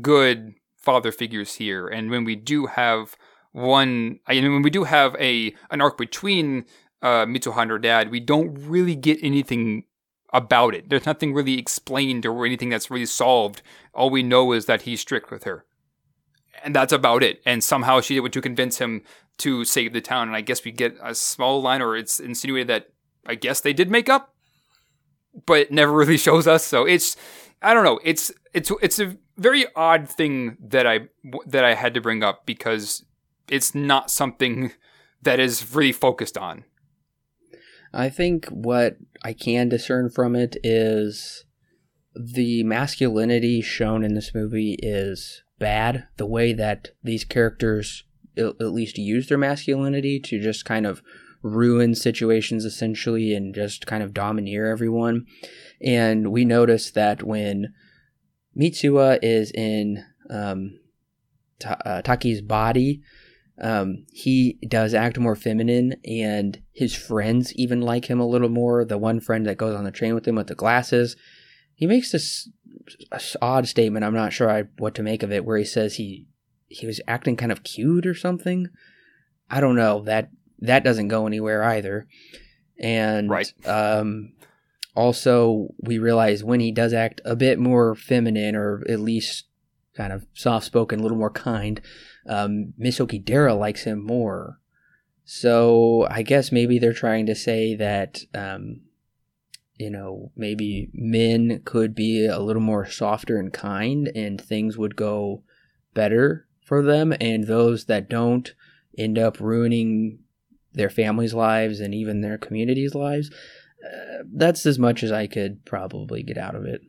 [0.00, 1.86] good father figures here.
[1.86, 3.16] And when we do have
[3.56, 6.66] one, I mean, we do have a an arc between
[7.00, 9.84] uh, Mitsuha and her dad, we don't really get anything
[10.30, 10.90] about it.
[10.90, 13.62] There's nothing really explained or anything that's really solved.
[13.94, 15.64] All we know is that he's strict with her.
[16.62, 17.40] And that's about it.
[17.46, 19.02] And somehow she able to convince him
[19.38, 20.28] to save the town.
[20.28, 22.88] And I guess we get a small line, or it's insinuated that
[23.24, 24.34] I guess they did make up,
[25.46, 26.62] but it never really shows us.
[26.62, 27.16] So it's
[27.62, 28.00] I don't know.
[28.04, 31.08] It's it's it's a very odd thing that I
[31.46, 33.05] that I had to bring up because
[33.48, 34.72] it's not something
[35.22, 36.64] that is really focused on.
[37.92, 41.44] I think what I can discern from it is
[42.14, 46.06] the masculinity shown in this movie is bad.
[46.16, 48.04] The way that these characters
[48.36, 51.02] at least use their masculinity to just kind of
[51.42, 55.26] ruin situations essentially and just kind of domineer everyone.
[55.80, 57.72] And we notice that when
[58.58, 60.78] Mitsuha is in um,
[61.64, 63.02] uh, Taki's body,
[63.60, 68.84] um, he does act more feminine, and his friends even like him a little more.
[68.84, 71.16] The one friend that goes on the train with him with the glasses,
[71.74, 72.48] he makes this
[73.40, 74.04] odd statement.
[74.04, 76.26] I'm not sure I, what to make of it, where he says he
[76.68, 78.68] he was acting kind of cute or something.
[79.48, 80.30] I don't know that
[80.60, 82.06] that doesn't go anywhere either.
[82.78, 83.52] And right.
[83.64, 84.32] um,
[84.94, 89.44] also we realize when he does act a bit more feminine or at least
[89.96, 91.80] kind of soft spoken, a little more kind,
[92.28, 94.60] um, Miss Okudera likes him more.
[95.24, 98.82] So I guess maybe they're trying to say that, um,
[99.76, 104.96] you know, maybe men could be a little more softer and kind and things would
[104.96, 105.42] go
[105.94, 107.12] better for them.
[107.20, 108.54] And those that don't
[108.96, 110.20] end up ruining
[110.72, 113.30] their families' lives and even their communities' lives.
[113.84, 116.82] Uh, that's as much as I could probably get out of it.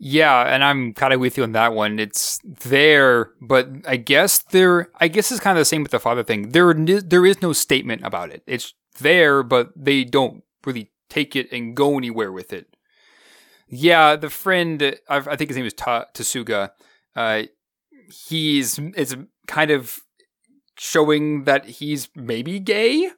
[0.00, 1.98] Yeah, and I'm kind of with you on that one.
[1.98, 4.90] It's there, but I guess there.
[5.00, 6.50] I guess it's kind of the same with the father thing.
[6.50, 8.42] There, there is no statement about it.
[8.46, 12.76] It's there, but they don't really take it and go anywhere with it.
[13.68, 16.70] Yeah, the friend, I, think his name is Ta- Tasuga.
[17.14, 17.42] Uh,
[18.28, 19.14] he's it's
[19.46, 19.98] kind of
[20.78, 23.10] showing that he's maybe gay,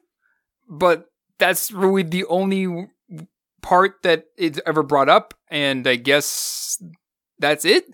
[0.67, 1.05] but
[1.37, 2.87] that's really the only
[3.61, 6.81] part that is ever brought up, and I guess
[7.39, 7.85] that's it.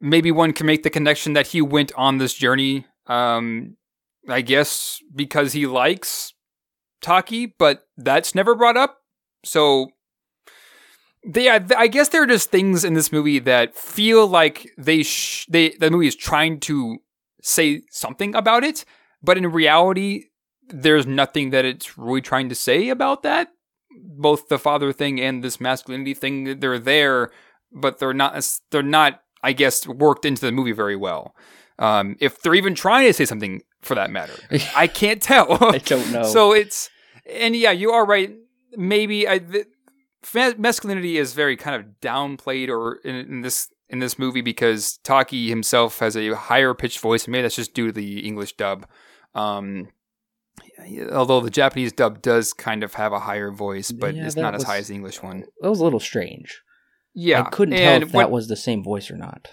[0.00, 3.76] Maybe one can make the connection that he went on this journey, um,
[4.28, 6.32] I guess because he likes
[7.00, 8.98] Taki, but that's never brought up.
[9.44, 9.88] So,
[11.24, 15.46] yeah, I guess there are just things in this movie that feel like they sh-
[15.48, 16.98] they the movie is trying to
[17.42, 18.84] say something about it,
[19.22, 20.24] but in reality,
[20.68, 23.48] there's nothing that it's really trying to say about that
[24.02, 27.30] both the father thing and this masculinity thing they're there
[27.72, 31.34] but they're not they're not i guess worked into the movie very well
[31.80, 34.34] um, if they're even trying to say something for that matter
[34.74, 36.90] i can't tell i don't know so it's
[37.30, 38.34] and yeah you are right
[38.76, 39.40] maybe I,
[40.56, 45.48] masculinity is very kind of downplayed or in, in this in this movie because Taki
[45.48, 47.26] himself has a higher pitched voice.
[47.26, 48.86] Maybe that's just due to the English dub.
[49.34, 49.88] Um,
[51.12, 54.52] although the Japanese dub does kind of have a higher voice, but yeah, it's not
[54.52, 55.44] was, as high as the English one.
[55.60, 56.62] That was a little strange.
[57.14, 59.48] Yeah, I couldn't tell if that was the same voice or not.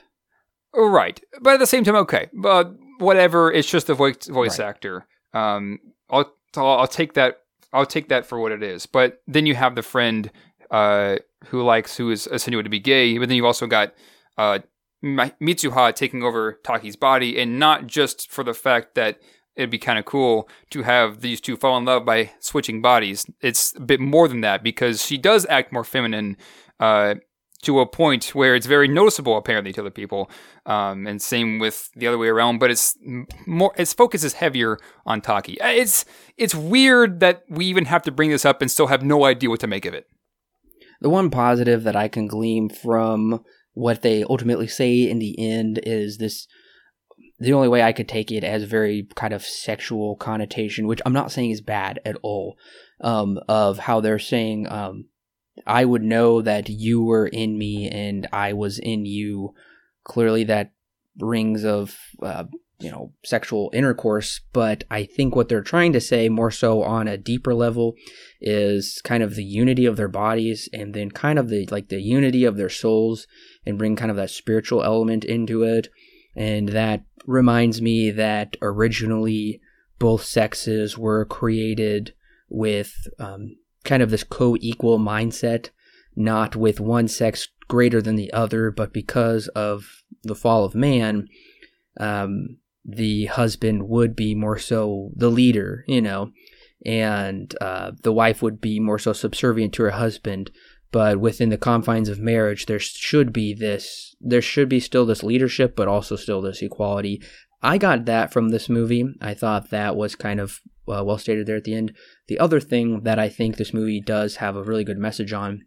[0.74, 3.52] Right, but at the same time, okay, but whatever.
[3.52, 4.68] It's just a voice voice right.
[4.68, 5.08] actor.
[5.34, 5.80] Um,
[6.10, 7.40] I'll, I'll I'll take that.
[7.74, 8.86] I'll take that for what it is.
[8.86, 10.30] But then you have the friend
[10.72, 13.94] uh, who likes who is insinuated to be gay, but then you've also got
[14.38, 14.60] uh,
[15.04, 19.20] Mitsuha taking over Taki's body, and not just for the fact that
[19.56, 23.26] it'd be kind of cool to have these two fall in love by switching bodies.
[23.42, 26.38] It's a bit more than that because she does act more feminine
[26.80, 27.16] uh,
[27.62, 30.30] to a point where it's very noticeable, apparently, to other people.
[30.66, 32.60] Um, and same with the other way around.
[32.60, 32.98] But it's
[33.48, 35.60] more, its focus is heavier on Taki.
[35.60, 36.06] Uh, it's
[36.38, 39.50] it's weird that we even have to bring this up and still have no idea
[39.50, 40.08] what to make of it.
[41.02, 45.80] The one positive that I can glean from what they ultimately say in the end
[45.84, 46.48] is this
[47.40, 51.14] the only way I could take it as very kind of sexual connotation, which I'm
[51.14, 52.58] not saying is bad at all,
[53.02, 55.06] um, of how they're saying, um,
[55.68, 59.54] I would know that you were in me and I was in you.
[60.04, 60.72] Clearly, that
[61.20, 62.44] rings of, uh,
[62.80, 67.08] you know, sexual intercourse, but I think what they're trying to say more so on
[67.08, 67.96] a deeper level
[68.42, 72.02] is kind of the unity of their bodies and then kind of the like the
[72.02, 73.28] unity of their souls
[73.66, 75.88] and bring kind of that spiritual element into it
[76.36, 79.62] and that reminds me that originally
[80.00, 82.14] both sexes were created
[82.50, 85.70] with um, kind of this co equal mindset,
[86.16, 91.28] not with one sex greater than the other, but because of the fall of man,
[92.00, 96.32] um, the husband would be more so the leader, you know,
[96.86, 100.52] and uh, the wife would be more so subservient to her husband
[100.92, 105.24] but within the confines of marriage there should be this there should be still this
[105.24, 107.22] leadership but also still this equality.
[107.62, 109.06] I got that from this movie.
[109.22, 111.94] I thought that was kind of uh, well stated there at the end.
[112.28, 115.66] The other thing that i think this movie does have a really good message on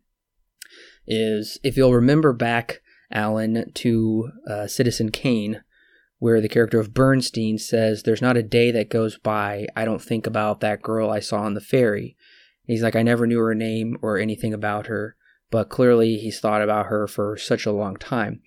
[1.07, 2.81] is if you'll remember back
[3.12, 5.62] alan to uh, citizen kane
[6.19, 10.03] where the character of bernstein says there's not a day that goes by i don't
[10.03, 12.16] think about that girl i saw on the ferry
[12.69, 15.16] He's like, I never knew her name or anything about her
[15.51, 18.40] but clearly he's thought about her for such a long time.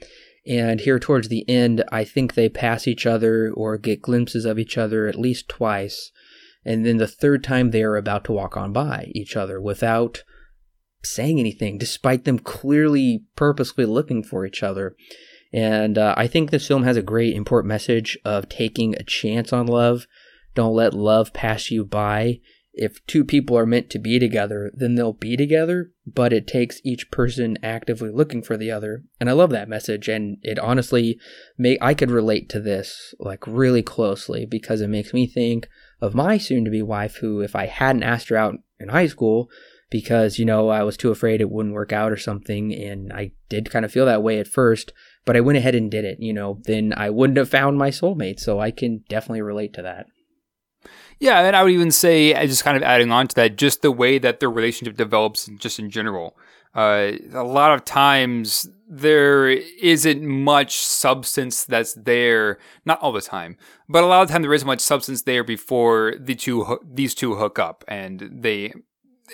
[0.46, 4.58] And here towards the end, I think they pass each other or get glimpses of
[4.58, 6.12] each other at least twice.
[6.66, 10.24] And then the third time they are about to walk on by each other without
[11.04, 14.96] saying anything, despite them clearly purposely looking for each other.
[15.54, 19.52] And uh, I think this film has a great important message of taking a chance
[19.52, 20.08] on love.
[20.54, 22.40] Don't let love pass you by.
[22.74, 26.80] If two people are meant to be together, then they'll be together, but it takes
[26.86, 29.04] each person actively looking for the other.
[29.20, 31.20] And I love that message and it honestly
[31.58, 35.68] may I could relate to this like really closely because it makes me think
[36.00, 39.08] of my soon to be wife who if I hadn't asked her out in high
[39.08, 39.50] school,
[39.92, 43.34] because you know I was too afraid it wouldn't work out or something and I
[43.50, 44.94] did kind of feel that way at first
[45.26, 47.90] but I went ahead and did it you know then I wouldn't have found my
[47.90, 50.08] soulmate so I can definitely relate to that
[51.22, 53.82] yeah and I would even say uh, just kind of adding on to that just
[53.82, 56.36] the way that their relationship develops just in general
[56.76, 63.56] uh, a lot of times there isn't much substance that's there not all the time
[63.88, 67.16] but a lot of the time there isn't much substance there before the two these
[67.16, 68.74] two hook up and they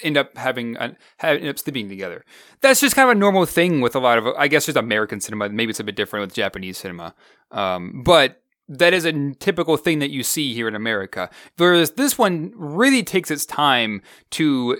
[0.03, 2.23] end up having a, end up sleeping together.
[2.61, 5.21] That's just kind of a normal thing with a lot of, I guess, just American
[5.21, 5.49] cinema.
[5.49, 7.15] Maybe it's a bit different with Japanese cinema,
[7.51, 11.29] um, but that is a typical thing that you see here in America.
[11.57, 14.77] Whereas this one really takes its time to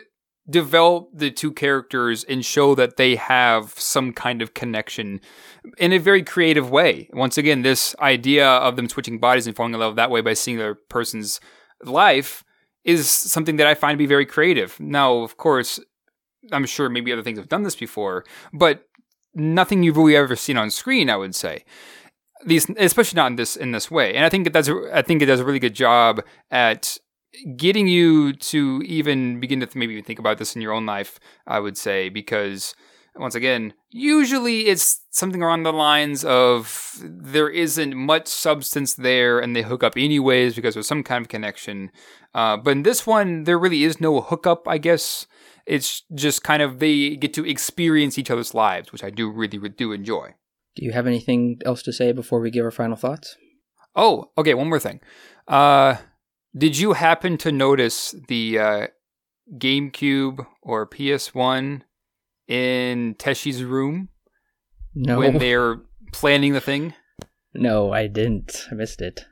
[0.50, 5.20] develop the two characters and show that they have some kind of connection
[5.78, 7.10] in a very creative way.
[7.12, 10.34] Once again, this idea of them switching bodies and falling in love that way by
[10.34, 11.40] seeing their person's
[11.84, 12.44] life
[12.86, 14.80] is something that I find to be very creative.
[14.80, 15.80] Now, of course,
[16.52, 18.24] I'm sure maybe other things have done this before,
[18.54, 18.88] but
[19.34, 21.66] nothing you've really ever seen on screen, I would say.
[22.46, 24.70] These, especially not in this in this way, and I think it does.
[24.70, 26.98] I think it does a really good job at
[27.56, 31.20] getting you to even begin to maybe even think about this in your own life.
[31.46, 32.76] I would say because
[33.20, 39.56] once again, usually it's something around the lines of there isn't much substance there and
[39.56, 41.92] they hook up anyways because there's some kind of connection.
[42.34, 45.28] Uh, but in this one, there really is no hookup, I guess.
[45.66, 49.58] It's just kind of they get to experience each other's lives, which I do really
[49.70, 50.34] do enjoy.
[50.78, 53.36] Do you have anything else to say before we give our final thoughts?
[53.96, 54.54] Oh, okay.
[54.54, 55.02] One more thing.
[55.48, 55.96] Uh,
[56.56, 58.88] did you happen to notice the uh,
[59.58, 61.82] GameCube or PS1
[62.48, 64.10] in Teshi's room?
[64.94, 65.18] No.
[65.18, 65.78] When they're
[66.14, 66.94] planning the thing?
[67.56, 68.68] No, I didn't.
[68.72, 69.26] I missed it.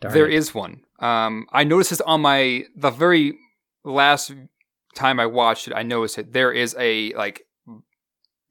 [0.00, 0.34] Darn there it.
[0.34, 0.82] is one.
[0.98, 3.38] Um, I noticed this on my the very
[3.84, 4.32] last
[4.94, 5.74] time I watched it.
[5.74, 6.32] I noticed it.
[6.34, 7.42] There is a like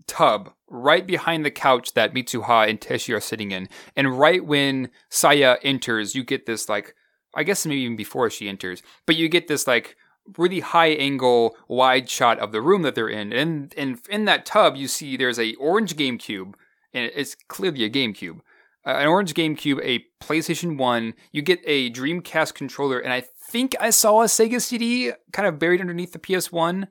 [0.08, 4.90] tub right behind the couch that Mitsuha and Teshi are sitting in, and right when
[5.10, 6.96] Saya enters, you get this like
[7.36, 9.96] I guess maybe even before she enters, but you get this like
[10.38, 13.34] really high angle wide shot of the room that they're in.
[13.34, 16.54] And and in that tub you see there's a orange gamecube
[16.94, 18.40] and it's clearly a gamecube.
[18.86, 23.76] Uh, an orange gamecube a playstation 1 you get a dreamcast controller and i think
[23.82, 26.88] i saw a sega cd kind of buried underneath the ps1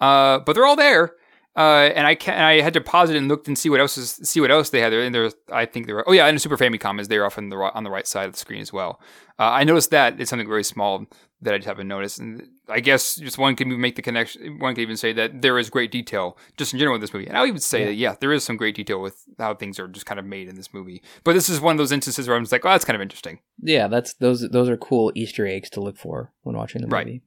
[0.00, 1.12] uh, but they're all there
[1.56, 3.80] uh, and I can and I had to pause it and looked and see what
[3.80, 5.00] else is see what else they had there.
[5.00, 7.38] And there's I think there were oh yeah, and a Super Famicom is there off
[7.38, 9.00] on the on the right side of the screen as well.
[9.38, 11.06] Uh, I noticed that it's something very small
[11.42, 12.18] that I just haven't noticed.
[12.18, 14.58] And I guess just one can make the connection.
[14.58, 17.26] One can even say that there is great detail just in general with this movie.
[17.26, 17.86] And I would even say yeah.
[17.86, 20.48] that yeah, there is some great detail with how things are just kind of made
[20.48, 21.02] in this movie.
[21.24, 23.02] But this is one of those instances where I'm just like, oh, that's kind of
[23.02, 23.40] interesting.
[23.60, 26.94] Yeah, that's those those are cool Easter eggs to look for when watching the movie.
[26.94, 27.22] Right.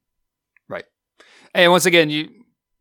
[0.68, 0.84] Right.
[1.54, 2.28] And once again, you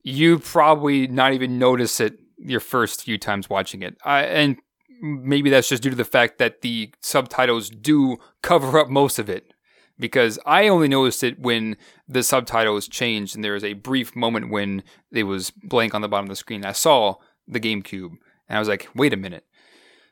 [0.03, 3.97] you probably not even notice it your first few times watching it.
[4.03, 4.57] I, and
[5.01, 9.29] maybe that's just due to the fact that the subtitles do cover up most of
[9.29, 9.53] it.
[9.97, 11.75] Because I only noticed it when
[12.07, 16.07] the subtitles changed and there was a brief moment when it was blank on the
[16.07, 16.63] bottom of the screen.
[16.63, 17.15] I saw
[17.45, 18.11] the GameCube
[18.47, 19.45] and I was like, wait a minute.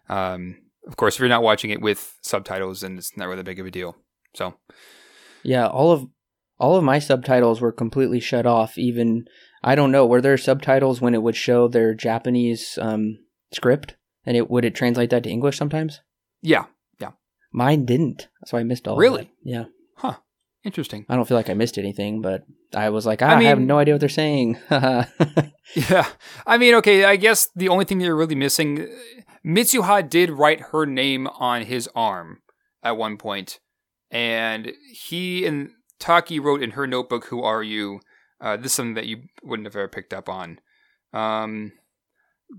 [0.09, 0.57] Um,
[0.87, 3.65] of course, if you're not watching it with subtitles, then it's not really big of
[3.65, 3.95] a deal.
[4.33, 4.55] So,
[5.43, 6.07] yeah, all of
[6.59, 8.77] all of my subtitles were completely shut off.
[8.77, 9.25] Even
[9.67, 10.05] I don't know.
[10.05, 13.19] Were there subtitles when it would show their Japanese um,
[13.53, 15.99] script, and it would it translate that to English sometimes?
[16.41, 16.67] Yeah,
[17.01, 17.11] yeah.
[17.51, 18.95] Mine didn't, so I missed all.
[18.95, 19.29] Really?
[19.43, 19.65] Yeah.
[19.97, 20.19] Huh.
[20.63, 21.05] Interesting.
[21.09, 23.49] I don't feel like I missed anything, but I was like, ah, I, mean, I
[23.49, 24.57] have no idea what they're saying.
[24.69, 26.07] yeah.
[26.45, 27.03] I mean, okay.
[27.03, 28.87] I guess the only thing that you're really missing,
[29.45, 32.39] Mitsuha did write her name on his arm
[32.83, 33.59] at one point,
[34.09, 37.99] and he and Taki wrote in her notebook, "Who are you?"
[38.39, 40.59] Uh, this is something that you wouldn't have ever picked up on.
[41.13, 41.73] Um,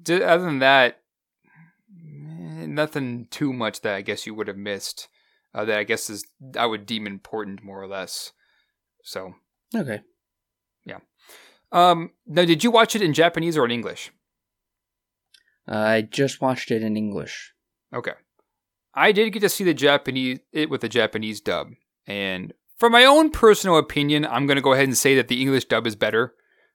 [0.07, 1.01] other than that,
[1.97, 5.09] eh, nothing too much that I guess you would have missed.
[5.55, 6.27] Uh, that I guess is
[6.57, 8.33] I would deem important more or less.
[9.03, 9.35] So
[9.75, 10.01] okay,
[10.85, 10.99] yeah.
[11.73, 14.11] Um, now, did you watch it in Japanese or in English?
[15.67, 17.53] I just watched it in English.
[17.95, 18.13] Okay,
[18.95, 21.69] I did get to see the Japanese it with the Japanese dub,
[22.07, 25.41] and For my own personal opinion, I'm going to go ahead and say that the
[25.41, 26.35] English dub is better.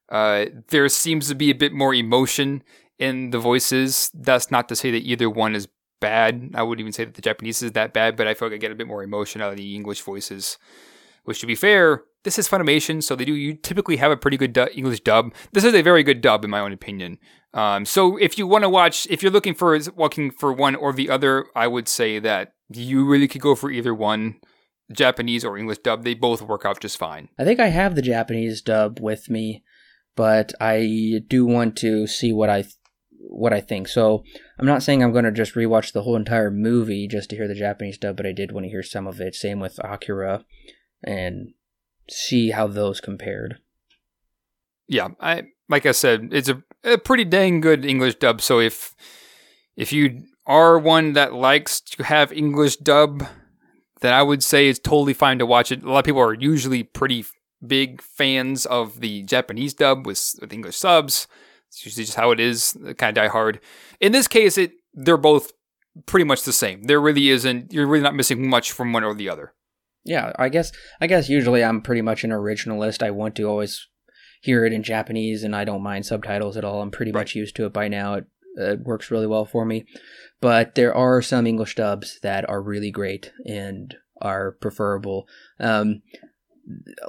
[0.10, 2.62] Uh, there seems to be a bit more emotion
[3.00, 4.12] in the voices.
[4.14, 5.68] That's not to say that either one is
[6.02, 6.52] bad.
[6.56, 8.58] I wouldn't even say that the Japanese is that bad, but I feel like I
[8.58, 10.58] get a bit more emotion out of the English voices.
[11.24, 14.36] Which, to be fair, this is Funimation, so they do you typically have a pretty
[14.36, 15.34] good du- English dub.
[15.54, 17.18] This is a very good dub, in my own opinion.
[17.54, 20.92] Um, so if you want to watch, if you're looking for looking for one or
[20.92, 24.42] the other, I would say that you really could go for either one.
[24.92, 27.30] Japanese or English dub, they both work out just fine.
[27.40, 29.64] I think I have the Japanese dub with me,
[30.16, 32.66] but I do want to see what I
[33.30, 33.88] what I think.
[33.88, 34.24] So
[34.60, 37.48] I'm not saying I'm going to just rewatch the whole entire movie just to hear
[37.48, 39.36] the Japanese dub, but I did want to hear some of it.
[39.36, 40.46] Same with Akira,
[41.04, 41.54] and
[42.10, 43.60] see how those compared.
[44.88, 48.42] Yeah, I like I said, it's a, a pretty dang good English dub.
[48.42, 48.96] So if
[49.76, 53.26] if you are one that likes to have English dub,
[54.04, 55.82] then I would say it's totally fine to watch it.
[55.82, 57.24] A lot of people are usually pretty
[57.66, 61.26] big fans of the Japanese dub with, with English subs.
[61.70, 63.62] It's usually just how it is, uh, kind of die hard.
[64.02, 65.54] In this case, it they're both
[66.06, 66.84] pretty much the same.
[66.84, 67.72] There really isn't.
[67.72, 69.54] You're really not missing much from one or the other.
[70.04, 70.74] Yeah, I guess.
[71.00, 73.02] I guess usually I'm pretty much an originalist.
[73.02, 73.88] I want to always
[74.42, 76.82] hear it in Japanese, and I don't mind subtitles at all.
[76.82, 77.22] I'm pretty right.
[77.22, 78.16] much used to it by now.
[78.16, 78.26] It,
[78.56, 79.86] it works really well for me.
[80.42, 85.28] But there are some English dubs that are really great and are preferable.
[85.60, 86.02] Um,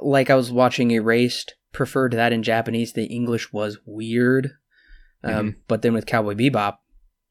[0.01, 2.93] like I was watching Erased, preferred that in Japanese.
[2.93, 4.51] The English was weird.
[5.23, 5.59] Um, mm-hmm.
[5.67, 6.77] But then with Cowboy Bebop,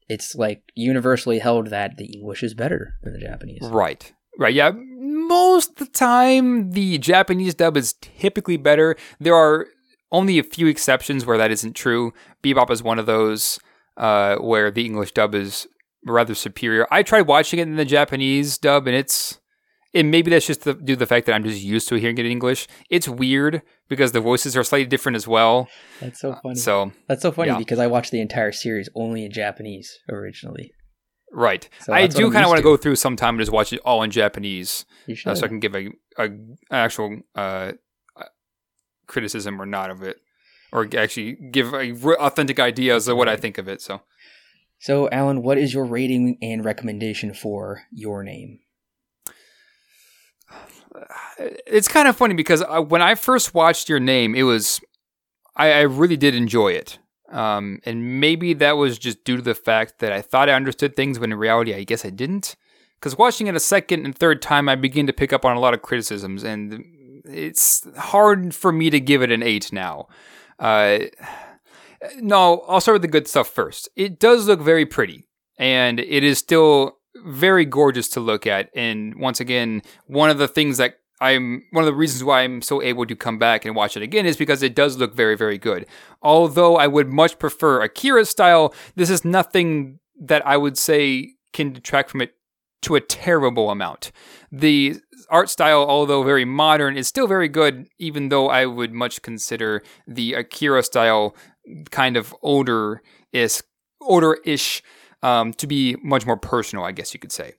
[0.07, 3.61] it's like universally held that the English is better than the Japanese.
[3.63, 4.13] Right.
[4.37, 4.53] Right.
[4.53, 4.71] Yeah.
[4.71, 8.95] Most of the time, the Japanese dub is typically better.
[9.19, 9.67] There are
[10.11, 12.13] only a few exceptions where that isn't true.
[12.43, 13.59] Bebop is one of those
[13.97, 15.67] uh, where the English dub is
[16.05, 16.87] rather superior.
[16.91, 19.39] I tried watching it in the Japanese dub, and it's
[19.93, 22.25] and maybe that's just due to the fact that I'm just used to hearing it
[22.25, 22.67] in English.
[22.89, 25.69] It's weird because the voices are slightly different as well.
[26.01, 26.53] That's so funny.
[26.53, 27.57] Uh, so that's so funny yeah.
[27.57, 30.73] because I watched the entire series only in Japanese originally.
[31.31, 31.67] Right.
[31.79, 34.03] So I do kind of want to go through sometime and just watch it all
[34.03, 34.85] in Japanese,
[35.25, 36.29] uh, so I can give a, a
[36.71, 37.73] actual uh,
[39.07, 40.17] criticism or not of it,
[40.75, 43.81] or actually give a authentic ideas of what I think of it.
[43.81, 44.01] So.
[44.77, 48.59] So, Alan, what is your rating and recommendation for your name?
[51.39, 54.81] it's kind of funny because when I first watched your name, it was
[55.55, 56.99] I, I really did enjoy it.
[57.31, 60.95] Um, and maybe that was just due to the fact that I thought I understood
[60.95, 62.57] things when in reality I guess I didn't.
[62.99, 65.59] Because watching it a second and third time, I begin to pick up on a
[65.59, 66.85] lot of criticisms, and
[67.25, 70.07] it's hard for me to give it an eight now.
[70.59, 70.99] Uh,
[72.17, 73.89] no, I'll start with the good stuff first.
[73.95, 75.27] It does look very pretty,
[75.57, 78.69] and it is still very gorgeous to look at.
[78.75, 82.61] And once again, one of the things that I'm one of the reasons why I'm
[82.61, 85.37] so able to come back and watch it again is because it does look very,
[85.37, 85.85] very good.
[86.21, 91.71] Although I would much prefer Akira's style, this is nothing that I would say can
[91.71, 92.33] detract from it
[92.81, 94.11] to a terrible amount.
[94.51, 94.97] The
[95.29, 99.83] art style, although very modern, is still very good, even though I would much consider
[100.07, 101.35] the Akira style
[101.91, 103.63] kind of older is
[104.01, 104.83] older ish
[105.23, 107.53] um, to be much more personal, I guess you could say.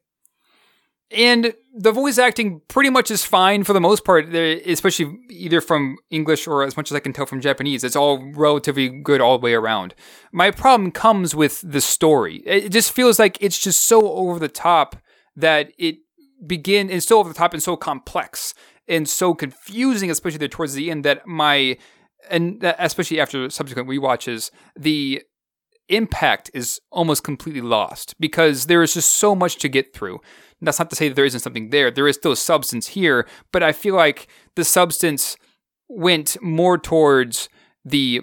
[1.10, 5.98] And the voice acting pretty much is fine for the most part, especially either from
[6.10, 7.84] English or as much as I can tell from Japanese.
[7.84, 9.94] It's all relatively good all the way around.
[10.32, 12.42] My problem comes with the story.
[12.44, 14.96] It just feels like it's just so over the top
[15.36, 15.98] that it
[16.44, 18.54] begin and so over the top and so complex
[18.88, 21.76] and so confusing, especially towards the end, that my
[22.30, 25.22] and uh, especially after subsequent rewatches, the
[25.88, 30.18] impact is almost completely lost because there is just so much to get through.
[30.60, 31.90] That's not to say that there isn't something there.
[31.90, 35.36] There is still substance here, but I feel like the substance
[35.88, 37.48] went more towards
[37.84, 38.22] the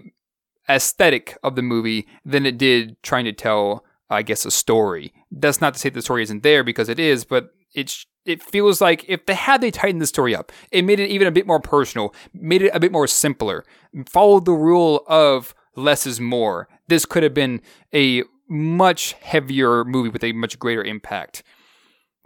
[0.68, 5.14] aesthetic of the movie than it did trying to tell, I guess, a story.
[5.31, 8.80] That's not to say the story isn't there because it is, but it's it feels
[8.80, 11.48] like if they had they tightened the story up, it made it even a bit
[11.48, 13.66] more personal, made it a bit more simpler,
[14.10, 16.70] followed the rule of less is more.
[16.88, 17.62] This could have been
[17.94, 21.44] a much heavier movie with a much greater impact.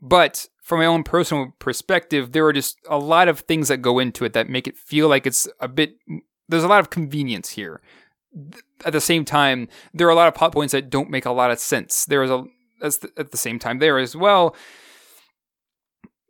[0.02, 4.00] But from my own personal perspective, there are just a lot of things that go
[4.00, 5.96] into it that make it feel like it's a bit.
[6.48, 7.82] There's a lot of convenience here.
[8.86, 11.32] At the same time, there are a lot of plot points that don't make a
[11.32, 12.06] lot of sense.
[12.06, 12.46] There is a
[13.18, 14.56] at the same time there as well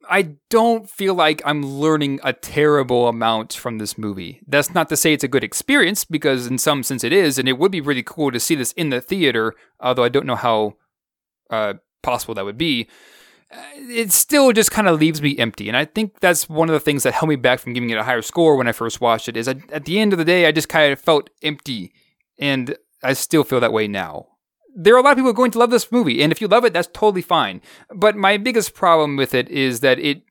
[0.09, 4.41] I don't feel like I'm learning a terrible amount from this movie.
[4.47, 7.47] That's not to say it's a good experience, because in some sense it is, and
[7.47, 10.35] it would be really cool to see this in the theater, although I don't know
[10.35, 10.75] how
[11.49, 12.88] uh, possible that would be.
[13.49, 15.67] it still just kind of leaves me empty.
[15.67, 17.97] And I think that's one of the things that held me back from giving it
[17.97, 19.38] a higher score when I first watched it.
[19.38, 21.93] Is I, at the end of the day, I just kind of felt empty,
[22.38, 24.27] and I still feel that way now.
[24.79, 26.63] There are a lot of people going to love this movie, and if you love
[26.63, 27.61] it, that's totally fine.
[27.93, 30.21] But my biggest problem with it is that it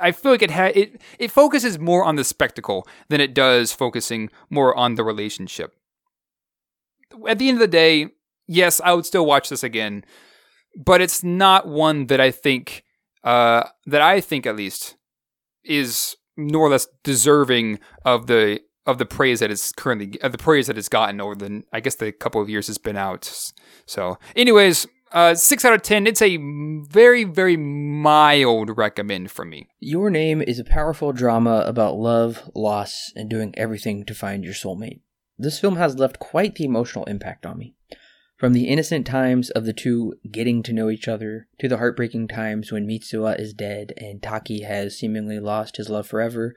[0.00, 3.72] I feel like it ha- it it focuses more on the spectacle than it does
[3.72, 5.74] focusing more on the relationship.
[7.28, 8.08] At the end of the day,
[8.48, 10.04] yes, I would still watch this again,
[10.76, 12.84] but it's not one that I think
[13.22, 14.96] uh, that I think at least
[15.64, 20.38] is more or less deserving of the of the praise that it's currently of the
[20.38, 23.32] praise that it's gotten over the I guess the couple of years it's been out.
[23.86, 26.06] So, anyways, uh, six out of ten.
[26.06, 26.38] It's a
[26.88, 29.68] very, very mild recommend for me.
[29.78, 34.54] Your Name is a powerful drama about love, loss, and doing everything to find your
[34.54, 35.00] soulmate.
[35.38, 37.74] This film has left quite the emotional impact on me.
[38.38, 42.28] From the innocent times of the two getting to know each other, to the heartbreaking
[42.28, 46.56] times when Mitsuha is dead and Taki has seemingly lost his love forever,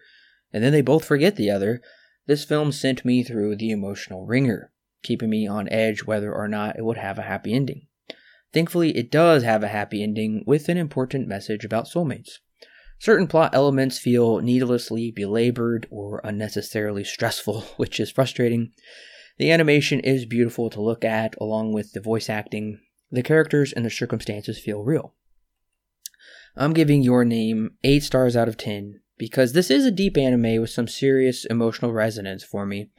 [0.52, 1.82] and then they both forget the other,
[2.28, 4.72] this film sent me through the emotional wringer,
[5.04, 7.88] keeping me on edge whether or not it would have a happy ending.
[8.54, 12.40] Thankfully, it does have a happy ending with an important message about soulmates.
[13.00, 18.72] Certain plot elements feel needlessly belabored or unnecessarily stressful, which is frustrating.
[19.38, 22.80] The animation is beautiful to look at, along with the voice acting.
[23.12, 25.14] The characters and the circumstances feel real.
[26.56, 30.62] I'm giving Your Name 8 stars out of 10 because this is a deep anime
[30.62, 32.90] with some serious emotional resonance for me,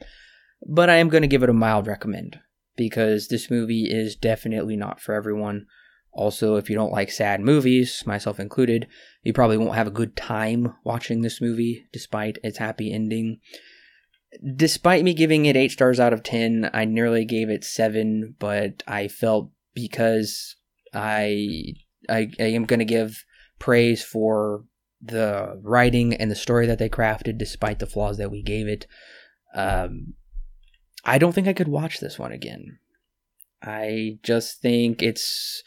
[0.67, 2.39] but I am going to give it a mild recommend
[2.75, 5.65] because this movie is definitely not for everyone.
[6.11, 8.87] Also, if you don't like sad movies, myself included,
[9.23, 13.39] you probably won't have a good time watching this movie despite its happy ending.
[14.55, 18.83] Despite me giving it 8 stars out of 10, I nearly gave it 7, but
[18.87, 20.55] I felt because
[20.93, 21.75] I
[22.09, 23.25] I, I am going to give
[23.59, 24.63] praise for
[25.01, 28.87] the writing and the story that they crafted despite the flaws that we gave it.
[29.53, 30.13] Um,
[31.05, 32.79] I don't think I could watch this one again.
[33.61, 35.63] I just think it's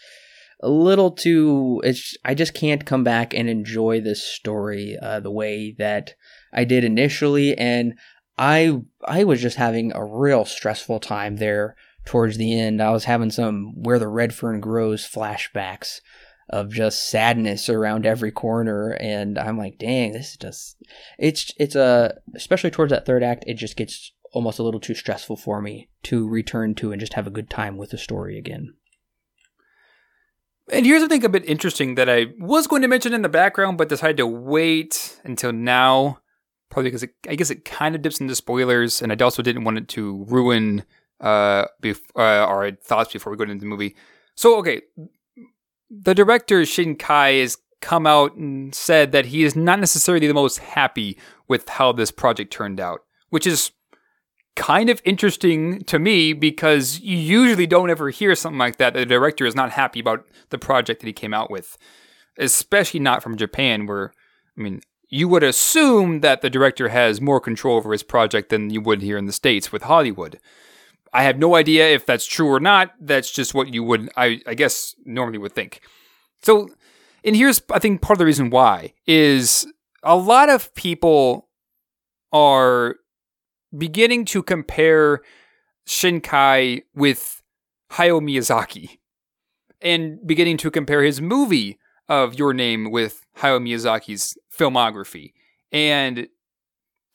[0.62, 5.31] a little too it's I just can't come back and enjoy this story uh, the
[5.31, 6.15] way that
[6.52, 7.94] I did initially and
[8.36, 12.82] I I was just having a real stressful time there towards the end.
[12.82, 16.01] I was having some where the red fern grows flashbacks
[16.51, 20.77] of just sadness around every corner and I'm like, "Dang, this is just
[21.19, 24.95] it's it's a especially towards that third act, it just gets almost a little too
[24.95, 28.39] stressful for me to return to and just have a good time with the story
[28.39, 28.75] again.
[30.73, 33.77] And here's something a bit interesting that I was going to mention in the background,
[33.77, 36.21] but decided to wait until now,
[36.71, 39.65] probably because it, I guess it kind of dips into spoilers, and I also didn't
[39.65, 40.85] want it to ruin
[41.21, 43.97] uh, bef- uh, our thoughts before we go into the movie.
[44.37, 44.83] So, okay,
[45.91, 50.59] the director Shinkai has come out and said that he is not necessarily the most
[50.59, 51.19] happy
[51.49, 53.01] with how this project turned out,
[53.31, 53.73] which is
[54.55, 58.95] kind of interesting to me because you usually don't ever hear something like that.
[58.95, 61.79] The director is not happy about the project that he came out with,
[62.39, 64.12] especially not from Japan, where,
[64.57, 68.71] I mean, you would assume that the director has more control over his project than
[68.71, 70.39] you would here in the States with Hollywood.
[71.12, 72.93] I have no idea if that's true or not.
[73.01, 75.81] That's just what you would, I, I guess, normally would think.
[76.43, 76.69] So,
[77.24, 79.66] and here's, I think, part of the reason why is
[80.03, 81.49] a lot of people
[82.32, 82.97] are
[83.77, 85.20] beginning to compare
[85.87, 87.43] Shinkai with
[87.93, 88.99] Hayao Miyazaki
[89.81, 91.78] and beginning to compare his movie
[92.09, 95.32] of Your Name with Hayao Miyazaki's filmography.
[95.73, 96.28] And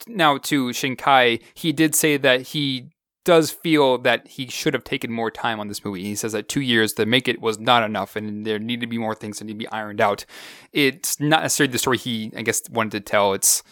[0.06, 2.90] now to Shinkai, he did say that he
[3.26, 6.04] does feel that he should have taken more time on this movie.
[6.04, 8.86] He says that two years to make it was not enough and there needed to
[8.86, 10.24] be more things that need to be ironed out.
[10.72, 13.34] It's not necessarily the story he, I guess, wanted to tell.
[13.34, 13.62] It's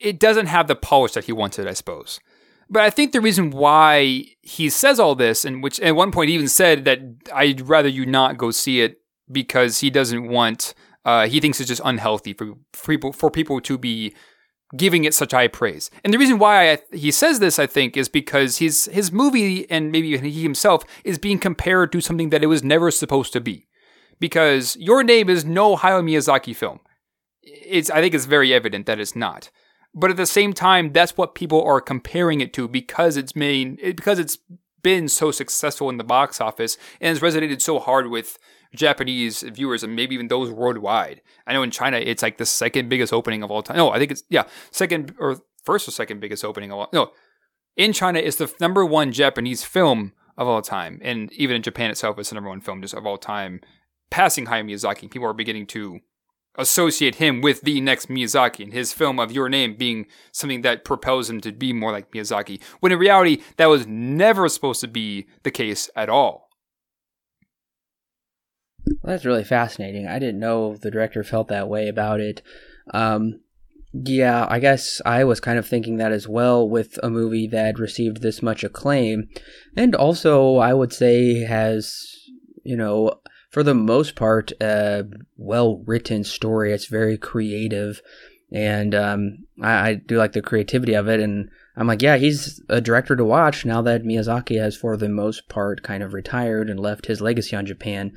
[0.00, 2.20] it doesn't have the polish that he wanted, I suppose.
[2.68, 6.28] But I think the reason why he says all this, and which at one point
[6.28, 7.00] he even said that
[7.32, 9.00] I'd rather you not go see it
[9.30, 10.74] because he doesn't want,
[11.04, 14.14] uh, he thinks it's just unhealthy for, for people for people to be
[14.76, 15.90] giving it such high praise.
[16.04, 19.68] And the reason why I, he says this, I think, is because his his movie
[19.70, 23.40] and maybe he himself is being compared to something that it was never supposed to
[23.40, 23.66] be.
[24.18, 26.80] Because Your Name is no Hayao Miyazaki film.
[27.42, 29.50] It's I think it's very evident that it's not.
[29.94, 33.76] But at the same time, that's what people are comparing it to because it's main
[33.76, 34.38] because it's
[34.82, 38.38] been so successful in the box office and has resonated so hard with
[38.76, 41.22] Japanese viewers and maybe even those worldwide.
[41.46, 43.76] I know in China it's like the second biggest opening of all time.
[43.76, 46.88] No, I think it's yeah, second or first or second biggest opening of all.
[46.92, 47.12] No,
[47.76, 51.90] in China it's the number one Japanese film of all time, and even in Japan
[51.90, 53.60] itself it's the number one film just of all time
[54.10, 55.10] passing Hayao Miyazaki.
[55.10, 56.00] People are beginning to
[56.58, 60.84] associate him with the next Miyazaki and his film of Your Name being something that
[60.84, 62.62] propels him to be more like Miyazaki.
[62.80, 66.45] When in reality, that was never supposed to be the case at all.
[68.86, 70.06] Well, that's really fascinating.
[70.06, 72.42] I didn't know the director felt that way about it.
[72.92, 73.40] Um,
[73.92, 77.78] yeah, I guess I was kind of thinking that as well with a movie that
[77.78, 79.28] received this much acclaim.
[79.76, 82.14] And also, I would say has,
[82.62, 85.04] you know, for the most part, a
[85.36, 86.72] well written story.
[86.72, 88.02] It's very creative.
[88.52, 91.20] And um, I, I do like the creativity of it.
[91.20, 95.08] And I'm like, yeah, he's a director to watch now that Miyazaki has, for the
[95.08, 98.12] most part, kind of retired and left his legacy on Japan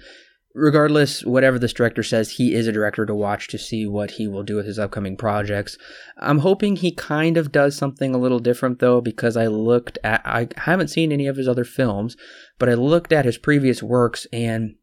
[0.60, 4.28] regardless, whatever this director says, he is a director to watch to see what he
[4.28, 5.78] will do with his upcoming projects.
[6.18, 10.22] I'm hoping he kind of does something a little different though, because I looked at,
[10.26, 12.18] I haven't seen any of his other films,
[12.58, 14.76] but I looked at his previous works and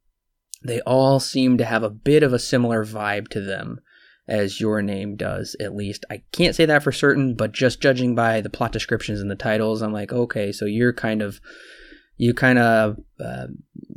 [0.65, 3.81] they all seem to have a bit of a similar vibe to them
[4.29, 8.13] as your name does at least i can't say that for certain but just judging
[8.13, 11.41] by the plot descriptions and the titles i'm like okay so you're kind of
[12.17, 13.47] you kind of uh,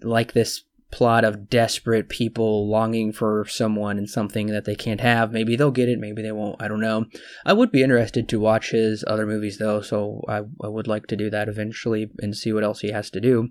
[0.04, 5.32] like this plot of desperate people longing for someone and something that they can't have.
[5.32, 6.62] Maybe they'll get it, maybe they won't.
[6.62, 7.06] I don't know.
[7.46, 11.08] I would be interested to watch his other movies though, so I, I would like
[11.08, 13.50] to do that eventually and see what else he has to do.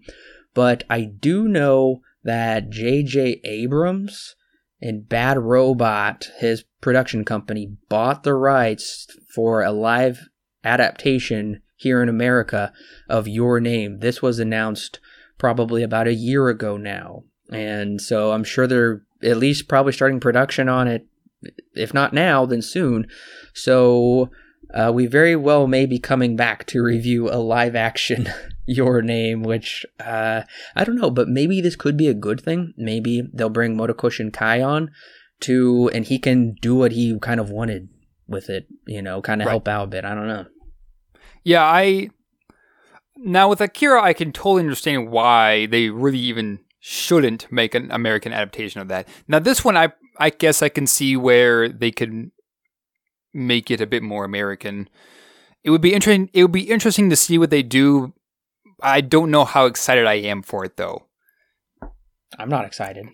[0.55, 3.41] But I do know that J.J.
[3.45, 4.35] Abrams
[4.81, 10.29] and Bad Robot, his production company, bought the rights for a live
[10.65, 12.73] adaptation here in America
[13.09, 14.01] of Your Name.
[14.01, 14.99] This was announced
[15.39, 17.25] probably about a year ago now.
[17.51, 21.07] And so I'm sure they're at least probably starting production on it,
[21.75, 23.07] if not now, then soon.
[23.55, 24.31] So
[24.75, 28.29] uh, we very well may be coming back to review a live action
[28.67, 30.43] Your Name, which uh,
[30.77, 32.75] I don't know, but maybe this could be a good thing.
[32.77, 34.91] Maybe they'll bring Motoko Kai on
[35.41, 37.89] to, and he can do what he kind of wanted
[38.27, 39.53] with it, you know, kind of right.
[39.53, 40.05] help out a bit.
[40.05, 40.45] I don't know.
[41.45, 42.11] Yeah, I
[43.25, 48.33] now with Akira, I can totally understand why they really even shouldn't make an American
[48.33, 49.09] adaptation of that.
[49.27, 52.31] Now, this one, I I guess I can see where they could
[53.33, 54.89] make it a bit more American.
[55.65, 56.31] It would be interesting.
[56.33, 58.15] It would be interesting to see what they do.
[58.83, 61.07] I don't know how excited I am for it though.
[62.39, 63.09] I'm not excited.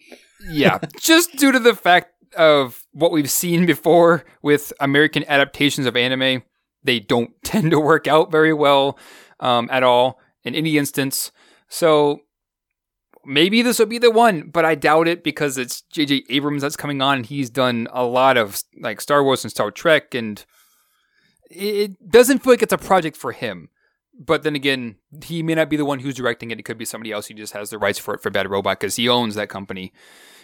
[0.48, 5.97] yeah, just due to the fact of what we've seen before with American adaptations of
[5.97, 6.43] anime,
[6.82, 8.98] they don't tend to work out very well
[9.45, 11.31] um, at all in any instance.
[11.69, 12.21] So
[13.25, 16.25] maybe this will be the one, but I doubt it because it's J.J.
[16.31, 19.71] Abrams that's coming on, and he's done a lot of like Star Wars and Star
[19.71, 20.45] Trek, and
[21.51, 23.69] it doesn't feel like it's a project for him.
[24.19, 26.61] But then again, he may not be the one who's directing it.
[26.61, 28.79] It could be somebody else who just has the rights for it for Bad Robot
[28.79, 29.93] because he owns that company.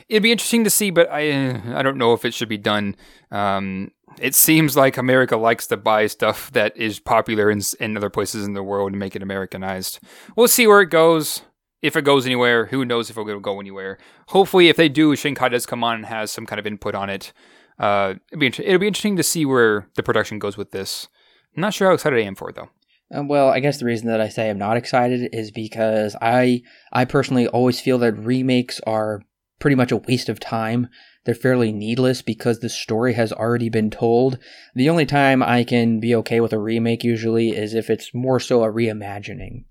[0.08, 2.96] It'd be interesting to see, but I I don't know if it should be done.
[3.30, 8.10] Um, it seems like America likes to buy stuff that is popular in, in other
[8.10, 10.00] places in the world and make it Americanized.
[10.36, 11.42] We'll see where it goes
[11.82, 13.98] if it goes anywhere, who knows if it'll go anywhere.
[14.28, 17.08] Hopefully, if they do, Shinkai does come on and has some kind of input on
[17.08, 17.32] it.
[17.78, 21.08] Uh, it'll be it'll be interesting to see where the production goes with this.
[21.56, 22.68] I'm not sure how excited I am for it though.
[23.12, 26.62] Um, well, I guess the reason that I say I'm not excited is because I
[26.92, 29.22] I personally always feel that remakes are
[29.58, 30.88] pretty much a waste of time.
[31.24, 34.38] They're fairly needless because the story has already been told.
[34.74, 38.40] The only time I can be okay with a remake usually is if it's more
[38.40, 39.64] so a reimagining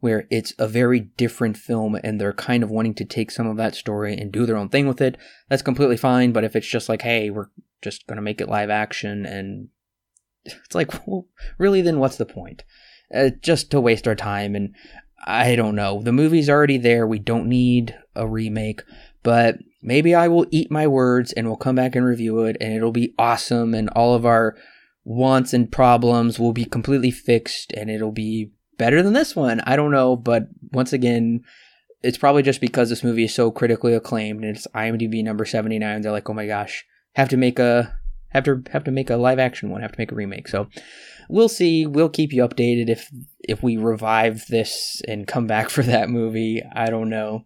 [0.00, 3.56] where it's a very different film and they're kind of wanting to take some of
[3.56, 5.16] that story and do their own thing with it,
[5.48, 6.32] that's completely fine.
[6.32, 7.50] But if it's just like, hey, we're
[7.82, 9.68] just going to make it live action and
[10.44, 12.64] it's like, well, really, then what's the point?
[13.14, 14.54] Uh, just to waste our time.
[14.54, 14.74] And
[15.24, 16.02] I don't know.
[16.02, 17.06] The movie's already there.
[17.06, 18.82] We don't need a remake.
[19.22, 22.72] But maybe I will eat my words and we'll come back and review it and
[22.72, 24.56] it'll be awesome and all of our
[25.04, 29.60] wants and problems will be completely fixed and it'll be better than this one.
[29.60, 31.42] I don't know, but once again,
[32.02, 36.02] it's probably just because this movie is so critically acclaimed and it's IMDb number 79.
[36.02, 36.84] They're like, "Oh my gosh,
[37.14, 37.96] have to make a
[38.30, 40.68] have to have to make a live action one, have to make a remake." So,
[41.28, 41.86] we'll see.
[41.86, 43.08] We'll keep you updated if
[43.40, 46.62] if we revive this and come back for that movie.
[46.74, 47.44] I don't know.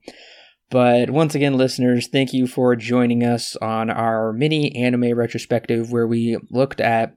[0.71, 6.07] But once again, listeners, thank you for joining us on our mini anime retrospective where
[6.07, 7.17] we looked at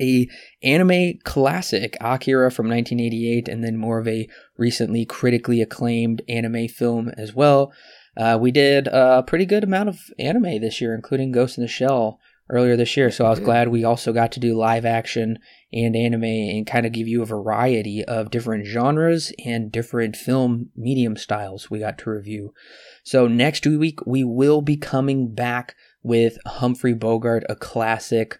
[0.00, 0.28] a
[0.62, 4.28] anime classic akira from 1988 and then more of a
[4.58, 7.72] recently critically acclaimed anime film as well
[8.16, 11.68] uh, we did a pretty good amount of anime this year including ghost in the
[11.68, 13.10] shell earlier this year.
[13.10, 15.38] So I was glad we also got to do live action
[15.72, 20.70] and anime and kind of give you a variety of different genres and different film
[20.76, 22.54] medium styles we got to review.
[23.02, 28.38] So next week we will be coming back with Humphrey Bogart, a classic.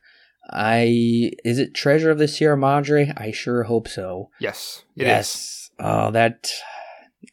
[0.49, 3.13] I is it Treasure of the Sierra Madre?
[3.17, 4.31] I sure hope so.
[4.39, 5.07] Yes, it is.
[5.07, 5.71] yes.
[5.81, 6.51] Oh, that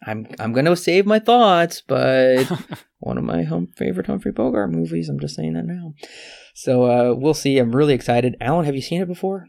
[0.05, 2.45] I'm I'm gonna save my thoughts, but
[2.99, 5.09] one of my hum, favorite Humphrey Bogart movies.
[5.09, 5.93] I'm just saying that now.
[6.55, 7.59] So uh, we'll see.
[7.59, 8.35] I'm really excited.
[8.41, 9.47] Alan, have you seen it before?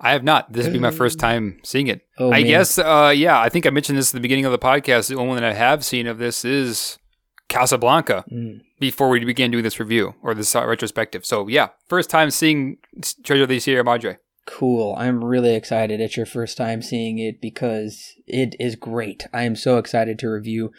[0.00, 0.52] I have not.
[0.52, 2.02] This will be my first time seeing it.
[2.18, 2.46] Oh, I man.
[2.46, 5.08] guess, uh, yeah, I think I mentioned this at the beginning of the podcast.
[5.08, 6.98] The only one that I have seen of this is
[7.48, 8.60] Casablanca Mm.
[8.78, 11.24] before we began doing this review or this uh, retrospective.
[11.24, 12.76] So, yeah, first time seeing
[13.24, 14.18] Treasure of the Sierra Madre.
[14.46, 14.94] Cool.
[14.98, 16.00] I'm really excited.
[16.00, 19.26] It's your first time seeing it because it is great.
[19.32, 20.72] I am so excited to review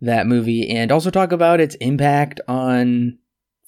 [0.00, 3.18] that movie and also talk about its impact on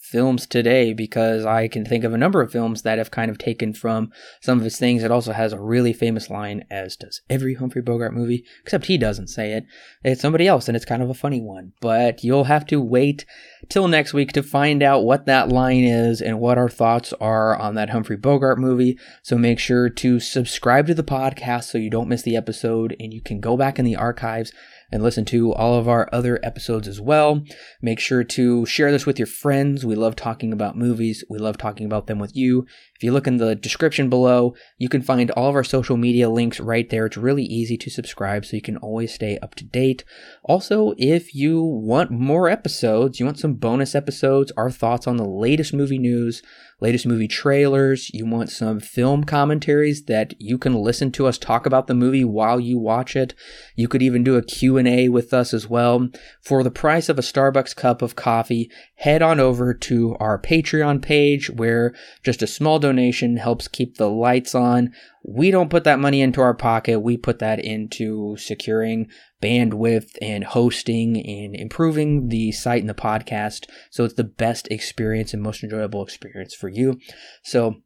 [0.05, 3.39] films today because I can think of a number of films that have kind of
[3.39, 4.13] taken from
[4.43, 5.03] some of his things.
[5.03, 8.99] It also has a really famous line, as does every Humphrey Bogart movie, except he
[8.99, 9.65] doesn't say it.
[10.05, 11.73] It's somebody else, and it's kind of a funny one.
[11.81, 13.25] But you'll have to wait
[13.71, 17.57] till next week to find out what that line is and what our thoughts are
[17.57, 18.99] on that Humphrey Bogart movie.
[19.23, 23.15] So make sure to subscribe to the podcast so you don't miss the episode and
[23.15, 24.53] you can go back in the archives
[24.95, 27.43] and listen to all of our other episodes as well.
[27.83, 29.85] Make sure to share this with your friends.
[29.85, 31.25] We love talking about movies.
[31.29, 32.65] We love talking about them with you.
[32.95, 36.31] If you look in the description below, you can find all of our social media
[36.31, 37.07] links right there.
[37.07, 40.05] It's really easy to subscribe so you can always stay up to date.
[40.45, 45.29] Also, if you want more episodes, you want some bonus episodes, our thoughts on the
[45.29, 46.41] latest movie news,
[46.85, 51.65] latest movie trailers, you want some film commentaries that you can listen to us talk
[51.65, 53.33] about the movie while you watch it.
[53.75, 56.11] You could even do a Q&A with us as well.
[56.43, 61.03] For the price of a Starbucks cup of coffee, head on over to our Patreon
[61.03, 64.93] page where just a small donation helps keep the lights on.
[65.25, 67.01] We don't put that money into our pocket.
[67.01, 69.09] We put that into securing
[69.43, 75.35] bandwidth and hosting and improving the site and the podcast so it's the best experience
[75.35, 76.99] and most enjoyable experience for you.
[77.43, 77.77] So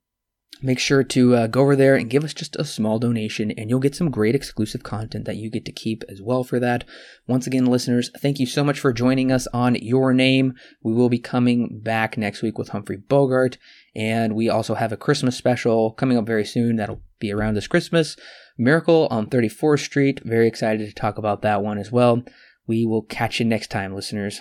[0.63, 3.71] make sure to uh, go over there and give us just a small donation and
[3.71, 6.85] you'll get some great exclusive content that you get to keep as well for that.
[7.27, 10.55] Once again, listeners, thank you so much for joining us on Your Name.
[10.83, 13.59] We will be coming back next week with Humphrey Bogart
[13.95, 17.69] and we also have a Christmas special coming up very soon that'll be around this
[17.69, 18.17] Christmas.
[18.57, 20.21] Miracle on 34th Street.
[20.25, 22.23] Very excited to talk about that one as well.
[22.67, 24.41] We will catch you next time, listeners.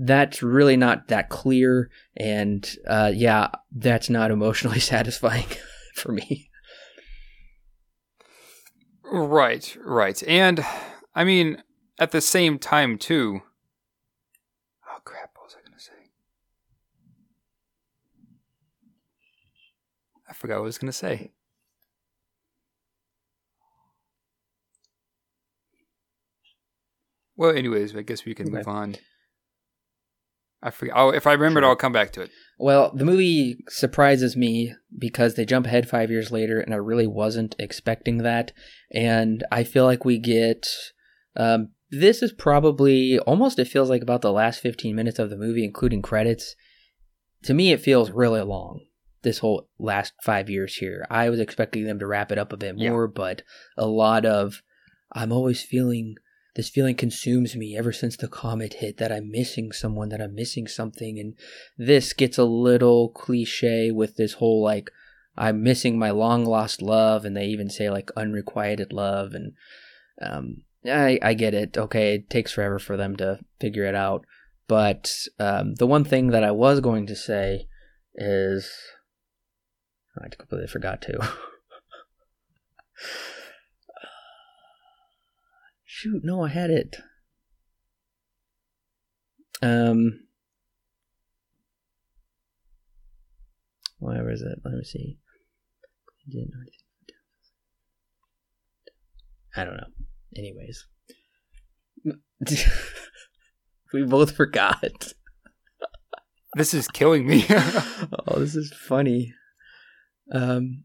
[0.00, 5.48] That's really not that clear, and uh, yeah, that's not emotionally satisfying
[5.94, 6.48] for me.
[9.02, 10.22] Right, right.
[10.28, 10.64] And
[11.14, 11.62] I mean,
[11.98, 13.40] at the same time, too.
[14.86, 15.30] Oh, crap.
[15.34, 15.92] What was I going to say?
[20.28, 21.32] I forgot what I was going to say.
[27.36, 28.96] Well, anyways, I guess we can move on.
[30.62, 30.94] I forget.
[30.96, 32.30] Oh, if I remember it, I'll come back to it.
[32.58, 37.06] Well, the movie surprises me because they jump ahead five years later, and I really
[37.06, 38.52] wasn't expecting that.
[38.92, 40.66] And I feel like we get.
[41.36, 45.36] Um, this is probably almost, it feels like about the last 15 minutes of the
[45.38, 46.54] movie, including credits.
[47.44, 48.80] To me, it feels really long,
[49.22, 51.06] this whole last five years here.
[51.08, 52.90] I was expecting them to wrap it up a bit Yeah.
[52.90, 53.42] more, but
[53.76, 54.62] a lot of.
[55.12, 56.16] I'm always feeling
[56.58, 60.34] this feeling consumes me ever since the comet hit that I'm missing someone, that I'm
[60.34, 61.16] missing something.
[61.16, 61.34] And
[61.78, 64.90] this gets a little cliche with this whole like,
[65.36, 67.24] I'm missing my long lost love.
[67.24, 69.34] And they even say like unrequited love.
[69.34, 69.52] And
[70.20, 71.78] um, I, I get it.
[71.78, 72.14] Okay.
[72.14, 74.26] It takes forever for them to figure it out.
[74.66, 77.68] But um, the one thing that I was going to say
[78.16, 78.68] is.
[80.20, 81.28] I completely forgot to.
[86.00, 86.94] Shoot, no, I had it.
[89.60, 90.28] Um,
[93.98, 94.60] where is it?
[94.64, 95.18] Let me see.
[99.56, 99.88] I don't know.
[100.36, 100.86] Anyways,
[103.92, 105.14] we both forgot.
[106.54, 107.44] This is killing me.
[107.50, 109.34] oh, this is funny.
[110.30, 110.84] Um,